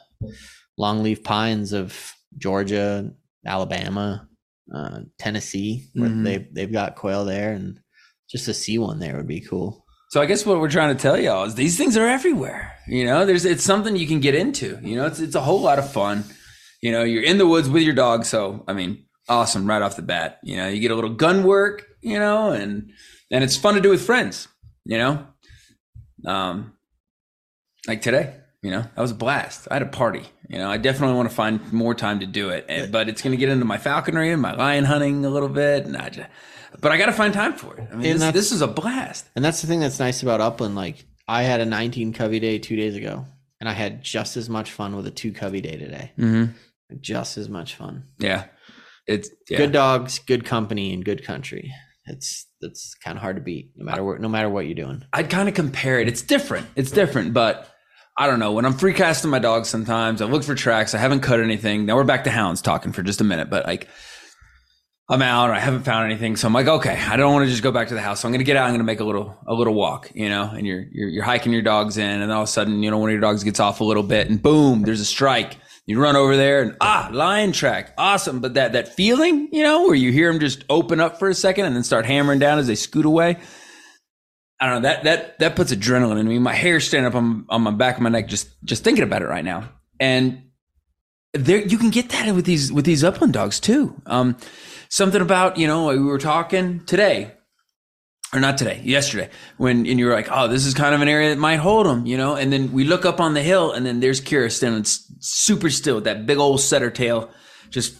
[0.78, 3.10] longleaf pines of Georgia,
[3.46, 4.28] Alabama,
[4.74, 6.24] uh, Tennessee, where Mhm.
[6.24, 7.80] they they've got quail there and
[8.30, 9.84] just to see one there would be cool.
[10.10, 12.76] So I guess what we're trying to tell y'all is these things are everywhere.
[12.88, 14.76] You know, there's it's something you can get into.
[14.82, 16.24] You know, it's it's a whole lot of fun.
[16.82, 19.94] You know, you're in the woods with your dog, so I mean, awesome right off
[19.94, 20.40] the bat.
[20.42, 22.90] You know, you get a little gun work, you know, and
[23.30, 24.48] and it's fun to do with friends.
[24.84, 25.26] You know,
[26.26, 26.72] um,
[27.86, 28.34] like today.
[28.62, 29.68] You know, that was a blast.
[29.70, 30.24] I had a party.
[30.48, 33.22] You know, I definitely want to find more time to do it, and, but it's
[33.22, 36.10] going to get into my falconry and my lion hunting a little bit, and I
[36.10, 36.28] just,
[36.80, 37.88] but I got to find time for it.
[37.90, 39.28] I mean, this, this is a blast.
[39.34, 40.74] And that's the thing that's nice about Upland.
[40.74, 43.24] Like I had a 19 covey day two days ago,
[43.60, 46.12] and I had just as much fun with a two covey day today.
[46.18, 46.52] Mm-hmm.
[47.00, 48.04] Just as much fun.
[48.18, 48.44] Yeah,
[49.06, 49.58] it's yeah.
[49.58, 51.72] Good dogs, good company, and good country.
[52.06, 54.20] It's that's kind of hard to beat, no matter what.
[54.20, 55.04] No matter what you're doing.
[55.12, 56.08] I'd kind of compare it.
[56.08, 56.66] It's different.
[56.74, 57.70] It's different, but
[58.18, 58.52] I don't know.
[58.52, 60.94] When I'm free casting my dogs, sometimes I look for tracks.
[60.94, 61.86] I haven't cut anything.
[61.86, 63.88] Now we're back to hounds talking for just a minute, but like
[65.10, 65.50] I'm out.
[65.50, 67.72] Or I haven't found anything, so I'm like, okay, I don't want to just go
[67.72, 68.20] back to the house.
[68.20, 68.66] So I'm gonna get out.
[68.66, 70.44] I'm gonna make a little a little walk, you know.
[70.44, 72.98] And you're you're, you're hiking your dogs in, and all of a sudden, you know,
[72.98, 75.56] one of your dogs gets off a little bit, and boom, there's a strike.
[75.86, 78.40] You run over there and ah, lion track, awesome.
[78.40, 81.34] But that that feeling, you know, where you hear them just open up for a
[81.34, 83.38] second and then start hammering down as they scoot away.
[84.60, 86.38] I don't know that that that puts adrenaline in me.
[86.38, 89.22] My hair's standing up on, on my back of my neck just just thinking about
[89.22, 89.68] it right now.
[89.98, 90.42] And
[91.32, 94.00] there you can get that with these with these upland dogs too.
[94.06, 94.36] Um,
[94.90, 97.32] something about you know we were talking today
[98.32, 101.08] or not today, yesterday, when and you were like, oh, this is kind of an
[101.08, 102.36] area that might hold them, you know.
[102.36, 105.96] And then we look up on the hill, and then there's Kira standing super still
[105.96, 107.30] with that big old setter tail,
[107.70, 107.94] just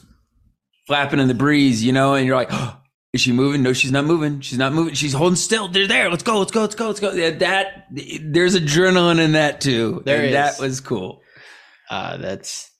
[0.86, 2.14] flapping in the breeze, you know.
[2.14, 2.76] And you're like, oh,
[3.12, 3.62] is she moving?
[3.62, 4.40] No, she's not moving.
[4.40, 4.94] She's not moving.
[4.94, 5.66] She's holding still.
[5.68, 6.10] They're there.
[6.10, 6.38] Let's go.
[6.38, 6.60] Let's go.
[6.60, 6.86] Let's go.
[6.86, 7.12] Let's go.
[7.12, 10.02] Yeah, that there's adrenaline in that too.
[10.04, 10.32] There and is.
[10.32, 11.22] That was cool.
[11.88, 12.70] Uh, that's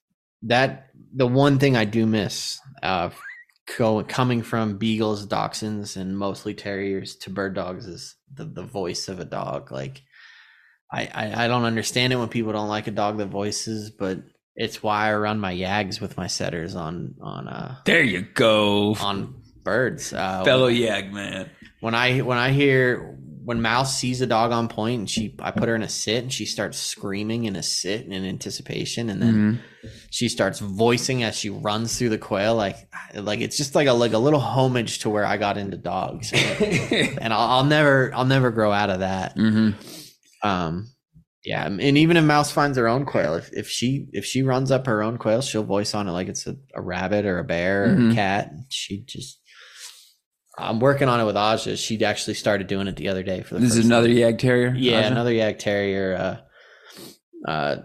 [0.43, 0.87] that.
[1.13, 3.11] The one thing I do miss, uh,
[3.77, 9.09] go, coming from beagles, dachshunds, and mostly terriers to bird dogs is the the voice
[9.09, 9.73] of a dog.
[9.73, 10.03] Like,
[10.93, 14.19] I, I I don't understand it when people don't like a dog that voices, but
[14.57, 18.95] it's why I run my yags with my setters on on uh There you go,
[19.01, 20.13] on birds.
[20.13, 21.51] Uh, fellow Yag man.
[21.81, 23.19] when I when I hear
[23.51, 26.23] when Mouse sees a dog on point and she I put her in a sit
[26.23, 29.89] and she starts screaming in a sit in anticipation and then Mm-hmm.
[30.11, 32.77] she starts voicing as she runs through the quail like
[33.15, 36.33] like it's just like a like a little homage to where I got into dogs
[37.23, 39.71] and I'll, I'll never I'll never grow out of that hmm
[40.43, 40.89] um
[41.45, 44.71] yeah and even if Mouse finds her own quail if, if she if she runs
[44.71, 47.45] up her own quail she'll voice on it like it's a, a rabbit or a
[47.45, 48.13] bear or Mhm.
[48.13, 49.40] a cat she just
[50.61, 51.77] I'm working on it with Aja.
[51.77, 54.17] She actually started doing it the other day for the This is another time.
[54.17, 54.75] Yag Terrier.
[54.77, 55.07] Yeah, Aja?
[55.13, 56.15] another Yak Terrier.
[57.47, 57.77] Uh, uh,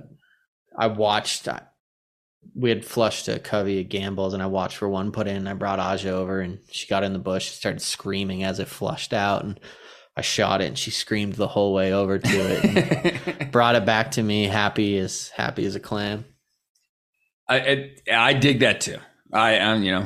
[0.78, 1.48] I watched.
[1.48, 1.60] uh,
[2.56, 5.48] We had flushed a covey of Gambel's, and I watched for one put in.
[5.48, 9.14] I brought Aja over, and she got in the bush, started screaming as it flushed
[9.14, 9.60] out, and
[10.18, 13.28] I shot it, and she screamed the whole way over to it.
[13.42, 16.26] and brought it back to me, happy as happy as a clam.
[17.48, 17.92] I, I
[18.30, 18.98] I dig that too.
[19.34, 20.06] I am you know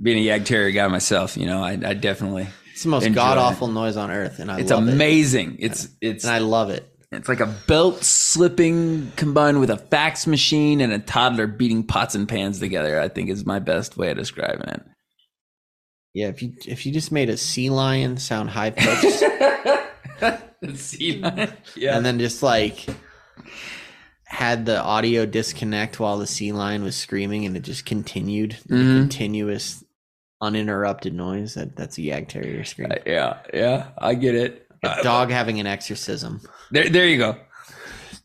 [0.00, 1.36] being a Yag Terrier guy myself.
[1.36, 4.60] You know I, I definitely It's the most god awful noise on earth, and I
[4.60, 4.92] it's love it.
[4.92, 5.56] amazing.
[5.60, 6.88] It's it's and I love it.
[7.12, 12.14] it's like a belt slipping combined with a fax machine and a toddler beating pots
[12.14, 13.00] and pans together.
[13.00, 14.82] I think is my best way of describing it.
[16.12, 19.22] Yeah, if you if you just made a sea lion sound high pitched.
[20.76, 21.18] See,
[21.76, 22.86] yeah, and then just like
[24.34, 28.74] had the audio disconnect while the sea lion was screaming and it just continued the
[28.74, 28.98] Mhm.
[29.02, 29.84] continuous
[30.40, 33.86] uninterrupted noise that that's a yag terrier scream Uh, yeah, yeah.
[33.98, 34.66] I get it.
[34.82, 36.40] a dog having an exorcism
[36.70, 37.36] There, there you go.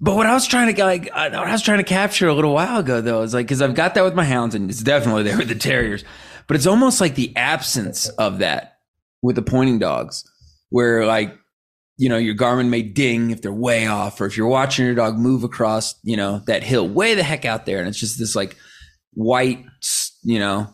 [0.01, 2.33] But what I was trying to like, I- what I was trying to capture a
[2.33, 4.81] little while ago, though, is like because I've got that with my hounds, and it's
[4.81, 6.03] definitely there with the terriers.
[6.47, 8.77] But it's almost like the absence of that
[9.21, 10.23] with the pointing dogs,
[10.69, 11.35] where like,
[12.01, 14.95] you know, your Garmin may ding if they're way off, or if you're watching your
[14.95, 18.17] dog move across, you know, that hill way the heck out there, and it's just
[18.17, 18.55] this like
[19.13, 19.65] white,
[20.23, 20.67] you know,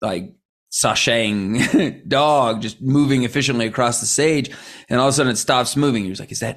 [0.00, 0.34] like
[0.72, 4.50] sashaying dog just moving efficiently across the sage,
[4.88, 6.04] and all of a sudden it stops moving.
[6.04, 6.56] He was like, "Is that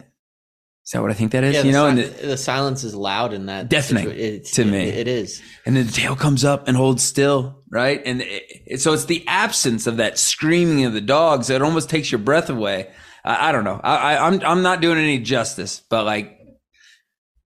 [0.85, 2.83] is that what I think that is?" yeah you know, si- and the, the silence
[2.83, 4.83] is loud in that Deafening to it- me.
[4.89, 8.01] it is and then the tail comes up and holds still, right?
[8.05, 12.11] And it- so it's the absence of that screaming of the dogs that almost takes
[12.11, 12.91] your breath away.
[13.25, 13.79] I, I don't know.
[13.83, 16.37] I, I, I'm I'm not doing any justice, but like,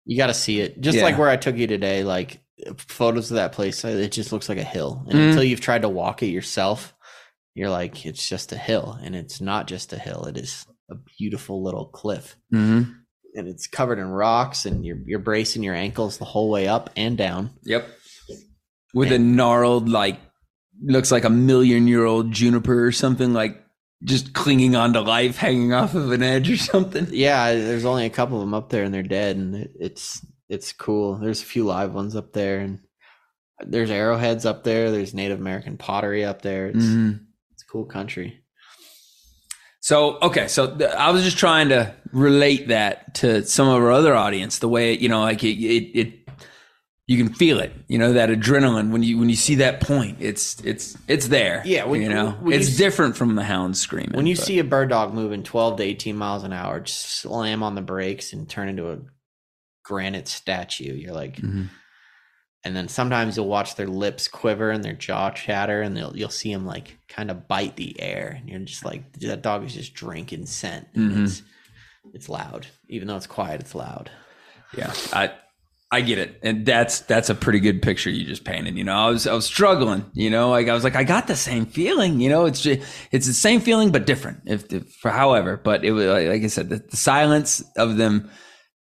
[0.06, 1.04] you got to see it just Yeah.
[1.04, 2.42] like where i took you today like
[2.78, 5.28] photos of that place it just looks like a hill and Mhm.
[5.30, 6.94] until you've tried to walk it yourself
[7.54, 10.96] you're like it's just a hill and it's not just a hill it is a
[11.20, 12.96] beautiful little cliff mhm.
[13.36, 16.90] and it's covered in rocks and you're you're bracing your ankles the whole way up
[16.98, 17.52] and down.
[17.64, 17.88] yep,
[18.96, 20.20] with a gnarled like
[20.84, 23.61] looks like a million year old juniper or something like
[24.04, 27.08] just clinging on to life, hanging off of an edge or something.
[27.12, 30.74] Yeah, there's only a couple of them up there and they're dead and it's it's
[30.74, 31.16] cool.
[31.16, 32.80] There's a few live ones up there and
[33.64, 34.92] there's arrowheads up there.
[34.92, 36.68] There's Native American pottery up there.
[36.68, 37.22] It's Mhm.
[37.54, 38.38] it's cool country.
[39.84, 43.92] So okay, so th- I was just trying to relate that to some of our
[43.92, 44.60] other audience.
[44.60, 46.21] The way you know, like it, it, it
[47.08, 47.74] you can feel it.
[47.88, 50.18] You know that adrenaline when you when you see that point.
[50.22, 51.62] It's it's it's there.
[51.66, 54.14] Yeah, when- you know, when you it's s- different from the hound screaming.
[54.16, 57.02] When you but- see a bird dog moving 12 to 18 miles an hour, just
[57.20, 59.00] slam on the brakes and turn into a
[59.84, 61.70] granite statue, you're like, Mhm.
[62.64, 66.30] and then sometimes you'll watch their lips quiver and their jaw chatter, and they'll, you'll
[66.30, 69.74] see them like kind of bite the air, and you're just like, that dog is
[69.74, 70.88] just drinking scent.
[70.94, 71.24] And Mhm.
[71.26, 71.42] It's
[72.14, 73.60] it's loud, even though it's quiet.
[73.62, 74.10] It's loud.
[74.78, 75.32] Yeah, I
[75.94, 78.78] I get it, and that's that's a pretty good picture you just painted.
[78.78, 80.06] You know, I was I was struggling.
[80.14, 82.22] You know, like I was like I got the same feeling.
[82.22, 84.40] You know, it's just it's the same feeling but different.
[84.46, 88.32] If, if for however, but it was like, I said, the, the silence of them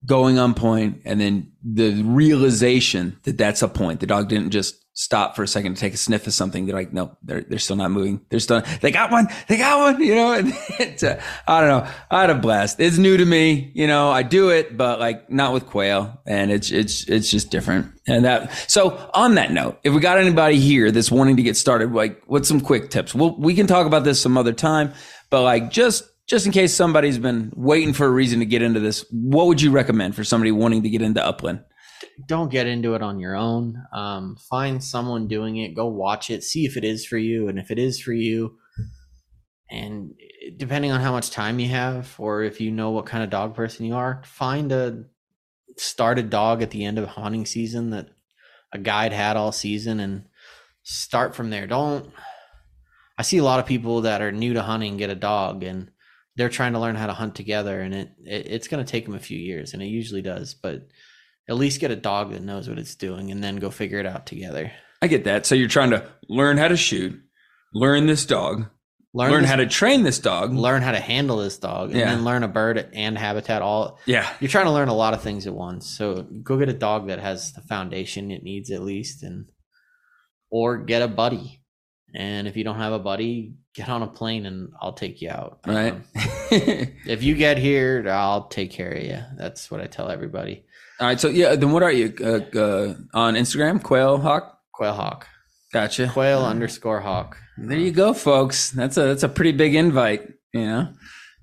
[0.08, 4.00] going on point, and then the realization that that's a point.
[4.00, 6.66] The dog didn't just stop for a second to take a sniff of something.
[6.66, 8.26] They're like, no, they're they're still not moving.
[8.30, 9.28] They're still they got one.
[9.48, 10.02] They got one.
[10.08, 11.92] You know, and uh, I don't know.
[12.10, 12.80] I had a blast.
[12.80, 13.72] It's new to me.
[13.76, 17.52] You know, I do it, but like not with quail, and it's it's it's just
[17.52, 17.92] different.
[18.08, 21.58] And that so on that note, if we got anybody here that's wanting to get
[21.58, 23.14] started, like what's some quick tips?
[23.14, 24.94] Well, we can talk about this some other time,
[25.30, 28.80] but like just just in case somebody's been waiting for a reason to get into
[28.80, 31.64] this, what would you recommend for somebody wanting to get into upland?
[32.26, 33.84] Don't get into it on your own.
[33.94, 35.76] Um, find someone doing it.
[35.76, 36.44] Go watch it.
[36.44, 38.58] See if it is for you, and if it is for you,
[39.70, 40.14] and
[40.56, 43.56] depending on how much time you have, or if you know what kind of dog
[43.56, 45.04] person you are, find a
[45.78, 48.08] started dog at the end of hunting season that
[48.74, 50.26] a guide had all season, and
[50.84, 51.68] start from there.
[51.68, 52.12] Don't.
[53.18, 55.90] I see a lot of people that are new to hunting get a dog and
[56.36, 59.06] they're trying to learn how to hunt together, and it, it it's going to take
[59.06, 60.88] them a few years, and it usually does, but
[61.50, 64.06] at least get a dog that knows what it's doing and then go figure it
[64.06, 64.72] out together.
[65.02, 65.46] I get that.
[65.46, 67.20] So you're trying to learn how to shoot,
[67.74, 68.66] learn this dog,
[69.14, 70.54] learn, this- how to train this dog.
[70.54, 72.14] learn how to handle this dog and Yeah.
[72.14, 74.28] then learn a bird and habitat all yeah.
[74.40, 75.88] you're trying to learn a lot of things at once.
[75.98, 79.50] So go get a dog that has the foundation it needs at least and
[80.50, 81.62] or get a buddy.
[82.16, 85.30] And if you don't have a buddy, get on a plane and I'll take you
[85.30, 85.60] out.
[85.68, 85.94] Right.
[85.94, 86.04] Um,
[87.06, 89.20] if you get here, I'll take care of you.
[89.38, 90.64] That's what I tell everybody.
[91.00, 91.20] All right.
[91.20, 93.82] So yeah, then what are you uh, uh, on Instagram?
[93.84, 94.60] Quail Hawk.
[94.74, 95.28] Quail hawk.
[95.74, 96.08] Gotcha.
[96.14, 97.38] Quail underscore hawk.
[97.58, 98.70] There you go, folks.
[98.72, 100.34] That's a that's a pretty big invite.
[100.54, 100.94] You know.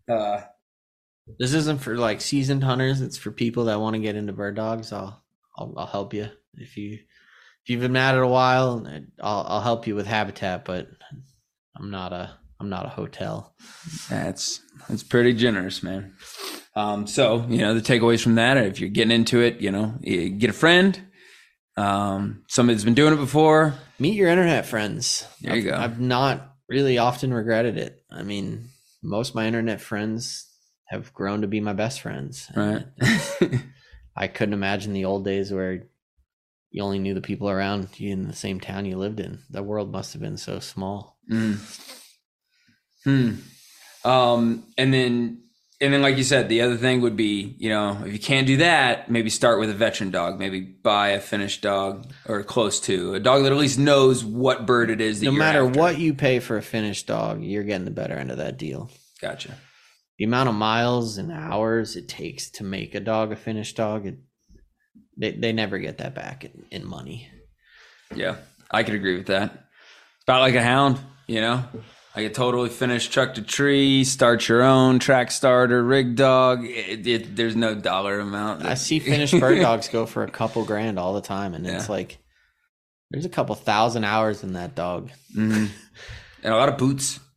[0.09, 0.43] Uh,
[1.39, 3.01] This isn't for like seasoned hunters.
[3.01, 4.93] It's for people that want to get into bird dogs.
[4.93, 5.23] I'll
[5.57, 8.87] I'll, I'll help you if you if you've been at it a while.
[9.21, 10.89] I'll I'll help you with habitat, but
[11.77, 13.55] I'm not a I'm not a hotel.
[14.09, 16.13] That's that's pretty generous, man.
[16.77, 19.95] Um, so you know the takeaways from that, if you're getting into it, you know,
[20.01, 21.01] you get a friend,
[21.77, 23.75] um, somebody that's been doing it before.
[23.99, 25.27] Meet your internet friends.
[25.41, 25.77] There you I've- go.
[25.77, 28.03] I've not really often regretted it.
[28.11, 28.71] I mean,
[29.03, 30.51] most of my internet friends
[30.89, 32.51] have grown to be my best friends.
[32.57, 32.85] Right.
[34.17, 35.85] I couldn't imagine the old days where
[36.71, 39.41] you only knew the people around you in the same town you lived in.
[39.51, 41.19] The world must have been so small.
[41.31, 41.59] Mm.
[43.05, 44.09] Hmm.
[44.09, 45.44] Um, and then,
[45.85, 48.47] and then, like you said, the other thing would be, you know, if you can't
[48.47, 50.39] do that, maybe start with a veteran dog.
[50.39, 54.67] Maybe buy a finished dog or close to a dog that at least knows what
[54.67, 55.21] bird it is.
[55.21, 55.79] That no matter after.
[55.79, 58.91] what you pay for a finished dog, you're getting the better end of that deal.
[59.21, 59.55] Gotcha.
[60.19, 64.07] The amount of miles and hours it takes to make a dog a finished dog,
[64.07, 64.19] it,
[65.17, 67.29] they they never get that back in, in money.
[68.15, 68.37] Yeah,
[68.71, 69.67] I could agree with that.
[70.23, 71.65] About like a hound, you know,
[72.17, 76.65] like a totally finished truck to tree, start your own track starter, rig dog.
[76.65, 78.65] It, it, there's no dollar amount.
[78.65, 81.89] I see finished bird dogs go for a couple grand all the time, and it's
[81.89, 82.19] like
[83.11, 85.11] there's a couple thousand hours in that dog.
[85.37, 85.69] Mhm.
[86.43, 87.21] and a lot of boots.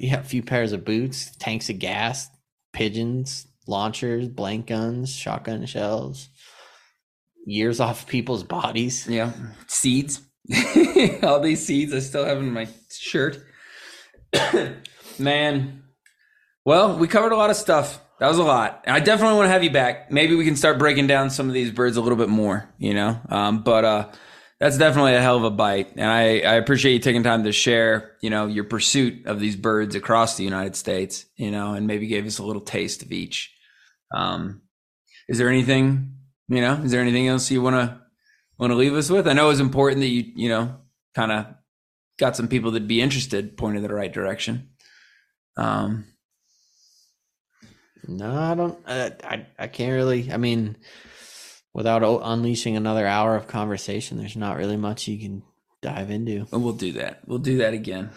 [0.00, 2.28] Yeah, a few pairs of boots, tanks of gas,
[2.72, 6.28] pigeons, launchers, blank guns, shotgun shells,
[7.46, 9.06] years off people's bodies.
[9.06, 9.30] Yeah,
[9.68, 10.20] seeds.
[11.22, 13.44] All these seeds I still have in my shirt.
[15.18, 15.82] Man,
[16.64, 18.00] well, we covered a lot of stuff.
[18.20, 18.84] That was a lot.
[18.86, 20.10] I definitely want to have you back.
[20.10, 22.92] Maybe we can start breaking down some of these birds a little bit more, you
[22.92, 23.20] know?
[23.28, 24.08] Um, but uh,
[24.58, 25.92] that's definitely a hell of a bite.
[25.96, 29.54] And I, I appreciate you taking time to share, you know, your pursuit of these
[29.54, 33.12] birds across the United States, you know, and maybe gave us a little taste of
[33.12, 33.54] each.
[34.12, 34.62] Um,
[35.28, 36.14] is there anything,
[36.48, 38.00] you know, is there anything else you want to
[38.58, 39.28] want to leave us with?
[39.28, 40.74] I know it's important that you, you know,
[41.14, 41.46] kind of
[42.18, 44.70] got some people that'd be interested, pointed in the right direction.
[45.56, 46.04] Um,
[48.06, 48.78] No, I don't.
[48.86, 50.32] Uh, I I can't really.
[50.32, 50.76] I mean,
[51.74, 55.42] without o- unleashing another hour of conversation, there's not really much you can
[55.82, 56.46] dive into.
[56.52, 57.20] And we'll do that.
[57.26, 58.10] We'll do that again.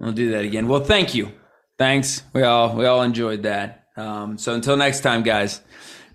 [0.00, 0.66] We'll do that again.
[0.66, 1.30] Well, thank you.
[1.78, 2.22] Thanks.
[2.32, 3.84] We all we all enjoyed that.
[3.96, 5.60] Um, so until next time, guys,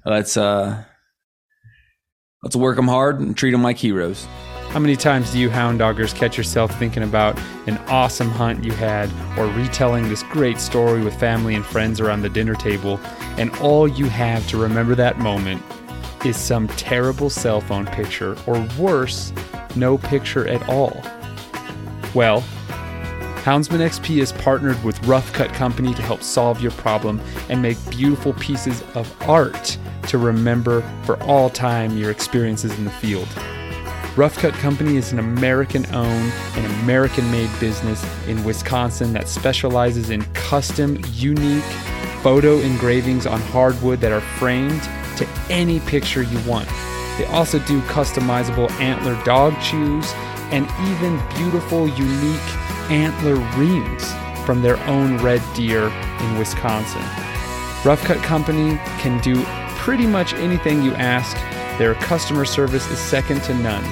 [0.06, 0.84] let's uh
[2.44, 4.28] let's work them hard and treat them like heroes.
[4.76, 8.74] How many times do you hound doggers catch yourself thinking about an awesome hunt you
[8.74, 13.00] had or retelling this great story with family and friends around the dinner table,
[13.38, 15.64] and all you have to remember that moment
[16.26, 19.32] is some terrible cell phone picture, or worse,
[19.78, 21.02] no picture at all?
[22.14, 22.42] Well,
[23.46, 27.78] Houndsman XP is partnered with Rough Cut Company to help solve your problem and make
[27.90, 29.78] beautiful pieces of art
[30.10, 33.30] to remember for all time your experiences in the field.
[34.18, 40.10] Rough Cut Company is an American owned and American made business in Wisconsin that specializes
[40.10, 41.66] in custom, unique
[42.24, 44.82] photo engravings on hardwood that are framed
[45.18, 46.70] to any picture you want.
[47.18, 50.10] They also do customizable antler dog chews
[50.50, 54.14] and even beautiful, unique antler rings
[54.46, 55.90] from their own red deer
[56.22, 57.02] in Wisconsin.
[57.84, 59.44] Rough Cut Company can do
[59.76, 61.36] pretty much anything you ask.
[61.78, 63.84] Their customer service is second to none.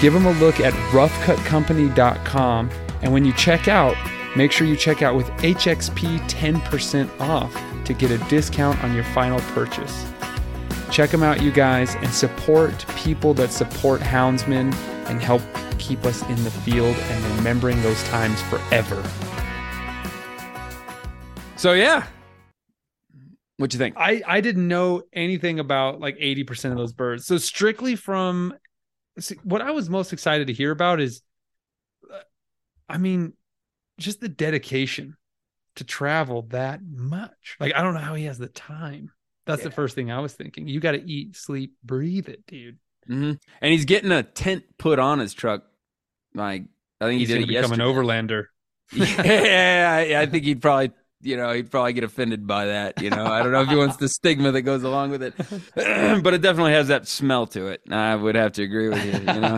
[0.00, 2.70] Give them a look at roughcutcompany.com,
[3.02, 3.96] and when you check out,
[4.36, 7.54] make sure you check out with HXP 10% off
[7.84, 10.06] to get a discount on your final purchase.
[10.90, 14.74] Check them out, you guys, and support people that support houndsmen
[15.06, 15.42] and help
[15.78, 19.02] keep us in the field and remembering those times forever.
[21.56, 22.06] So yeah.
[23.60, 23.96] What do you think?
[23.98, 27.26] I I didn't know anything about like 80% of those birds.
[27.26, 28.54] So strictly from
[29.18, 31.20] see, what I was most excited to hear about is
[32.10, 32.20] uh,
[32.88, 33.34] I mean
[33.98, 35.18] just the dedication
[35.76, 37.58] to travel that much.
[37.60, 39.12] Like I don't know how he has the time.
[39.44, 40.66] That's the first thing I was thinking.
[40.66, 42.78] You got to eat, sleep, breathe it, dude.
[43.06, 45.64] hmm And he's getting a tent put on his truck.
[46.34, 46.64] Like
[46.98, 48.46] I think he He's did going it to become an overlander.
[48.92, 53.02] yeah, I think he'd probably, you know, he'd probably get offended by that.
[53.02, 55.34] You know, I don't know if he wants the stigma that goes along with it,
[56.22, 57.82] but it definitely has that smell to it.
[57.90, 59.12] I would have to agree with you.
[59.12, 59.56] You know,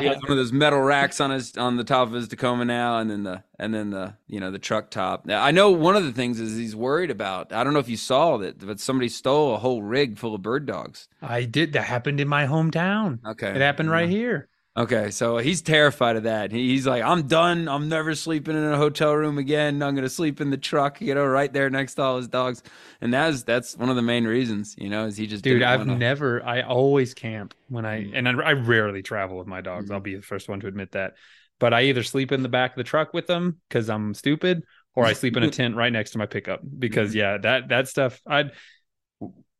[0.00, 2.64] he has one of those metal racks on his on the top of his Tacoma
[2.64, 5.26] now, and then the and then the you know the truck top.
[5.26, 7.52] Now I know one of the things is he's worried about.
[7.52, 10.42] I don't know if you saw that, but somebody stole a whole rig full of
[10.42, 11.08] bird dogs.
[11.22, 13.24] I did that happened in my hometown.
[13.24, 14.16] Okay, It happened right mm-hmm.
[14.16, 14.48] here.
[14.76, 16.52] Okay, so he's terrified of that.
[16.52, 17.66] He's like, I'm done.
[17.66, 19.82] I'm never sleeping in a hotel room again.
[19.82, 22.62] I'm gonna sleep in the truck, you know, right there next to all his dogs.
[23.00, 25.80] And that's that's one of the main reasons, you know, is he just Dude, I've
[25.80, 26.44] wanna- never.
[26.44, 28.10] I always camp when I Mm.
[28.14, 29.88] and I, I rarely travel with my dogs.
[29.88, 29.94] Mm.
[29.94, 31.14] I'll be the first one to admit that.
[31.58, 34.62] But I either sleep in the back of the truck with them because I'm stupid,
[34.94, 36.60] or I sleep in a tent right next to my pickup.
[36.78, 37.18] Because Mm-hmm.
[37.18, 38.20] yeah, that that stuff.
[38.26, 38.50] I'd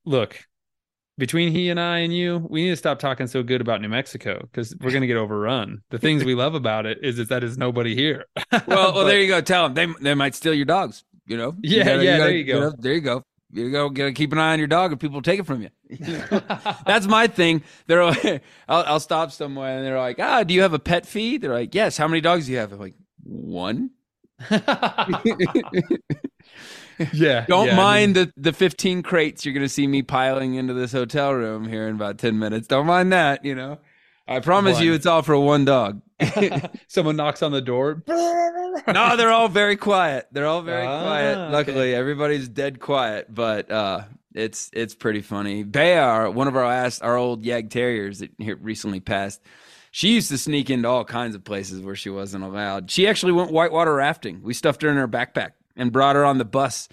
[0.05, 0.39] look
[1.19, 3.89] between he and I and you, we need to stop talking so good about New
[3.89, 5.83] Mexico because we're gonna get overrun.
[5.91, 8.25] The things we love about it is that that is nobody here.
[8.53, 9.41] Well, well, But- there you go.
[9.41, 11.05] Tell them they they might steal your dogs.
[11.27, 11.55] You know.
[11.63, 12.61] Yeah, gotta- yeah, gotta- there you go.
[12.61, 13.23] know, there you go.
[13.53, 13.89] You go.
[13.91, 15.71] Gotta keep an eye on your dog, or people take it from you.
[16.87, 17.63] That's my thing.
[17.87, 21.07] They're like, I'll, I'll stop somewhere, and they're like, "Ah, do you have a pet
[21.07, 22.73] fee?" They're like, "Yes." How many dogs do you have?
[22.73, 23.91] I'm like, one.
[27.13, 27.45] yeah.
[27.47, 30.75] Don't yeah, I mind mean- the the 15 crates you're gonna see me piling into
[30.75, 32.67] this hotel room here in about 10 minutes.
[32.69, 33.45] Don't mind that.
[33.45, 33.79] You know.
[34.29, 36.03] I promise you, it's all for one dog.
[36.89, 38.03] Someone knocks on the door.
[38.09, 40.27] no, they're all very quiet.
[40.33, 41.51] They're all very Ah, quiet.
[41.53, 44.03] Luckily, everybody's dead quiet, but uh
[44.35, 45.65] it's it's pretty funny.
[45.65, 49.41] Bayar, one of our last our old Jagd Terriers that here recently passed,
[49.93, 52.91] she used to sneak into all kinds of places where she wasn't allowed.
[52.91, 54.43] She actually went whitewater rafting.
[54.43, 56.89] We stuffed her in her backpack and brought her on the bus,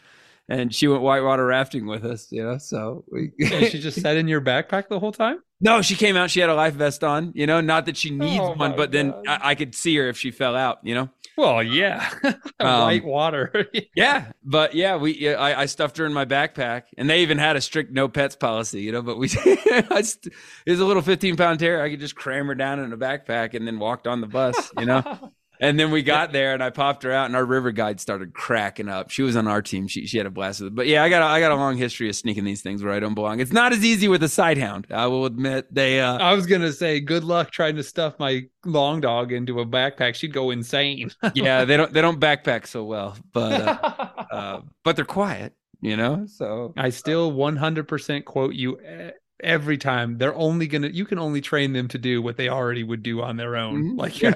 [0.50, 2.32] and she went whitewater rafting with us.
[2.32, 3.32] You know, so we.
[3.40, 5.40] She just sat in your backpack the whole time.
[5.62, 6.30] No, she came out.
[6.30, 7.32] She had a life vest on.
[7.36, 10.10] You know, not that she needs Oh one, but then I, I could see her
[10.10, 10.80] if she fell out.
[10.84, 11.10] You know.
[11.36, 12.10] Well, yeah,
[12.60, 13.68] Um, white water.
[13.96, 17.38] Yeah, but yeah, we yeah, I, I stuffed her in my backpack, and they even
[17.38, 19.02] had a strict no pets policy, you know.
[19.02, 20.34] But we, I st-
[20.66, 21.82] it was a little fifteen pound terrier.
[21.82, 24.72] I could just cram her down in a backpack and then walked on the bus,
[24.78, 25.32] you know.
[25.60, 28.34] And then we got there, and I popped her out, and our river guide started
[28.34, 29.10] cracking up.
[29.12, 29.88] She was on our team.
[29.88, 30.76] She she had a blast with it.
[30.76, 32.94] But yeah, I got a, I got a long history of sneaking these things where
[32.94, 33.40] I don't belong.
[33.40, 34.92] It's not as easy with a sighthound.
[34.92, 35.74] I will admit.
[35.74, 39.60] They uh, I was gonna say, good luck trying to stuff my long dog into
[39.60, 40.16] a backpack.
[40.16, 41.12] She'd go insane.
[41.34, 45.96] yeah, they don't they don't backpack so well, but uh, uh, but they're quiet, you
[45.98, 46.26] know.
[46.28, 49.12] So I still 100% quote you e-
[49.44, 50.18] every time.
[50.18, 50.88] They're only gonna.
[50.90, 53.96] You can only train them to do what they already would do on their own.
[53.96, 53.98] Mhm.
[53.98, 54.34] Like you're,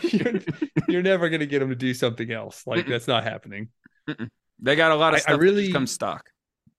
[0.02, 0.40] you're,
[0.88, 2.66] you're never gonna get them to do something else.
[2.66, 3.68] Like that's not happening.
[4.60, 5.40] They got a lot of I- I stuff.
[5.40, 6.30] really- really come stock.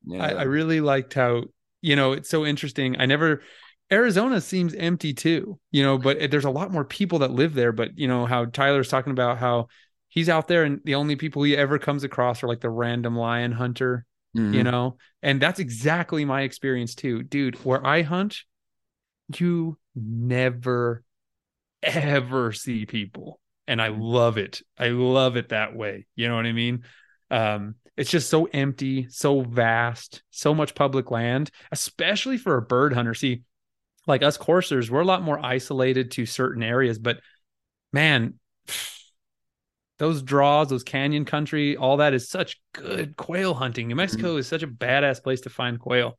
[0.06, 1.44] Yeah, I, I really liked how
[1.82, 3.00] you know, it's so interesting.
[3.00, 3.42] I never
[3.92, 7.72] Arizona seems empty too, you know, but there's a lot more people that live there.
[7.72, 9.68] But you know how Tyler's talking about how
[10.10, 13.16] he's out there and the only people he ever comes across are like the random
[13.16, 14.06] lion hunter,
[14.36, 14.54] Mhm.
[14.54, 17.56] you know, and that's exactly my experience too, dude.
[17.66, 18.44] Where I hunt,
[19.38, 21.04] you never
[21.84, 24.62] ever see people, and I love it.
[24.78, 26.06] I love it that way.
[26.16, 26.84] You know what I mean?
[27.30, 32.94] Um, it's just so empty, so vast, so much public land, especially for a bird
[32.94, 33.14] hunter.
[33.14, 33.42] See,
[34.08, 37.20] like us coursers, we're a lot more isolated to certain areas, but
[37.94, 38.36] man,
[40.02, 43.88] those draws, those canyon country, all that is such good quail hunting.
[43.88, 44.40] New Mexico mm-hmm.
[44.40, 46.18] is such a badass place to find quail.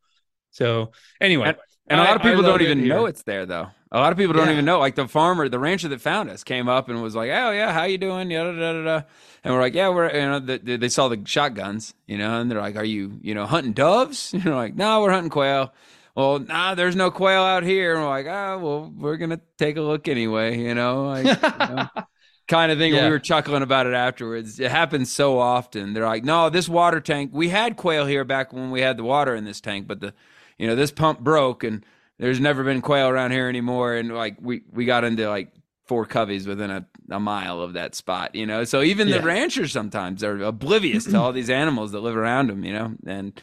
[0.52, 1.56] So anyway,
[1.88, 2.94] And a I- lot of people don't even here.
[2.94, 3.66] know it's there, though.
[3.90, 4.52] A lot of people don't Yeah.
[4.52, 4.78] even know.
[4.78, 7.72] Like the farmer, the rancher that found us came up and was like, "Oh yeah,
[7.72, 9.02] how you doing?" Yada da da da.
[9.42, 12.40] And we're like, "Yeah, we're." You know, the, the- they saw the shotguns, you know,
[12.40, 15.28] and they're like, "Are you, you know, hunting doves?" And we're like, "No, we're hunting
[15.30, 15.74] quail."
[16.14, 17.94] Well, nah, there's no quail out here.
[17.96, 21.74] And we're like, "Oh, well, we're gonna take a look anyway," you know, like, you
[21.74, 21.88] know,
[22.48, 22.94] kind of thing.
[22.94, 23.04] Yeah.
[23.06, 24.58] We were chuckling about it afterwards.
[24.60, 25.92] It happens so often.
[25.94, 27.30] They're like, "No, this water tank.
[27.32, 30.12] We had quail here back when we had the water in this tank, but the,
[30.58, 31.84] you know, this pump broke and."
[32.18, 35.50] there's never been quail around here anymore and like we we got into like
[35.88, 39.18] four coveys within a, a mile of that spot you know so even Yeah.
[39.18, 42.94] the ranchers sometimes are oblivious to all these animals that live around them you know
[43.06, 43.42] and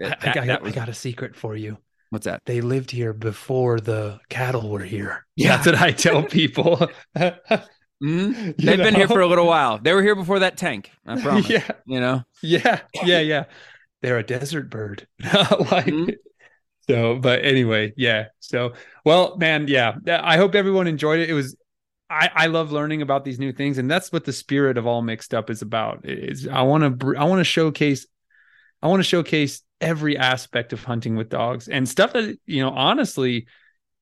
[0.00, 1.78] I, that- I got, that was- I got a secret for you.
[2.10, 5.26] what's that They lived here before the cattle were here.
[5.34, 5.56] Yeah.
[5.56, 6.88] That's what I tell people.
[8.02, 8.56] Mhm.
[8.58, 11.48] They've been here for a little while they were here before that tank i promise
[11.48, 13.44] yeah, you know yeah, yeah, yeah.
[14.02, 15.08] They're a desert bird.
[15.22, 16.16] like Mhm.
[16.88, 18.26] so, but anyway, yeah.
[18.40, 18.74] So,
[19.04, 19.96] well, man, yeah.
[20.06, 21.30] I hope everyone enjoyed it.
[21.30, 21.56] It was
[22.08, 25.02] I, I love learning about these new things, and that's what the spirit of all
[25.02, 26.04] mixed up is about.
[26.04, 28.06] Is I want to I want to showcase
[28.82, 32.70] I want to showcase every aspect of hunting with dogs and stuff that you know
[32.70, 33.46] honestly,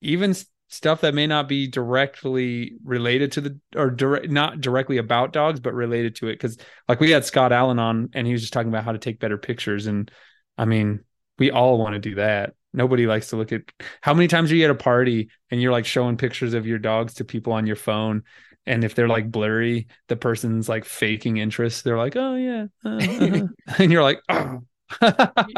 [0.02, 0.34] even
[0.74, 5.60] stuff that may not be directly related to the or direct not directly about dogs,
[5.60, 6.32] but related to it.
[6.32, 8.98] Because like we had Scott Allen on, and he was just talking about how to
[8.98, 10.10] take better pictures, and
[10.58, 11.04] I mean
[11.38, 12.54] we all want to do that.
[12.72, 13.62] Nobody likes to look at
[14.00, 16.78] how many times are you at a party and you're like showing pictures of your
[16.78, 18.22] dogs to people on your phone.
[18.66, 21.84] And if they're like blurry, the person's like faking interest.
[21.84, 22.66] They're like, oh, yeah.
[22.84, 23.46] uh, uh-huh."
[23.78, 24.62] and you're like, oh.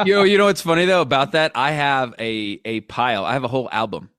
[0.05, 1.51] you know, you know what's funny though about that?
[1.55, 3.25] I have a a pile.
[3.25, 4.09] I have a whole album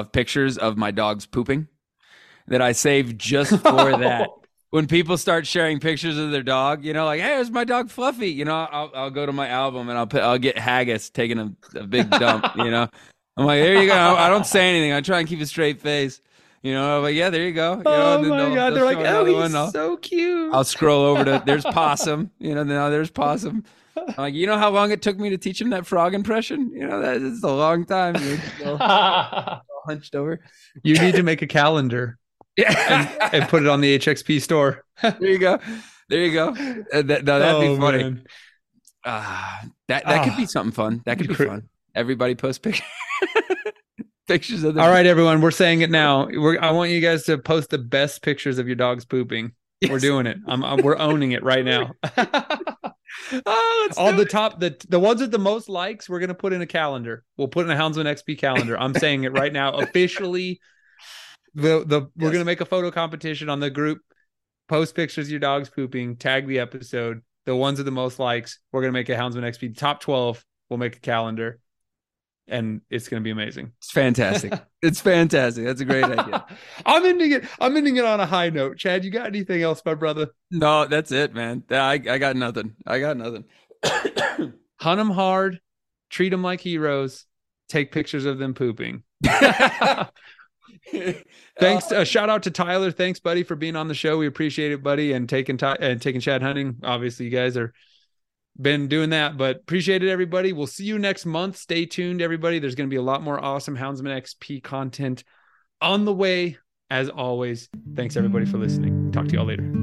[0.00, 1.68] of pictures of my dogs pooping
[2.48, 3.58] that I save just for
[3.98, 4.28] that.
[4.70, 7.88] When people start sharing pictures of their dog, you know, like, "Hey, there's my dog
[7.88, 11.08] Fluffy," you know, I'll I'll go to my album and I'll put I'll get Haggis
[11.08, 12.86] taking a, a big dump, you know.
[13.38, 13.94] I'm like, there you go.
[13.94, 14.92] I don't say anything.
[14.92, 16.20] I try and keep a straight face,
[16.62, 16.98] you know.
[16.98, 17.78] I'm like, yeah, there you go.
[17.78, 18.70] You know, oh my they'll- God.
[18.70, 19.72] they'll They're like, oh, he's.
[19.72, 20.52] So cute.
[20.52, 22.30] I'll scroll over to there's possum.
[22.38, 23.64] You know, now oh, there's possum.
[24.08, 26.70] I'm like, you know how long it took me to teach him that frog impression?
[26.72, 28.14] You know, that is a long time.
[28.16, 28.76] You're still
[29.86, 30.40] hunched over.
[30.82, 32.18] you need to make a calendar
[32.56, 33.30] Yeah.
[33.32, 34.84] and put it on the HXP store.
[35.02, 35.58] there you go.
[36.08, 36.48] There you go.
[36.92, 37.98] Uh, that, no, that'd Oh, be funny.
[38.02, 38.24] man.
[39.04, 40.36] Ah, that that could Ah.
[40.36, 41.02] be something fun.
[41.06, 41.68] That could be Cra- fun.
[41.94, 42.84] Everybody post pictures.
[44.26, 44.84] pictures of them.
[44.84, 46.26] All right, everyone, we're saying it now.
[46.30, 49.52] We're, I want you guys to post the best pictures of your dogs pooping.
[49.88, 50.38] We're doing it.
[50.46, 51.92] I'm, I'm- we're owning it right now.
[53.46, 54.30] Oh, All the it.
[54.30, 57.24] top, the the ones with the most likes, we're gonna put in a calendar.
[57.36, 58.78] We'll put in a Houndsman XP calendar.
[58.78, 60.60] I'm saying it right now, officially.
[61.54, 64.00] The the we're gonna make a photo competition on the group.
[64.68, 66.16] Post pictures of your dogs pooping.
[66.16, 67.22] Tag the episode.
[67.46, 70.44] The ones with the most likes, we're gonna make a Houndsman XP top twelve.
[70.70, 71.60] We'll make a calendar,
[72.48, 73.72] and it's gonna be amazing.
[73.78, 74.52] It's fantastic.
[74.82, 75.64] it's fantastic.
[75.64, 76.44] That's a great idea.
[76.86, 77.44] I'm ending it.
[77.60, 78.78] I'm ending it on a high note.
[78.78, 80.28] Chad, you got anything else, my brother?
[80.50, 81.64] No, that's it, man.
[81.70, 82.74] I I got nothing.
[82.86, 83.44] I got nothing.
[84.80, 85.60] Hunt them hard,
[86.10, 87.26] treat them like heroes,
[87.68, 89.02] take pictures of them pooping.
[91.58, 91.92] Thanks.
[91.92, 92.90] uh, shout out to Tyler.
[92.90, 94.16] Thanks, buddy, for being on the show.
[94.16, 96.76] We appreciate it, buddy, and taking Ty- and taking Chad hunting.
[96.82, 97.72] Obviously, you guys are
[98.60, 100.52] been doing that, but appreciate it, everybody.
[100.52, 101.56] We'll see you next month.
[101.56, 102.58] Stay tuned, everybody.
[102.58, 105.24] There's going to be a lot more awesome Houndsman XP content
[105.80, 106.58] on the way.
[106.90, 109.12] As always, thanks everybody for listening.
[109.12, 109.77] Talk to y'all later.